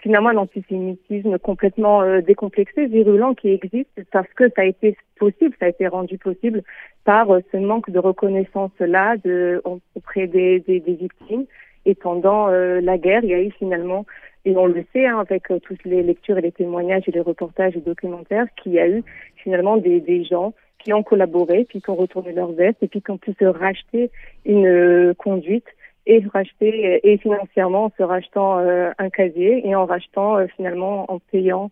finalement 0.02 0.30
un 0.30 0.36
antisémitisme 0.36 1.38
complètement 1.38 2.02
euh, 2.02 2.20
décomplexé, 2.20 2.86
virulent 2.86 3.34
qui 3.34 3.48
existe 3.48 3.90
parce 4.12 4.28
que 4.34 4.48
ça 4.54 4.62
a 4.62 4.64
été 4.64 4.96
possible, 5.18 5.54
ça 5.58 5.66
a 5.66 5.68
été 5.68 5.86
rendu 5.88 6.18
possible 6.18 6.62
par 7.04 7.30
euh, 7.30 7.40
ce 7.52 7.56
manque 7.56 7.90
de 7.90 7.98
reconnaissance 7.98 8.70
là 8.78 9.16
de 9.24 9.62
auprès 9.94 10.26
des, 10.26 10.60
des, 10.60 10.80
des 10.80 10.94
victimes. 10.94 11.46
Et 11.84 11.94
pendant 11.94 12.48
euh, 12.48 12.80
la 12.80 12.98
guerre, 12.98 13.24
il 13.24 13.30
y 13.30 13.34
a 13.34 13.42
eu 13.42 13.50
finalement, 13.52 14.04
et 14.44 14.56
on 14.56 14.66
le 14.66 14.84
sait 14.92 15.06
hein, 15.06 15.18
avec 15.18 15.44
toutes 15.62 15.84
les 15.84 16.02
lectures 16.02 16.38
et 16.38 16.42
les 16.42 16.52
témoignages 16.52 17.04
et 17.06 17.12
les 17.12 17.20
reportages 17.20 17.76
et 17.76 17.80
documentaires, 17.80 18.46
qu'il 18.56 18.72
y 18.72 18.78
a 18.78 18.88
eu 18.88 19.02
finalement 19.36 19.76
des, 19.76 20.00
des 20.00 20.24
gens 20.24 20.54
qui 20.78 20.92
ont 20.92 21.02
collaboré, 21.02 21.66
puis 21.68 21.82
qui 21.82 21.90
ont 21.90 21.96
retourné 21.96 22.32
leur 22.32 22.52
veste, 22.52 22.82
et 22.82 22.88
puis 22.88 23.02
qui 23.02 23.10
ont 23.10 23.18
pu 23.18 23.34
se 23.38 23.44
racheter 23.44 24.10
une 24.44 24.66
euh, 24.66 25.14
conduite 25.14 25.66
et 26.06 26.22
racheter 26.32 26.86
euh, 26.86 26.98
et 27.02 27.18
financièrement 27.18 27.86
en 27.86 27.92
se 27.96 28.02
rachetant 28.02 28.58
euh, 28.58 28.90
un 28.98 29.10
casier 29.10 29.66
et 29.68 29.74
en 29.74 29.86
rachetant 29.86 30.46
finalement 30.56 31.10
en 31.12 31.18
payant 31.18 31.70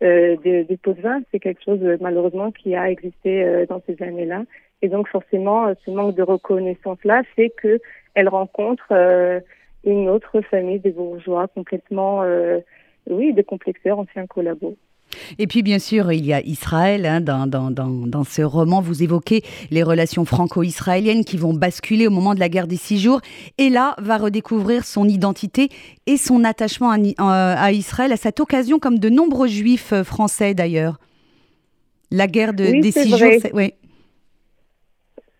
des, 0.00 0.64
des, 0.64 0.76
pots 0.76 0.92
de 0.92 1.00
vin. 1.00 1.20
C'est 1.32 1.40
quelque 1.40 1.62
chose 1.64 1.80
malheureusement 2.00 2.52
qui 2.52 2.76
a 2.76 2.88
existé 2.88 3.64
dans 3.68 3.82
ces 3.84 4.00
années-là. 4.00 4.44
Et 4.80 4.88
donc 4.88 5.08
forcément, 5.08 5.74
ce 5.84 5.90
manque 5.90 6.14
de 6.14 6.22
reconnaissance-là 6.22 7.22
fait 7.34 7.50
que 7.50 7.80
elle 8.14 8.28
rencontre 8.28 8.92
une 9.84 10.08
autre 10.08 10.40
famille 10.50 10.80
des 10.80 10.90
bourgeois 10.90 11.48
complètement, 11.48 12.22
oui, 13.08 13.32
décomplexés, 13.32 13.90
anciens 13.90 14.26
collabos. 14.26 14.76
Et 15.38 15.46
puis 15.46 15.62
bien 15.62 15.78
sûr, 15.78 16.12
il 16.12 16.24
y 16.26 16.32
a 16.32 16.40
Israël. 16.42 17.06
Hein, 17.06 17.20
dans, 17.20 17.46
dans, 17.46 17.70
dans, 17.70 17.88
dans, 17.88 18.24
ce 18.24 18.42
roman, 18.42 18.80
vous 18.80 19.02
évoquez 19.02 19.42
les 19.70 19.82
relations 19.82 20.24
franco-israéliennes 20.24 21.24
qui 21.24 21.36
vont 21.36 21.54
basculer 21.54 22.06
au 22.06 22.10
moment 22.10 22.34
de 22.34 22.40
la 22.40 22.48
guerre 22.48 22.66
des 22.66 22.76
six 22.76 22.98
jours. 22.98 23.20
Et 23.58 23.70
là, 23.70 23.94
va 23.98 24.18
redécouvrir 24.18 24.84
son 24.84 25.08
identité 25.08 25.68
et 26.06 26.16
son 26.16 26.44
attachement 26.44 26.90
à, 27.18 27.72
Israël 27.72 28.12
à 28.12 28.16
cette 28.16 28.40
occasion, 28.40 28.78
comme 28.78 28.98
de 28.98 29.08
nombreux 29.08 29.48
juifs 29.48 29.92
euh, 29.92 30.04
français 30.04 30.54
d'ailleurs. 30.54 30.98
La 32.10 32.26
guerre 32.26 32.54
de, 32.54 32.80
des 32.80 32.90
six 32.90 33.16
jours, 33.16 33.28
oui. 33.52 33.74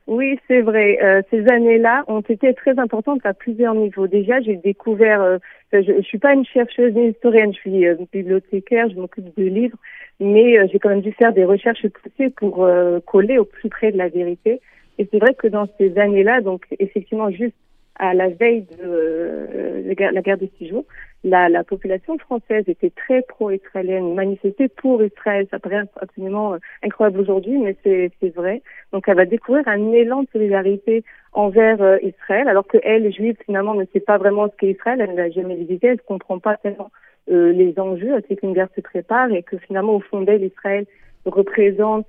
Oui, 0.08 0.38
c'est 0.48 0.62
vrai. 0.62 0.98
Euh, 1.02 1.20
ces 1.30 1.46
années-là 1.48 2.02
ont 2.08 2.22
été 2.22 2.54
très 2.54 2.78
importantes 2.78 3.20
à 3.26 3.34
plusieurs 3.34 3.74
niveaux. 3.74 4.06
Déjà, 4.06 4.40
j'ai 4.40 4.56
découvert, 4.56 5.20
euh, 5.20 5.36
je 5.70 5.92
ne 5.92 6.00
suis 6.00 6.16
pas 6.16 6.32
une 6.32 6.46
chercheuse 6.46 6.94
ni 6.94 7.10
historienne, 7.10 7.52
je 7.52 7.58
suis 7.58 7.86
euh, 7.86 7.94
bibliothécaire, 8.10 8.88
je 8.88 8.94
m'occupe 8.94 9.36
de 9.36 9.44
livres, 9.44 9.76
mais 10.18 10.66
j'ai 10.68 10.78
quand 10.78 10.88
même 10.88 11.02
dû 11.02 11.12
faire 11.12 11.34
des 11.34 11.44
recherches 11.44 11.86
poussées 11.88 12.30
pour 12.30 12.66
coller 13.04 13.36
au 13.36 13.44
plus 13.44 13.68
près 13.68 13.92
de 13.92 13.98
la 13.98 14.08
vérité. 14.08 14.62
Et 14.96 15.06
c'est 15.10 15.18
vrai 15.18 15.34
que 15.34 15.46
dans 15.46 15.68
ces 15.76 15.98
années-là, 15.98 16.40
donc 16.40 16.64
effectivement, 16.78 17.30
juste 17.30 17.54
à 17.98 18.14
la 18.14 18.28
veille 18.28 18.66
de 18.80 19.84
la 19.86 20.22
guerre 20.22 20.38
de 20.38 20.48
six 20.58 20.68
jours, 20.68 20.84
la, 21.24 21.48
la 21.48 21.64
population 21.64 22.16
française 22.18 22.64
était 22.68 22.90
très 22.90 23.22
pro-israélienne, 23.22 24.14
manifestait 24.14 24.68
pour 24.68 25.02
Israël. 25.02 25.46
Ça 25.50 25.58
paraît 25.58 25.82
absolument 26.00 26.54
euh, 26.54 26.58
incroyable 26.82 27.20
aujourd'hui, 27.20 27.58
mais 27.58 27.76
c'est 27.82 28.34
vrai. 28.34 28.62
Donc 28.92 29.08
elle 29.08 29.16
va 29.16 29.24
découvrir 29.24 29.66
un 29.66 29.92
élan 29.92 30.22
de 30.22 30.28
solidarité 30.32 31.02
envers 31.32 31.82
euh, 31.82 31.98
Israël, 32.02 32.48
alors 32.48 32.66
que 32.66 32.78
elle, 32.82 33.12
juive, 33.12 33.36
finalement, 33.44 33.74
ne 33.74 33.84
sait 33.92 34.00
pas 34.00 34.18
vraiment 34.18 34.48
ce 34.48 34.56
qu'est 34.56 34.70
Israël. 34.70 35.00
Elle 35.00 35.16
n'a 35.16 35.30
jamais 35.30 35.56
visité, 35.56 35.88
elle 35.88 35.94
ne 35.94 35.98
comprend 35.98 36.38
pas 36.38 36.56
tellement 36.56 36.90
euh, 37.30 37.52
les 37.52 37.78
enjeux. 37.80 38.14
Elle 38.16 38.24
sait 38.28 38.36
qu'une 38.36 38.52
guerre 38.52 38.70
se 38.76 38.80
prépare 38.80 39.32
et 39.32 39.42
que 39.42 39.58
finalement, 39.58 39.96
au 39.96 40.00
fond 40.00 40.22
d'elle, 40.22 40.44
Israël 40.44 40.86
représente 41.26 42.06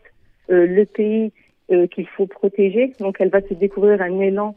le 0.52 0.84
pays 0.86 1.32
qu'il 1.92 2.08
faut 2.08 2.26
protéger. 2.26 2.94
Donc 3.00 3.18
elle 3.20 3.30
va 3.30 3.42
se 3.42 3.54
découvrir 3.54 4.02
un 4.02 4.20
élan 4.20 4.56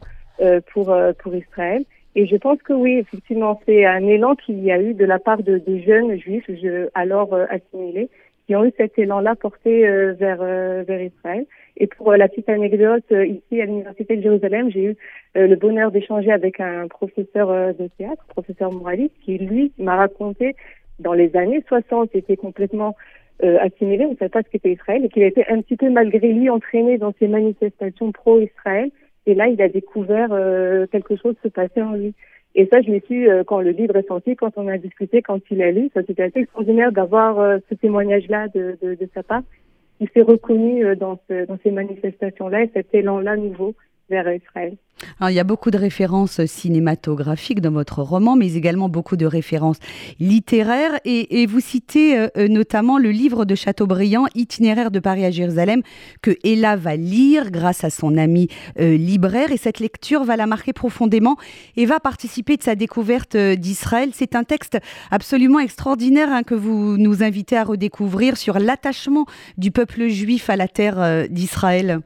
pour, 0.73 0.95
pour 1.19 1.35
Israël. 1.35 1.85
Et 2.15 2.27
je 2.27 2.35
pense 2.35 2.61
que 2.61 2.73
oui, 2.73 2.97
effectivement, 2.97 3.59
c'est 3.65 3.85
un 3.85 4.05
élan 4.07 4.35
qu'il 4.35 4.63
y 4.63 4.71
a 4.71 4.79
eu 4.79 4.93
de 4.93 5.05
la 5.05 5.17
part 5.17 5.41
de, 5.41 5.61
jeunes 5.85 6.15
juifs, 6.19 6.45
je, 6.47 6.89
alors 6.93 7.33
euh, 7.33 7.45
assimilés, 7.49 8.09
qui 8.45 8.55
ont 8.55 8.65
eu 8.65 8.71
cet 8.77 8.99
élan-là 8.99 9.35
porté 9.35 9.87
euh, 9.87 10.13
vers, 10.13 10.39
euh, 10.41 10.83
vers 10.87 11.01
Israël. 11.01 11.45
Et 11.77 11.87
pour 11.87 12.11
la 12.13 12.27
petite 12.27 12.49
anecdote, 12.49 13.05
ici 13.09 13.61
à 13.61 13.65
l'Université 13.65 14.17
de 14.17 14.21
Jérusalem, 14.21 14.69
j'ai 14.69 14.83
eu 14.83 14.95
le 15.33 15.55
bonheur 15.55 15.89
d'échanger 15.89 16.31
avec 16.31 16.59
un 16.59 16.87
professeur 16.87 17.73
de 17.73 17.89
théâtre, 17.97 18.23
professeur 18.27 18.71
moraliste, 18.71 19.15
qui 19.25 19.39
lui 19.39 19.71
m'a 19.79 19.95
raconté 19.95 20.55
dans 20.99 21.13
les 21.13 21.35
années 21.35 21.63
60, 21.67 22.13
était 22.13 22.37
complètement 22.37 22.95
assimilé, 23.41 24.05
on 24.05 24.11
ne 24.11 24.17
savait 24.17 24.29
pas 24.29 24.43
ce 24.43 24.49
qu'était 24.49 24.73
Israël, 24.73 25.03
et 25.03 25.09
qu'il 25.09 25.23
était 25.23 25.47
un 25.49 25.61
petit 25.63 25.75
peu 25.75 25.89
malgré 25.89 26.31
lui 26.31 26.47
entraîné 26.47 26.99
dans 26.99 27.11
ces 27.17 27.27
manifestations 27.27 28.11
pro-Israël 28.11 28.91
et 29.25 29.35
là, 29.35 29.47
il 29.47 29.61
a 29.61 29.69
découvert 29.69 30.29
euh, 30.31 30.85
quelque 30.87 31.15
chose 31.15 31.35
se 31.43 31.47
passer 31.47 31.81
en 31.81 31.93
lui. 31.93 32.13
Et 32.55 32.67
ça, 32.71 32.81
je 32.81 32.91
l'ai 32.91 33.03
su 33.07 33.29
euh, 33.29 33.43
quand 33.43 33.61
le 33.61 33.71
livre 33.71 33.95
est 33.95 34.07
sorti, 34.07 34.35
quand 34.35 34.51
on 34.57 34.67
a 34.67 34.77
discuté, 34.77 35.21
quand 35.21 35.39
il 35.49 35.61
a 35.61 35.71
lu. 35.71 35.89
Ça, 35.93 36.01
c'était 36.05 36.23
assez 36.23 36.39
extraordinaire 36.39 36.91
d'avoir 36.91 37.39
euh, 37.39 37.57
ce 37.69 37.75
témoignage-là 37.75 38.49
de, 38.49 38.77
de, 38.81 38.95
de, 38.95 39.09
sa 39.13 39.23
part. 39.23 39.43
Il 39.99 40.09
s'est 40.09 40.21
reconnu 40.21 40.95
dans, 40.97 41.19
ce, 41.29 41.45
dans 41.45 41.57
ces 41.63 41.71
manifestations-là 41.71 42.63
et 42.63 42.71
cet 42.73 42.93
élan-là 42.93 43.37
nouveau 43.37 43.73
il 45.29 45.33
y 45.33 45.39
a 45.39 45.43
beaucoup 45.43 45.71
de 45.71 45.77
références 45.77 46.45
cinématographiques 46.45 47.61
dans 47.61 47.71
votre 47.71 48.01
roman, 48.01 48.35
mais 48.35 48.55
également 48.55 48.89
beaucoup 48.89 49.17
de 49.17 49.25
références 49.25 49.77
littéraires. 50.19 50.99
Et, 51.05 51.45
vous 51.45 51.59
citez 51.59 52.17
euh, 52.17 52.27
euh, 52.37 52.47
notamment 52.47 52.97
le 52.97 53.11
livre 53.11 53.45
de 53.45 53.55
Chateaubriand, 53.55 54.25
Itinéraire 54.35 54.91
de 54.91 54.99
Paris 54.99 55.25
à 55.25 55.31
Jérusalem, 55.31 55.81
que 56.21 56.31
Ella 56.43 56.75
va 56.75 56.95
lire 56.95 57.51
grâce 57.51 57.83
à 57.83 57.89
son 57.89 58.17
ami 58.17 58.47
euh, 58.79 58.97
libraire. 58.97 59.51
Et 59.51 59.57
cette 59.57 59.79
lecture 59.79 60.23
va 60.23 60.37
la 60.37 60.47
marquer 60.47 60.73
profondément 60.73 61.37
et 61.75 61.85
va 61.85 61.99
participer 61.99 62.57
de 62.57 62.63
sa 62.63 62.75
découverte 62.75 63.35
d'Israël. 63.35 64.09
C'est 64.13 64.35
un 64.35 64.43
texte 64.43 64.77
absolument 65.11 65.59
extraordinaire 65.59 66.29
hein, 66.31 66.43
que 66.43 66.55
vous 66.55 66.97
nous 66.97 67.23
invitez 67.23 67.57
à 67.57 67.63
redécouvrir 67.63 68.37
sur 68.37 68.59
l'attachement 68.59 69.25
du 69.57 69.71
peuple 69.71 70.07
juif 70.07 70.49
à 70.49 70.55
la 70.55 70.67
terre 70.67 71.27
d'Israël. 71.29 72.01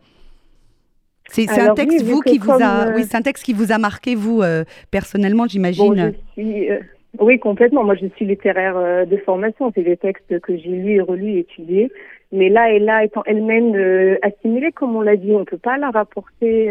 C'est 1.29 1.49
un 1.59 1.73
texte 1.73 2.03
vous 2.03 2.21
qui 2.21 2.37
vous 2.37 2.51
a, 2.51 2.91
oui, 2.93 3.01
euh, 3.01 3.05
c'est 3.07 3.17
un 3.17 3.21
texte 3.21 3.43
qui 3.43 3.53
vous 3.53 3.71
a 3.71 3.77
marqué 3.77 4.15
vous 4.15 4.41
euh, 4.41 4.63
personnellement, 4.91 5.45
j'imagine. 5.47 6.13
Euh, 6.37 6.79
oui, 7.19 7.39
complètement. 7.39 7.83
Moi, 7.83 7.95
je 7.95 8.07
suis 8.15 8.25
littéraire 8.25 9.05
de 9.05 9.17
formation. 9.17 9.71
C'est 9.75 9.83
des 9.83 9.97
textes 9.97 10.39
que 10.39 10.57
j'ai 10.57 10.69
lus 10.69 11.01
relus, 11.01 11.39
étudiés. 11.39 11.91
Mais 12.31 12.49
là, 12.49 12.71
et 12.71 12.79
là, 12.79 13.03
étant 13.03 13.23
elle-même 13.25 14.17
assimilée, 14.21 14.71
comme 14.71 14.95
on 14.95 15.01
l'a 15.01 15.15
dit, 15.15 15.31
on 15.31 15.39
ne 15.39 15.45
peut 15.45 15.57
pas 15.57 15.77
la 15.77 15.89
rapporter 15.89 16.69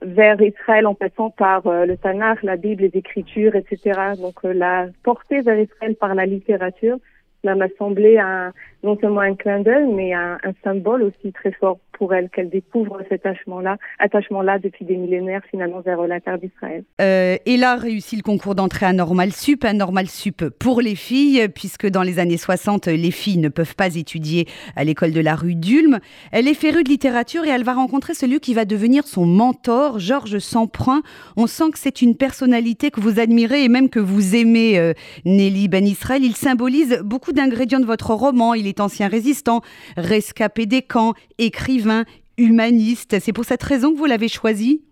vers 0.00 0.40
Israël 0.40 0.86
en 0.86 0.94
passant 0.94 1.30
par 1.30 1.62
le 1.64 1.96
Tanakh, 1.96 2.42
la 2.42 2.56
Bible, 2.56 2.82
les 2.82 2.98
Écritures, 2.98 3.54
etc. 3.54 4.00
Donc, 4.20 4.42
la 4.42 4.86
porter 5.04 5.42
vers 5.42 5.58
Israël 5.60 5.94
par 5.94 6.14
la 6.14 6.26
littérature, 6.26 6.96
cela 7.42 7.54
m'a 7.54 7.66
semblé 7.78 8.18
un, 8.18 8.52
non 8.82 8.96
seulement 9.00 9.20
un 9.20 9.34
clin 9.34 9.60
d'œil, 9.60 9.86
mais 9.92 10.12
un, 10.12 10.38
un, 10.42 10.52
symbole 10.64 11.02
aussi 11.02 11.32
très 11.32 11.52
fort 11.52 11.78
pour 11.92 12.14
elle, 12.14 12.30
qu'elle 12.30 12.50
découvre 12.50 12.98
cet 13.08 13.26
attachement-là, 13.26 13.76
attachement-là 13.98 14.58
depuis 14.58 14.84
des 14.84 14.96
millénaires 14.96 15.42
finalement 15.50 15.80
vers 15.80 16.00
la 16.06 16.20
terre 16.20 16.38
d'Israël. 16.38 16.84
Euh, 17.00 17.36
elle 17.46 17.64
a 17.64 17.76
réussi 17.76 18.16
le 18.16 18.22
concours 18.22 18.54
d'entrée 18.54 18.86
à 18.86 18.92
Normal 18.92 19.32
Sup, 19.32 19.64
un 19.64 19.74
Normal 19.74 20.06
Sup 20.06 20.48
pour 20.58 20.80
les 20.80 20.94
filles, 20.94 21.48
puisque 21.48 21.86
dans 21.86 22.02
les 22.02 22.18
années 22.18 22.36
60, 22.36 22.86
les 22.86 23.10
filles 23.10 23.38
ne 23.38 23.48
peuvent 23.48 23.76
pas 23.76 23.94
étudier 23.94 24.46
à 24.74 24.84
l'école 24.84 25.12
de 25.12 25.20
la 25.20 25.34
rue 25.34 25.54
d'Ulm. 25.54 25.98
Elle 26.32 26.48
est 26.48 26.54
férue 26.54 26.82
de 26.82 26.88
littérature 26.88 27.44
et 27.44 27.50
elle 27.50 27.64
va 27.64 27.74
rencontrer 27.74 28.14
celui 28.14 28.40
qui 28.40 28.54
va 28.54 28.64
devenir 28.64 29.06
son 29.06 29.26
mentor, 29.26 29.98
Georges 29.98 30.38
Samprun. 30.38 31.02
On 31.36 31.46
sent 31.46 31.70
que 31.72 31.78
c'est 31.78 32.02
une 32.02 32.16
personnalité 32.16 32.90
que 32.90 33.00
vous 33.00 33.20
admirez 33.20 33.64
et 33.64 33.68
même 33.68 33.88
que 33.88 34.00
vous 34.00 34.34
aimez, 34.34 34.78
euh, 34.78 34.92
Nelly 35.24 35.68
Ben 35.68 35.86
Israël. 35.86 36.22
Il 36.24 36.34
symbolise 36.34 37.00
beaucoup 37.04 37.31
d'ingrédients 37.32 37.80
de 37.80 37.86
votre 37.86 38.14
roman. 38.14 38.54
Il 38.54 38.66
est 38.66 38.80
ancien 38.80 39.08
résistant, 39.08 39.60
rescapé 39.96 40.66
des 40.66 40.82
camps, 40.82 41.14
écrivain, 41.38 42.04
humaniste. 42.38 43.18
C'est 43.20 43.32
pour 43.32 43.44
cette 43.44 43.62
raison 43.62 43.92
que 43.92 43.98
vous 43.98 44.06
l'avez 44.06 44.28
choisi? 44.28 44.82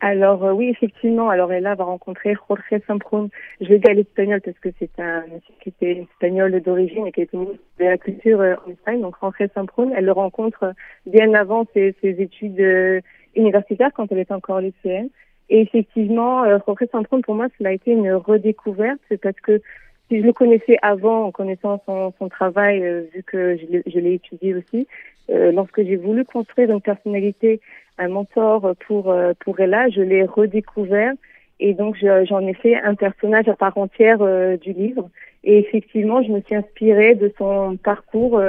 Alors 0.00 0.44
euh, 0.44 0.52
oui, 0.52 0.68
effectivement. 0.68 1.28
Alors 1.28 1.52
elle 1.52 1.64
va 1.64 1.74
rencontrer 1.74 2.34
Jorge 2.48 2.82
Samprun. 2.86 3.28
Je 3.60 3.66
vais 3.66 3.78
dire 3.78 3.94
l'espagnol 3.94 4.40
parce 4.40 4.58
que 4.58 4.68
c'est 4.78 4.90
un 4.98 5.22
monsieur 5.22 5.54
qui 5.60 5.70
était 5.70 6.06
espagnol 6.12 6.60
d'origine 6.60 7.06
et 7.06 7.12
qui 7.12 7.22
était 7.22 7.36
ministre 7.36 7.64
de 7.80 7.84
la 7.84 7.98
culture 7.98 8.40
euh, 8.40 8.54
en 8.66 8.70
Espagne. 8.70 9.00
Donc 9.00 9.16
Jorge 9.20 9.48
Samprun, 9.54 9.90
elle 9.96 10.04
le 10.04 10.12
rencontre 10.12 10.72
bien 11.06 11.34
avant 11.34 11.66
ses, 11.74 11.96
études 12.02 12.60
euh, 12.60 13.00
universitaires 13.34 13.90
quand 13.92 14.10
elle 14.12 14.20
était 14.20 14.34
encore 14.34 14.60
lycéenne. 14.60 15.08
Et 15.50 15.62
effectivement, 15.62 16.44
Jorge 16.66 16.86
Samprun, 16.92 17.22
pour 17.22 17.34
moi, 17.34 17.48
cela 17.56 17.70
a 17.70 17.72
été 17.72 17.90
une 17.90 18.12
redécouverte 18.12 19.00
parce 19.22 19.40
que 19.40 19.62
si 20.08 20.20
je 20.20 20.26
le 20.26 20.32
connaissais 20.32 20.78
avant, 20.82 21.24
en 21.24 21.30
connaissant 21.30 21.82
son, 21.86 22.12
son 22.18 22.28
travail, 22.28 22.82
euh, 22.82 23.02
vu 23.14 23.22
que 23.22 23.56
je 23.56 23.98
l'ai 23.98 24.14
étudié 24.14 24.54
aussi, 24.54 24.86
euh, 25.30 25.52
lorsque 25.52 25.82
j'ai 25.82 25.96
voulu 25.96 26.24
construire 26.24 26.70
une 26.70 26.80
personnalité, 26.80 27.60
un 27.98 28.08
mentor 28.08 28.74
pour 28.86 29.10
euh, 29.10 29.32
pour 29.40 29.60
Ella, 29.60 29.88
je 29.90 30.00
l'ai 30.00 30.24
redécouvert. 30.24 31.12
Et 31.60 31.74
donc 31.74 31.96
j'en 32.00 32.46
ai 32.46 32.54
fait 32.54 32.76
un 32.76 32.94
personnage 32.94 33.48
à 33.48 33.56
part 33.56 33.76
entière 33.76 34.22
euh, 34.22 34.56
du 34.56 34.72
livre. 34.72 35.10
Et 35.44 35.58
effectivement, 35.58 36.22
je 36.22 36.30
me 36.30 36.40
suis 36.40 36.54
inspirée 36.54 37.14
de 37.14 37.32
son 37.36 37.76
parcours 37.76 38.40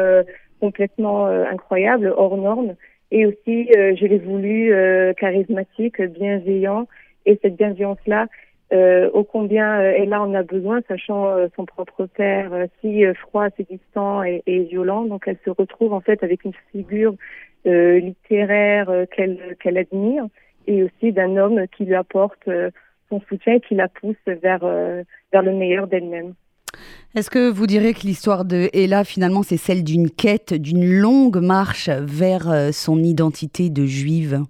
complètement 0.59 1.25
incroyable, 1.27 2.13
hors 2.17 2.35
norme, 2.35 2.75
et 3.11 3.25
aussi 3.25 3.69
je 3.71 4.05
l'ai 4.05 4.17
voulu 4.17 4.73
charismatique, 5.15 6.01
bienveillant, 6.01 6.87
et 7.25 7.39
cette 7.41 7.55
bienveillance-là, 7.55 8.25
euh, 8.71 9.09
ô 9.13 9.23
combien 9.23 9.79
euh, 9.79 9.93
elle 9.97 10.13
en 10.13 10.33
a 10.33 10.43
besoin, 10.43 10.81
sachant 10.87 11.27
euh, 11.27 11.47
son 11.55 11.65
propre 11.65 12.05
père 12.05 12.53
euh, 12.53 12.67
si 12.81 13.03
froid, 13.15 13.47
si 13.55 13.63
distant 13.63 14.23
et, 14.23 14.43
et, 14.45 14.63
violent. 14.63 15.05
Donc 15.05 15.23
elle 15.25 15.37
se 15.43 15.49
retrouve 15.49 15.93
en 15.93 16.01
fait 16.01 16.23
avec 16.23 16.45
une 16.45 16.53
figure 16.71 17.15
littéraire 17.65 18.89
qu'elle 19.13 19.57
qu'elle 19.61 19.77
admire 19.77 20.25
et 20.65 20.83
aussi 20.83 21.11
d'un 21.11 21.35
homme 21.35 21.65
qui 21.75 21.83
lui 21.83 21.93
apporte 21.93 22.49
son 23.09 23.21
soutien 23.27 23.55
et 23.55 23.59
qui 23.59 23.75
la 23.75 23.89
pousse 23.89 24.15
vers 24.25 24.61
vers 24.61 25.41
le 25.43 25.51
meilleur 25.51 25.87
d'elle-même. 25.87 26.35
Est-ce 27.15 27.29
que 27.29 27.49
vous 27.49 27.67
direz 27.67 27.93
que 27.93 28.07
l'histoire 28.07 28.45
de 28.45 28.69
Ella, 28.71 29.03
finalement, 29.03 29.43
c'est 29.43 29.57
celle 29.57 29.83
d'une 29.83 30.09
quête, 30.09 30.53
d'une 30.53 30.85
longue 30.85 31.41
marche 31.41 31.89
vers 31.89 32.73
son 32.73 33.03
identité 33.03 33.69
de 33.69 33.85
juive? 33.85 34.45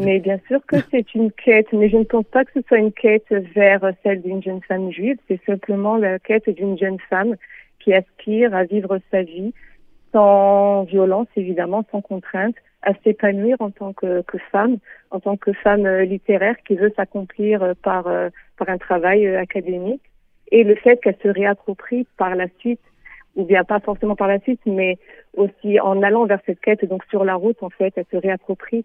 De. 0.00 0.04
Mais 0.04 0.18
bien 0.18 0.38
sûr 0.48 0.60
que 0.66 0.76
c'est 0.90 1.14
une 1.14 1.30
quête, 1.32 1.72
mais 1.72 1.88
je 1.88 1.96
ne 1.96 2.04
pense 2.04 2.24
pas 2.26 2.44
que 2.44 2.50
ce 2.54 2.60
soit 2.66 2.78
une 2.78 2.92
quête 2.92 3.26
vers 3.54 3.80
celle 4.02 4.20
d'une 4.22 4.42
jeune 4.42 4.60
femme 4.62 4.90
juive. 4.90 5.16
C'est 5.28 5.40
simplement 5.44 5.96
la 5.96 6.18
quête 6.18 6.48
d'une 6.50 6.76
jeune 6.76 6.98
femme 7.08 7.36
qui 7.80 7.94
aspire 7.94 8.54
à 8.54 8.64
vivre 8.64 8.98
sa 9.10 9.22
vie 9.22 9.54
sans 10.12 10.82
violence, 10.84 11.28
évidemment, 11.36 11.84
sans 11.90 12.02
contrainte, 12.02 12.56
à 12.82 12.92
s'épanouir 13.02 13.56
en 13.60 13.70
tant 13.70 13.92
que, 13.92 14.22
femme, 14.50 14.76
en 15.10 15.20
tant 15.20 15.36
que 15.36 15.52
femme 15.52 15.88
littéraire 16.00 16.56
qui 16.66 16.74
veut 16.74 16.92
s'accomplir 16.96 17.74
par, 17.82 18.04
par 18.58 18.68
un 18.68 18.78
travail 18.78 19.26
académique. 19.36 20.02
Et 20.50 20.64
le 20.64 20.74
fait 20.74 20.98
qu'elle 21.00 21.16
se 21.22 21.28
réapproprie 21.28 22.06
par 22.18 22.34
la 22.34 22.46
suite 22.58 22.80
ou 23.36 23.44
bien 23.44 23.64
pas 23.64 23.80
forcément 23.80 24.16
par 24.16 24.28
la 24.28 24.38
suite, 24.40 24.60
mais 24.66 24.98
aussi 25.36 25.80
en 25.80 26.02
allant 26.02 26.26
vers 26.26 26.40
cette 26.46 26.60
quête, 26.60 26.84
donc 26.84 27.04
sur 27.06 27.24
la 27.24 27.34
route, 27.34 27.62
en 27.62 27.70
fait, 27.70 27.92
elle 27.96 28.04
se 28.10 28.16
réapproprie 28.16 28.84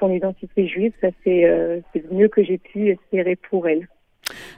son 0.00 0.12
identité 0.12 0.66
juive. 0.66 0.92
Ça, 1.00 1.08
euh, 1.26 1.80
c'est 1.92 2.02
le 2.08 2.16
mieux 2.16 2.28
que 2.28 2.42
j'ai 2.42 2.58
pu 2.58 2.90
espérer 2.90 3.36
pour 3.36 3.68
elle. 3.68 3.88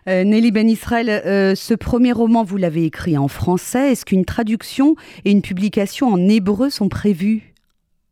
Euh, 0.08 0.24
Nelly 0.24 0.50
Ben 0.50 0.68
Israël, 0.68 1.08
ce 1.56 1.74
premier 1.74 2.12
roman, 2.12 2.42
vous 2.42 2.56
l'avez 2.56 2.84
écrit 2.84 3.18
en 3.18 3.28
français. 3.28 3.92
Est-ce 3.92 4.04
qu'une 4.04 4.24
traduction 4.24 4.94
et 5.24 5.30
une 5.30 5.42
publication 5.42 6.08
en 6.08 6.28
hébreu 6.28 6.70
sont 6.70 6.88
prévues 6.88 7.52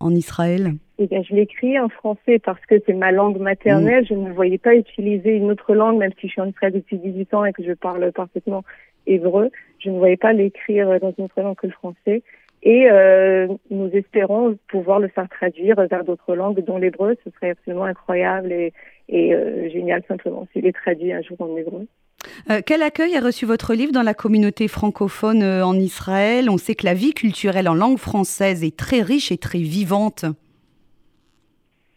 en 0.01 0.15
Israël? 0.15 0.75
Eh 0.99 1.07
bien, 1.07 1.23
je 1.23 1.35
l'écris 1.35 1.79
en 1.79 1.89
français 1.89 2.39
parce 2.39 2.61
que 2.67 2.77
c'est 2.87 2.95
ma 2.95 3.13
langue 3.13 3.39
maternelle. 3.39 4.05
Mm. 4.05 4.07
Je 4.09 4.15
ne 4.15 4.33
voyais 4.33 4.59
pas 4.59 4.75
utiliser 4.75 5.37
une 5.37 5.51
autre 5.51 5.75
langue, 5.75 5.99
même 5.99 6.13
si 6.21 6.27
je 6.27 6.33
suis 6.33 6.41
en 6.41 6.49
Israël 6.49 6.73
depuis 6.73 6.99
18 6.99 7.35
ans 7.35 7.45
et 7.45 7.53
que 7.53 7.63
je 7.63 7.73
parle 7.73 8.11
parfaitement 8.13 8.65
hébreu. 9.07 9.51
Je 9.79 9.91
ne 9.91 9.99
voyais 9.99 10.17
pas 10.17 10.33
l'écrire 10.33 10.99
dans 11.01 11.15
une 11.17 11.25
autre 11.25 11.41
langue 11.41 11.57
que 11.57 11.67
le 11.67 11.73
français. 11.73 12.23
Et 12.69 12.91
euh, 12.91 13.47
nous 13.71 13.89
espérons 13.93 14.59
pouvoir 14.67 14.99
le 14.99 15.07
faire 15.07 15.29
traduire 15.29 15.77
vers 15.89 16.03
d'autres 16.03 16.35
langues, 16.35 16.65
dont 16.65 16.79
l'hébreu. 16.79 17.17
Ce 17.23 17.31
serait 17.31 17.51
absolument 17.51 17.85
incroyable 17.85 18.51
et, 18.51 18.73
et 19.09 19.33
euh, 19.33 19.71
génial 19.71 20.03
simplement 20.09 20.49
s'il 20.53 20.67
est 20.67 20.73
traduit 20.73 21.13
un 21.13 21.23
jour 21.23 21.41
en 21.41 21.57
hébreu. 21.57 21.87
Euh, 22.51 22.63
quel 22.67 22.83
accueil 22.83 23.17
a 23.17 23.21
reçu 23.21 23.47
votre 23.47 23.73
livre 23.75 23.93
dans 23.93 24.03
la 24.03 24.15
communauté 24.15 24.67
francophone 24.67 25.45
en 25.45 25.75
Israël? 25.75 26.51
On 26.51 26.57
sait 26.57 26.75
que 26.75 26.85
la 26.85 26.95
vie 26.95 27.15
culturelle 27.15 27.69
en 27.69 27.75
langue 27.75 27.99
française 27.99 28.65
est 28.65 28.77
très 28.77 29.01
riche 29.01 29.31
et 29.31 29.39
très 29.39 29.61
vivante. 29.61 30.25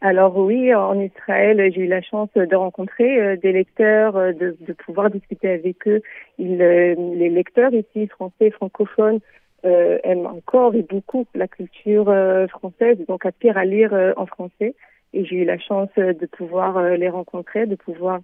Alors 0.01 0.37
oui, 0.37 0.73
en 0.75 0.99
Israël, 0.99 1.71
j'ai 1.73 1.81
eu 1.81 1.87
la 1.87 2.03
chance 2.03 2.29
de 2.35 2.55
rencontrer 2.55 3.37
des 3.37 3.51
lecteurs, 3.51 4.13
de, 4.13 4.55
pouvoir 4.85 5.09
discuter 5.09 5.49
avec 5.49 5.87
eux. 5.87 6.01
les 6.37 7.29
lecteurs 7.29 7.73
ici, 7.73 8.07
français, 8.07 8.51
francophones, 8.51 9.19
aiment 9.63 10.27
encore 10.27 10.75
et 10.75 10.83
beaucoup 10.83 11.25
la 11.35 11.47
culture 11.47 12.13
française, 12.49 12.97
donc 13.07 13.25
aspirent 13.25 13.57
à 13.57 13.65
lire 13.65 13.93
en 14.17 14.25
français. 14.25 14.75
Et 15.13 15.25
j'ai 15.25 15.37
eu 15.37 15.45
la 15.45 15.57
chance 15.57 15.89
de 15.95 16.25
pouvoir 16.25 16.81
les 16.95 17.09
rencontrer, 17.09 17.65
de 17.65 17.75
pouvoir 17.75 18.21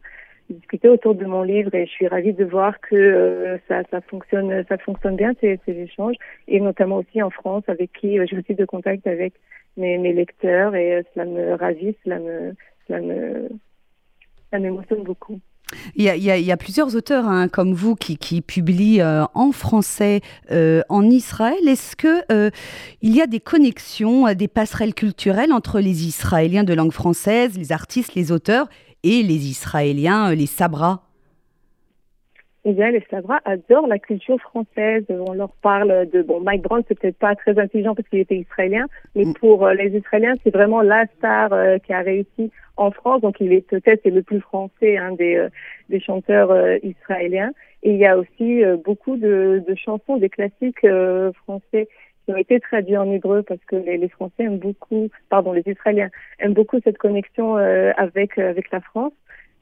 discuter 0.49 0.89
autour 0.89 1.15
de 1.15 1.25
mon 1.25 1.41
livre 1.41 1.73
et 1.73 1.85
je 1.85 1.91
suis 1.91 2.07
ravie 2.07 2.33
de 2.33 2.45
voir 2.45 2.79
que 2.79 2.95
euh, 2.95 3.57
ça, 3.67 3.81
ça 3.89 4.01
fonctionne 4.01 4.63
ça 4.69 4.77
fonctionne 4.77 5.15
bien 5.15 5.33
ces, 5.41 5.59
ces, 5.65 5.71
échanges 5.71 6.15
et 6.47 6.59
notamment 6.59 6.97
aussi 6.97 7.21
en 7.23 7.29
France 7.29 7.63
avec 7.67 7.91
qui 7.93 8.19
euh, 8.19 8.25
j'ai 8.29 8.37
aussi 8.37 8.53
de 8.53 8.65
contact 8.65 9.07
avec 9.07 9.33
mes, 9.77 9.97
mes 9.97 10.13
lecteurs 10.13 10.75
et 10.75 10.97
euh, 10.97 11.01
cela 11.13 11.25
me 11.25 11.53
ravit, 11.53 11.95
cela 12.03 12.19
me 12.19 12.53
cela 12.87 13.01
me 13.01 13.49
ça 14.51 14.59
m'émotionne 14.59 15.03
beaucoup. 15.03 15.39
Il 15.95 16.03
y, 16.03 16.51
a, 16.51 16.57
plusieurs 16.57 16.95
auteurs 16.95 17.27
hein, 17.27 17.47
comme 17.47 17.73
vous 17.73 17.95
qui, 17.95 18.41
publient 18.41 19.01
euh, 19.01 19.25
en 19.33 19.51
français 19.51 20.21
euh, 20.51 20.81
en 20.89 21.09
Israël. 21.09 21.67
Est-ce 21.67 21.95
que 21.95 22.21
euh, 22.31 22.51
il 23.01 23.15
y 23.15 23.21
a 23.21 23.27
des 23.27 23.39
connexions, 23.39 24.31
des 24.33 24.47
passerelles 24.47 24.93
culturelles 24.93 25.51
entre 25.51 25.79
les 25.79 26.05
Israéliens 26.05 26.63
de 26.63 26.73
langue 26.73 26.91
française, 26.91 27.57
les 27.57 27.71
artistes, 27.71 28.13
les 28.13 28.31
auteurs 28.31 28.67
et 29.03 29.23
les 29.23 29.47
Israéliens, 29.47 30.33
les 30.33 30.45
Sabras? 30.45 31.01
Eh 32.65 32.73
bien, 32.73 32.91
les 32.91 33.03
Sabras 33.09 33.39
adorent 33.45 33.87
la 33.87 33.99
culture 33.99 34.39
française. 34.39 35.05
On 35.09 35.33
leur 35.33 35.51
parle 35.61 36.09
de 36.09 36.21
bon, 36.21 36.41
Mike 36.41 36.63
Brown, 36.63 36.83
c'est 36.87 36.99
peut-être 36.99 37.17
pas 37.17 37.35
très 37.35 37.57
intelligent 37.59 37.95
parce 37.95 38.07
qu'il 38.09 38.19
était 38.19 38.37
israélien, 38.37 38.87
mais 39.15 39.25
mm. 39.25 39.33
pour 39.35 39.65
euh, 39.65 39.73
les 39.73 39.95
Israéliens, 39.95 40.33
c'est 40.43 40.53
vraiment 40.53 40.81
la 40.81 41.05
star 41.17 41.53
euh, 41.53 41.77
qui 41.77 41.93
a 41.93 42.01
réussi 42.01 42.51
en 42.77 42.91
France. 42.91 43.21
Donc, 43.21 43.39
il 43.39 43.53
est 43.53 43.65
peut-être 43.67 44.05
le 44.09 44.23
plus 44.23 44.41
français 44.41 44.97
hein, 44.97 45.13
des, 45.13 45.47
des 45.89 45.99
chanteurs 45.99 46.51
israéliens. 46.83 47.51
Et 47.83 47.91
il 47.91 47.97
y 47.97 48.05
a 48.05 48.17
aussi 48.17 48.63
beaucoup 48.83 49.15
de, 49.15 49.63
de, 49.65 49.75
chansons, 49.75 50.17
des 50.17 50.29
classiques 50.29 50.85
français 51.43 51.87
qui 52.25 52.33
ont 52.33 52.37
été 52.37 52.59
traduits 52.59 52.97
en 52.97 53.11
hébreu 53.11 53.43
parce 53.43 53.63
que 53.65 53.75
les, 53.75 53.97
les, 53.97 54.09
Français 54.09 54.43
aiment 54.43 54.57
beaucoup, 54.57 55.09
pardon, 55.29 55.53
les 55.53 55.63
Israéliens 55.65 56.09
aiment 56.39 56.53
beaucoup 56.53 56.79
cette 56.83 56.97
connexion 56.97 57.57
euh, 57.57 57.91
avec 57.97 58.37
euh, 58.37 58.49
avec 58.49 58.71
la 58.71 58.81
France. 58.81 59.13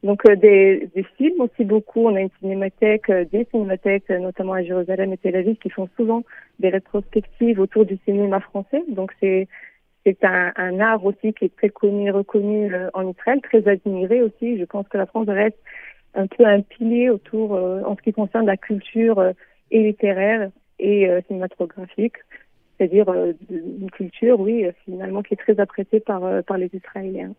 Donc 0.04 0.22
euh, 0.28 0.36
des, 0.36 0.88
films 1.16 1.40
aussi 1.40 1.64
beaucoup. 1.64 2.06
On 2.06 2.14
a 2.14 2.20
une 2.20 2.30
cinémathèque, 2.38 3.10
des 3.32 3.46
cinémathèques, 3.50 4.10
notamment 4.10 4.52
à 4.52 4.62
Jérusalem 4.62 5.12
et 5.12 5.16
Tel 5.16 5.34
Aviv, 5.34 5.56
qui 5.56 5.70
font 5.70 5.88
souvent 5.96 6.22
des 6.60 6.68
rétrospectives 6.68 7.58
autour 7.58 7.84
du 7.84 7.98
cinéma 8.04 8.40
français. 8.40 8.82
Donc 8.88 9.12
c'est 9.20 9.48
c'est 10.06 10.22
un, 10.22 10.80
art 10.80 11.02
aussi 11.02 11.32
qui 11.32 11.46
est 11.46 11.56
très 11.56 11.70
connu 11.70 12.10
reconnu 12.10 12.70
en 12.92 13.08
Israël, 13.08 13.40
très 13.42 13.66
admiré 13.66 14.20
aussi. 14.20 14.58
Je 14.58 14.64
pense 14.66 14.86
que 14.88 14.98
la 14.98 15.06
France 15.06 15.28
reste 15.28 15.56
un 16.14 16.26
peu 16.26 16.44
un 16.44 16.60
pilier 16.60 17.08
autour 17.08 17.52
en 17.52 17.96
ce 17.96 18.02
qui 18.02 18.12
concerne 18.12 18.44
la 18.44 18.58
culture 18.58 19.32
et 19.70 19.82
littéraire 19.82 20.50
et 20.78 21.08
cinématographique 21.26 22.18
c'est-à-dire 22.76 23.08
euh, 23.08 23.32
une 23.50 23.90
culture, 23.90 24.40
oui, 24.40 24.66
finalement, 24.84 25.22
qui 25.22 25.34
est 25.34 25.38
très 25.38 25.58
appréciée 25.60 26.00
par, 26.00 26.24
euh, 26.24 26.42
par 26.42 26.58
les 26.58 26.70
Israéliens. 26.72 27.34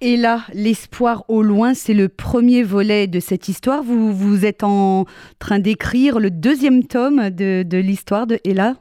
Et 0.00 0.16
là, 0.16 0.40
l'espoir 0.52 1.24
au 1.28 1.42
loin, 1.42 1.72
c'est 1.72 1.94
le 1.94 2.08
premier 2.08 2.62
volet 2.62 3.06
de 3.06 3.20
cette 3.20 3.48
histoire. 3.48 3.82
Vous, 3.82 4.12
vous 4.12 4.44
êtes 4.44 4.62
en 4.62 5.04
train 5.38 5.58
d'écrire 5.58 6.18
le 6.18 6.30
deuxième 6.30 6.84
tome 6.84 7.30
de, 7.30 7.62
de 7.62 7.78
l'histoire 7.78 8.26
de 8.26 8.38
Ella 8.44 8.74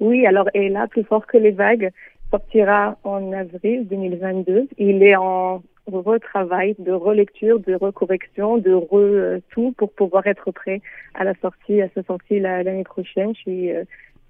Oui, 0.00 0.26
alors 0.26 0.48
Ella, 0.54 0.88
plus 0.88 1.04
fort 1.04 1.26
que 1.26 1.36
les 1.36 1.52
vagues, 1.52 1.90
sortira 2.30 2.96
en 3.04 3.32
avril 3.32 3.86
2022. 3.86 4.68
Il 4.78 5.02
est 5.02 5.16
en 5.16 5.62
retravail, 5.86 6.74
de 6.78 6.92
relecture, 6.92 7.60
de 7.60 7.74
recorrection, 7.74 8.56
de 8.58 8.72
re 8.72 8.94
euh, 8.94 9.38
tout 9.50 9.72
pour 9.76 9.92
pouvoir 9.92 10.26
être 10.26 10.50
prêt 10.50 10.80
à 11.14 11.24
la 11.24 11.34
sortie, 11.34 11.82
à 11.82 11.88
sa 11.94 12.02
sortie 12.04 12.40
l'année 12.40 12.84
prochaine. 12.84 13.34
Je 13.34 13.40
suis 13.40 13.70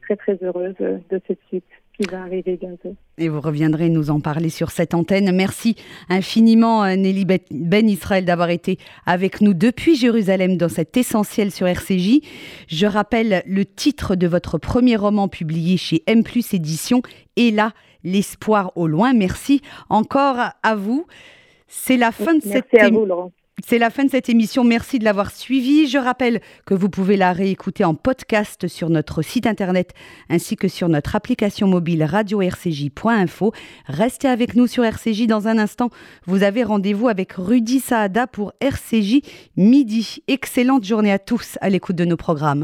très 0.02 0.16
très 0.16 0.36
heureuse 0.42 0.74
de 0.78 1.20
ce 1.28 1.34
suite 1.48 1.64
qui 2.02 2.10
va 2.10 2.22
arriver 2.22 2.56
bientôt. 2.56 2.94
Et 3.18 3.28
vous 3.28 3.40
reviendrez 3.40 3.88
nous 3.88 4.10
en 4.10 4.20
parler 4.20 4.50
sur 4.50 4.70
cette 4.70 4.94
antenne. 4.94 5.34
Merci 5.34 5.76
infiniment 6.08 6.84
Nelly 6.96 7.24
Ben 7.50 7.88
Israël 7.88 8.24
d'avoir 8.24 8.50
été 8.50 8.78
avec 9.06 9.40
nous 9.40 9.54
depuis 9.54 9.96
Jérusalem 9.96 10.56
dans 10.56 10.68
cet 10.68 10.96
essentiel 10.96 11.50
sur 11.50 11.66
RCJ. 11.66 12.20
Je 12.68 12.86
rappelle 12.86 13.42
le 13.46 13.64
titre 13.64 14.16
de 14.16 14.26
votre 14.26 14.58
premier 14.58 14.96
roman 14.96 15.28
publié 15.28 15.76
chez 15.76 16.02
M+ 16.06 16.22
Édition 16.52 17.02
et 17.36 17.50
là 17.50 17.72
l'espoir 18.04 18.72
au 18.76 18.86
loin. 18.88 19.12
Merci 19.12 19.60
encore 19.88 20.38
à 20.62 20.74
vous. 20.74 21.06
C'est 21.68 21.96
la 21.96 22.12
fin 22.12 22.34
de 22.34 22.42
cette 22.42 22.66
Merci 22.72 22.78
à 22.78 22.90
vous 22.90 23.06
Laurent. 23.06 23.32
C'est 23.64 23.78
la 23.78 23.90
fin 23.90 24.04
de 24.04 24.10
cette 24.10 24.28
émission. 24.28 24.64
Merci 24.64 24.98
de 24.98 25.04
l'avoir 25.04 25.30
suivie. 25.30 25.86
Je 25.86 25.98
rappelle 25.98 26.40
que 26.66 26.74
vous 26.74 26.88
pouvez 26.88 27.16
la 27.16 27.32
réécouter 27.32 27.84
en 27.84 27.94
podcast 27.94 28.66
sur 28.66 28.90
notre 28.90 29.22
site 29.22 29.46
internet 29.46 29.92
ainsi 30.28 30.56
que 30.56 30.66
sur 30.66 30.88
notre 30.88 31.14
application 31.14 31.68
mobile 31.68 32.02
radio-rcj.info. 32.02 33.52
Restez 33.86 34.28
avec 34.28 34.56
nous 34.56 34.66
sur 34.66 34.84
RCJ 34.84 35.26
dans 35.26 35.46
un 35.46 35.58
instant. 35.58 35.90
Vous 36.26 36.42
avez 36.42 36.64
rendez-vous 36.64 37.08
avec 37.08 37.34
Rudy 37.34 37.78
Saada 37.78 38.26
pour 38.26 38.52
RCJ 38.60 39.20
midi. 39.56 40.22
Excellente 40.26 40.84
journée 40.84 41.12
à 41.12 41.20
tous 41.20 41.56
à 41.60 41.70
l'écoute 41.70 41.96
de 41.96 42.04
nos 42.04 42.16
programmes. 42.16 42.60